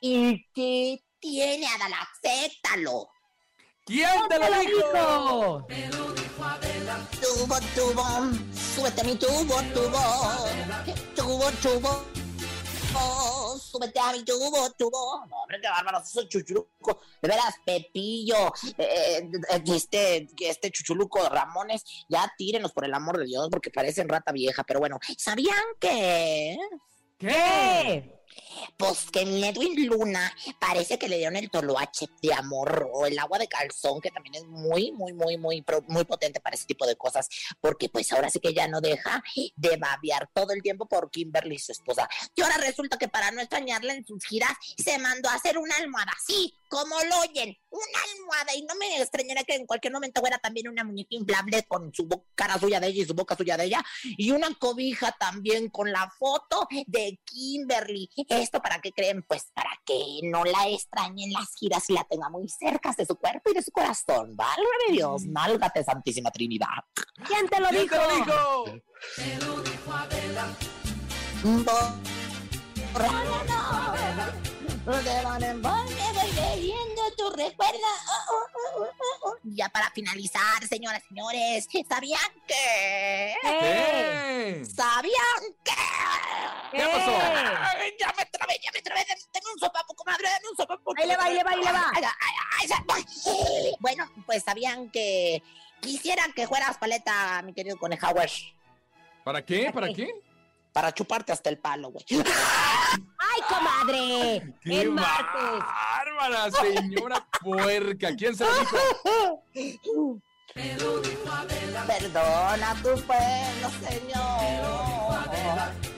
¿Y 0.00 0.46
qué 0.52 1.04
tiene, 1.20 1.64
Adal? 1.68 1.92
Acéptalo. 1.92 3.13
¿Quién 3.86 4.08
te 4.30 4.38
lo 4.38 4.46
dijo? 4.60 5.66
Tubo, 7.20 7.56
tubo, 7.74 8.04
súbete 8.54 9.00
a 9.00 9.04
mi 9.04 9.16
tubo, 9.16 9.56
tubo. 9.74 10.00
Tubo, 11.14 11.50
tubo. 11.62 12.04
Oh, 12.96 13.58
súbete 13.58 14.00
a 14.00 14.12
mi 14.12 14.24
tubo, 14.24 14.70
tubo. 14.78 15.26
No, 15.28 15.42
hombre, 15.42 15.60
qué 15.60 15.68
bárbaro, 15.68 16.02
soy 16.02 16.26
chuchuluco. 16.28 17.00
De 17.20 17.28
veras, 17.28 17.56
Pepillo, 17.66 18.54
eh, 18.78 19.28
eh, 19.50 19.62
este, 19.66 20.28
este 20.38 20.70
chuchuluco 20.70 21.28
Ramones, 21.28 21.84
ya 22.08 22.32
tírenos 22.38 22.72
por 22.72 22.86
el 22.86 22.94
amor 22.94 23.18
de 23.18 23.26
Dios, 23.26 23.48
porque 23.50 23.70
parecen 23.70 24.08
rata 24.08 24.32
vieja. 24.32 24.64
Pero 24.64 24.80
bueno, 24.80 24.98
¿sabían 25.18 25.62
que? 25.78 26.56
¿Qué? 27.18 28.23
Pues 28.76 29.10
que 29.10 29.22
Edwin 29.22 29.86
Luna 29.86 30.32
parece 30.58 30.98
que 30.98 31.08
le 31.08 31.18
dieron 31.18 31.36
el 31.36 31.50
toloache 31.50 32.06
de 32.22 32.32
amor 32.32 32.88
o 32.92 33.06
el 33.06 33.18
agua 33.18 33.38
de 33.38 33.48
calzón, 33.48 34.00
que 34.00 34.10
también 34.10 34.34
es 34.36 34.44
muy, 34.44 34.92
muy, 34.92 35.12
muy, 35.12 35.36
muy, 35.36 35.64
muy 35.88 36.04
potente 36.04 36.40
para 36.40 36.56
ese 36.56 36.66
tipo 36.66 36.86
de 36.86 36.96
cosas, 36.96 37.28
porque 37.60 37.88
pues 37.88 38.12
ahora 38.12 38.30
sí 38.30 38.40
que 38.40 38.54
ya 38.54 38.68
no 38.68 38.80
deja 38.80 39.22
de 39.56 39.76
babear 39.76 40.28
todo 40.32 40.52
el 40.52 40.62
tiempo 40.62 40.86
por 40.86 41.10
Kimberly, 41.10 41.58
su 41.58 41.72
esposa. 41.72 42.08
Y 42.34 42.42
ahora 42.42 42.56
resulta 42.58 42.98
que 42.98 43.08
para 43.08 43.30
no 43.30 43.40
extrañarla 43.40 43.94
en 43.94 44.04
sus 44.04 44.24
giras, 44.24 44.52
se 44.76 44.98
mandó 44.98 45.28
a 45.28 45.34
hacer 45.34 45.58
una 45.58 45.76
almohada, 45.76 46.12
sí, 46.26 46.54
como 46.68 46.96
lo 47.04 47.20
oyen, 47.20 47.56
una 47.70 47.98
almohada, 48.12 48.54
y 48.54 48.62
no 48.62 48.74
me 48.76 49.00
extrañará 49.00 49.44
que 49.44 49.54
en 49.54 49.66
cualquier 49.66 49.92
momento 49.92 50.20
fuera 50.20 50.38
también 50.38 50.68
una 50.68 50.84
muñeca 50.84 51.08
inflable 51.10 51.62
con 51.64 51.94
su 51.94 52.08
cara 52.34 52.58
suya 52.58 52.80
de 52.80 52.88
ella 52.88 53.02
y 53.02 53.06
su 53.06 53.14
boca 53.14 53.36
suya 53.36 53.56
de 53.56 53.64
ella, 53.64 53.84
y 54.02 54.30
una 54.30 54.52
cobija 54.54 55.12
también 55.18 55.68
con 55.70 55.92
la 55.92 56.10
foto 56.18 56.66
de 56.86 57.20
Kimberly. 57.24 58.10
¿Esto 58.28 58.60
para 58.60 58.80
qué 58.80 58.92
creen? 58.92 59.22
Pues 59.22 59.50
para 59.54 59.70
que 59.84 60.20
no 60.24 60.44
la 60.44 60.68
extrañen 60.68 61.32
las 61.32 61.54
giras 61.54 61.88
y 61.90 61.94
la 61.94 62.04
tenga 62.04 62.28
muy 62.28 62.48
cerca 62.48 62.92
de 62.96 63.06
su 63.06 63.16
cuerpo 63.16 63.50
y 63.50 63.54
de 63.54 63.62
su 63.62 63.70
corazón. 63.70 64.36
Válgame 64.36 64.92
Dios, 64.92 65.24
nálgate, 65.26 65.84
Santísima 65.84 66.30
Trinidad. 66.30 66.66
¿Quién 67.26 67.48
te 67.48 67.60
lo 67.60 67.68
¿Quién 67.68 67.82
dijo? 67.82 67.96
te 67.96 68.02
lo 68.02 68.08
dijo? 68.16 68.64
tu 68.64 68.82
recuerda. 72.94 74.34
Oh, 77.20 77.30
oh, 77.30 78.46
oh, 78.76 78.90
oh, 78.98 79.28
oh. 79.28 79.36
Ya 79.44 79.68
para 79.68 79.90
finalizar, 79.90 80.66
señoras 80.68 81.02
y 81.04 81.08
señores, 81.08 81.68
¿sabían 81.88 82.20
que? 82.46 83.34
¿Qué? 83.42 84.64
¿Sabían 84.74 85.42
que? 85.62 85.72
¿Qué 86.72 86.82
pasó? 86.84 87.18
Ay, 87.20 87.94
ya 87.98 88.12
me 88.16 88.26
trabé, 88.26 88.58
ya 88.62 88.70
me 88.72 88.82
trabé. 88.82 89.06
Dame, 89.06 89.46
un 89.52 89.60
sopapo, 89.60 89.94
comadre, 89.94 90.28
dame 90.28 90.48
un 90.50 90.56
sopapo. 90.56 90.92
Ahí 90.96 91.06
le 91.06 91.16
va, 91.16 91.24
ahí 91.24 91.34
le 91.34 91.44
va, 91.44 91.50
ahí 91.50 91.64
le 91.64 91.72
va. 91.72 91.92
Ay, 91.94 92.02
ay, 92.02 92.68
ay, 92.70 93.04
ay. 93.26 93.72
Bueno, 93.80 94.10
pues 94.26 94.42
sabían 94.42 94.90
que 94.90 95.42
quisieran 95.80 96.32
que 96.32 96.46
fueras 96.46 96.78
paleta, 96.78 97.42
mi 97.42 97.52
querido 97.52 97.76
Conejauer, 97.76 98.30
¿Para 99.24 99.44
qué? 99.44 99.70
¿Para 99.72 99.88
qué? 99.92 100.12
para 100.74 100.92
chuparte 100.92 101.30
hasta 101.32 101.48
el 101.50 101.58
palo, 101.58 101.90
güey. 101.90 102.04
¡Ay, 103.34 103.42
comadre! 103.48 104.54
¡Qué 104.62 104.82
En 104.82 104.94
martes. 104.94 105.42
bárbara, 105.60 106.50
señora 106.50 107.26
puerca! 107.42 108.14
¿Quién 108.16 108.36
se 108.36 108.44
lo 108.44 108.50
dijo? 108.60 109.42
Perdona 111.86 112.70
a 112.70 112.74
tu 112.76 113.00
pueblo, 113.02 113.70
Señor. 113.88 115.24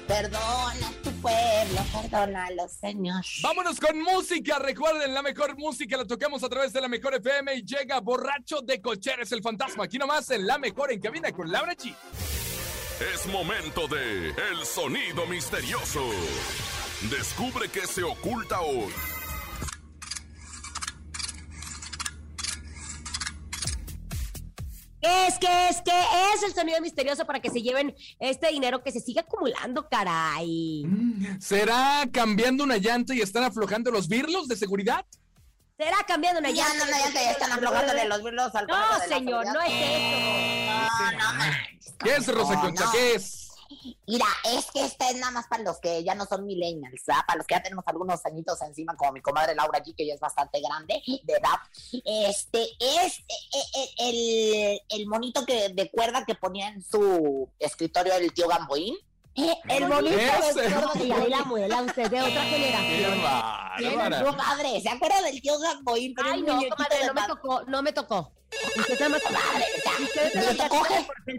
Perdona 0.06 0.88
a 0.88 1.02
tu 1.02 1.10
pueblo, 1.20 1.80
perdónalo, 1.92 2.68
Señor. 2.68 3.22
Vámonos 3.42 3.78
con 3.80 4.00
música. 4.00 4.58
Recuerden, 4.58 5.12
la 5.12 5.22
mejor 5.22 5.56
música 5.58 5.96
la 5.96 6.04
tocamos 6.06 6.42
a 6.44 6.48
través 6.48 6.72
de 6.72 6.80
la 6.80 6.88
mejor 6.88 7.14
FM 7.14 7.54
y 7.56 7.62
llega 7.64 8.00
borracho 8.00 8.60
de 8.62 8.80
cocheres 8.80 9.32
el 9.32 9.42
fantasma. 9.42 9.84
Aquí 9.84 9.98
nomás 9.98 10.30
en 10.30 10.46
la 10.46 10.58
mejor 10.58 10.92
en 10.92 11.00
cabina 11.00 11.30
con 11.32 11.50
Laura 11.50 11.74
Chi. 11.74 11.94
Es 13.14 13.26
momento 13.26 13.86
de 13.88 14.28
El 14.30 14.64
Sonido 14.64 15.26
Misterioso. 15.26 16.02
Descubre 17.02 17.68
qué 17.68 17.86
se 17.86 18.02
oculta 18.02 18.60
hoy. 18.60 18.92
¿Qué 25.00 25.26
es, 25.28 25.38
qué 25.38 25.68
es, 25.68 25.82
qué 25.82 26.00
es 26.34 26.42
el 26.42 26.54
sonido 26.54 26.80
misterioso 26.80 27.26
para 27.26 27.38
que 27.40 27.50
se 27.50 27.62
lleven 27.62 27.94
este 28.18 28.48
dinero 28.48 28.82
que 28.82 28.90
se 28.90 29.00
sigue 29.00 29.20
acumulando, 29.20 29.88
caray? 29.88 30.84
¿Será 31.38 32.08
cambiando 32.10 32.64
una 32.64 32.78
llanta 32.78 33.14
y 33.14 33.20
están 33.20 33.44
aflojando 33.44 33.90
los 33.90 34.08
birlos 34.08 34.48
de 34.48 34.56
seguridad? 34.56 35.04
¿Será 35.76 35.98
cambiando 36.08 36.40
una 36.40 36.50
llanta? 36.50 36.86
ya 36.88 37.06
te 37.08 37.14
ya 37.14 37.30
están 37.32 37.52
aflojándole 37.52 38.08
los 38.08 38.24
birlos 38.24 38.54
al 38.54 38.66
No, 38.66 38.98
señor, 39.06 39.44
no 39.46 39.60
es 39.60 39.70
eso. 39.70 41.12
No, 41.12 41.32
no 41.34 41.44
¿Qué 41.98 42.16
es, 42.16 42.26
Rosa 42.26 42.60
Concha? 42.60 42.84
no. 42.86 42.92
¿Qué 42.92 43.14
es? 43.14 43.45
Mira, 44.06 44.26
es 44.44 44.70
que 44.70 44.84
esta 44.84 45.10
es 45.10 45.16
nada 45.16 45.32
más 45.32 45.46
para 45.48 45.62
los 45.62 45.78
que 45.78 46.02
ya 46.04 46.14
no 46.14 46.26
son 46.26 46.46
millennials, 46.46 47.02
¿verdad? 47.06 47.22
para 47.26 47.38
los 47.38 47.46
que 47.46 47.54
ya 47.54 47.62
tenemos 47.62 47.84
algunos 47.86 48.24
añitos 48.24 48.60
encima, 48.62 48.96
como 48.96 49.12
mi 49.12 49.20
comadre 49.20 49.54
Laura 49.54 49.78
aquí, 49.78 49.94
que 49.94 50.06
ya 50.06 50.14
es 50.14 50.20
bastante 50.20 50.60
grande 50.60 51.02
de 51.06 51.32
edad. 51.32 51.58
Este 52.28 52.62
es 52.78 53.18
eh, 53.18 53.64
eh, 53.74 54.80
el, 54.90 55.00
el 55.00 55.06
monito 55.06 55.44
que 55.44 55.70
de 55.70 55.90
cuerda 55.90 56.24
que 56.24 56.34
ponía 56.34 56.68
en 56.68 56.82
su 56.82 57.48
escritorio 57.58 58.14
el 58.14 58.32
tío 58.32 58.48
Gamboín. 58.48 58.96
Eh, 59.36 59.54
El 59.68 59.86
monito 59.88 60.16
de 60.16 60.24
Ese. 60.26 60.52
cuerda 60.52 60.90
que 60.94 61.04
Y 61.06 61.12
ahí 61.12 61.28
la 61.30 61.44
muela 61.44 61.82
usted 61.82 62.10
de 62.10 62.22
otra 62.22 62.42
generación. 62.44 63.20
Tiene 63.78 63.96
bárbara! 63.96 64.24
su 64.30 64.36
madre, 64.36 64.80
¿se 64.80 64.88
acuerda 64.88 65.22
del 65.22 65.40
tío 65.42 65.58
Gamboín? 65.58 66.14
Ay, 66.24 66.42
no, 66.42 66.58
de 66.58 66.68
no 67.06 67.14
me 67.14 67.26
tocó, 67.26 67.62
no 67.66 67.82
me 67.82 67.92
tocó. 67.92 68.32
Usted 68.78 68.98
nada 69.00 69.08
más 69.10 69.22
Madre, 69.30 69.66
usted 70.02 70.34
le 70.34 70.54
tocó, 70.54 70.86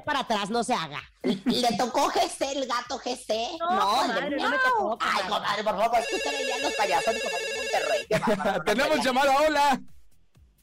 para 0.06 0.20
atrás, 0.20 0.50
no 0.52 0.64
se 0.64 0.74
haga. 0.74 1.02
le 1.24 1.78
tocó 1.78 2.10
GC, 2.10 2.52
el 2.52 2.68
gato 2.68 3.00
GC. 3.00 3.58
No, 3.60 4.08
No, 4.08 4.14
de 4.14 4.30
no 4.36 4.50
me 4.50 4.58
tocó, 4.60 4.98
Ay, 5.02 5.24
comadre. 5.28 5.64
por 5.64 5.78
favor, 5.80 6.00
es 6.00 6.08
que 6.08 6.16
usted 6.18 6.32
veía 6.32 6.58
los 6.60 6.74
payasos 6.74 7.16
en 7.16 7.22
Monterrey. 7.58 8.56
No 8.56 8.64
Tenemos 8.66 9.04
llamada, 9.04 9.36
hola. 9.48 9.82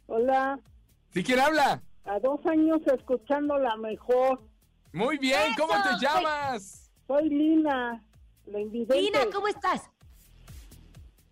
Hola, 0.07 0.59
¿Sí 1.12 1.24
quién 1.24 1.41
habla? 1.41 1.82
a 2.05 2.18
dos 2.20 2.39
años 2.47 2.80
escuchando 2.87 3.59
la 3.59 3.74
mejor. 3.76 4.43
Muy 4.93 5.16
bien, 5.18 5.55
¿cómo 5.57 5.72
te 5.82 5.97
llamas? 5.99 6.84
Soy 7.07 7.28
Lina, 7.28 8.02
la 8.46 8.61
invidente. 8.61 9.00
Lina, 9.00 9.20
¿cómo 9.32 9.48
estás? 9.48 9.90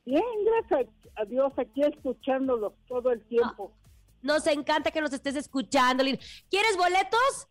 Bien, 0.05 0.23
gracias 0.45 0.91
a 1.17 1.25
Dios, 1.25 1.53
aquí 1.57 1.83
escuchándolos 1.83 2.73
todo 2.89 3.11
el 3.13 3.23
tiempo. 3.27 3.73
Nos 4.21 4.47
encanta 4.47 4.91
que 4.91 5.01
nos 5.01 5.13
estés 5.13 5.37
escuchando, 5.37 6.03
Lina. 6.05 6.19
¿Quieres 6.51 6.77
boletos? 6.77 7.49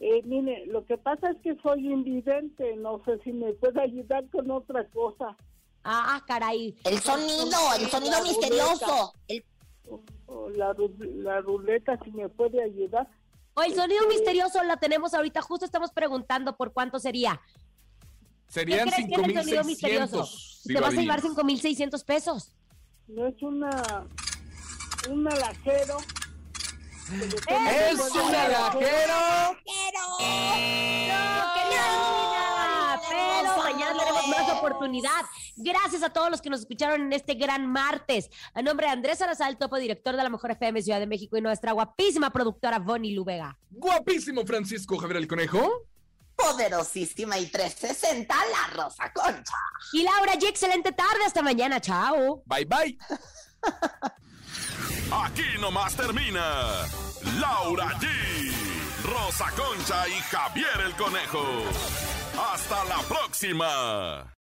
Eh, 0.00 0.22
mire, 0.24 0.66
lo 0.66 0.84
que 0.84 0.98
pasa 0.98 1.30
es 1.30 1.36
que 1.42 1.54
soy 1.62 1.86
invidente, 1.92 2.76
no 2.76 3.02
sé 3.04 3.18
si 3.24 3.32
me 3.32 3.52
puede 3.54 3.80
ayudar 3.82 4.28
con 4.30 4.50
otra 4.50 4.86
cosa. 4.88 5.36
Ah, 5.84 6.22
caray. 6.26 6.74
El 6.84 6.98
sonido, 7.00 7.58
el 7.78 7.86
sonido 7.88 8.12
La 8.18 8.22
misterioso. 8.22 9.12
El- 9.28 9.44
la 10.56 11.40
ruleta, 11.40 11.98
si 12.04 12.10
me 12.12 12.28
puede 12.28 12.62
ayudar. 12.62 13.08
O 13.54 13.62
el 13.62 13.74
sonido 13.74 14.06
misterioso 14.08 14.62
la 14.62 14.76
tenemos 14.76 15.14
ahorita, 15.14 15.42
justo 15.42 15.64
estamos 15.66 15.90
preguntando 15.92 16.56
por 16.56 16.72
cuánto 16.72 16.98
sería. 16.98 17.40
¿Qué 18.46 18.52
Serían 18.60 18.88
crees 18.88 19.08
que 19.08 19.14
es 19.14 19.28
el 19.28 19.34
sonido 19.34 19.64
misterioso? 19.64 20.26
5,600. 20.26 20.62
Te 20.66 20.80
vas 20.80 20.94
a 20.94 21.00
llevar 21.00 21.20
5,600 21.20 22.04
pesos. 22.04 22.54
No 23.08 23.26
es 23.26 23.42
una 23.42 24.06
un 25.10 25.26
alajero. 25.28 25.98
¡Es 27.48 28.00
un 28.14 28.34
alajero! 28.34 29.58
No, 31.08 31.61
oportunidad. 34.62 35.10
Gracias 35.56 36.02
a 36.02 36.10
todos 36.10 36.30
los 36.30 36.40
que 36.40 36.50
nos 36.50 36.60
escucharon 36.60 37.02
en 37.02 37.12
este 37.12 37.34
gran 37.34 37.66
martes. 37.66 38.30
A 38.54 38.62
nombre 38.62 38.86
de 38.86 38.92
Andrés 38.92 39.18
Salazar, 39.18 39.54
topo 39.56 39.76
director 39.76 40.16
de 40.16 40.22
la 40.22 40.28
Mejor 40.30 40.50
FM 40.52 40.82
Ciudad 40.82 41.00
de 41.00 41.06
México 41.06 41.36
y 41.36 41.40
nuestra 41.40 41.72
guapísima 41.72 42.30
productora 42.30 42.78
Bonnie 42.78 43.14
Lubega. 43.14 43.58
Guapísimo 43.70 44.44
Francisco 44.46 44.96
Javier 44.98 45.18
el 45.18 45.28
Conejo. 45.28 45.86
poderosísima 46.36 47.38
y 47.38 47.46
360, 47.46 48.34
la 48.34 48.74
Rosa 48.82 49.12
Concha. 49.12 49.54
Y 49.92 50.02
Laura 50.02 50.34
G, 50.34 50.48
excelente 50.48 50.92
tarde. 50.92 51.24
Hasta 51.26 51.42
mañana. 51.42 51.80
Chao. 51.80 52.42
Bye 52.46 52.64
bye. 52.64 52.98
Aquí 55.24 55.44
nomás 55.60 55.94
termina 55.94 56.42
Laura 57.38 57.88
G, 58.00 58.06
Rosa 59.04 59.46
Concha 59.50 60.08
y 60.08 60.12
Javier 60.30 60.80
el 60.86 60.94
Conejo. 60.96 61.44
Hasta 62.52 62.82
la 62.84 62.98
próxima. 63.02 64.34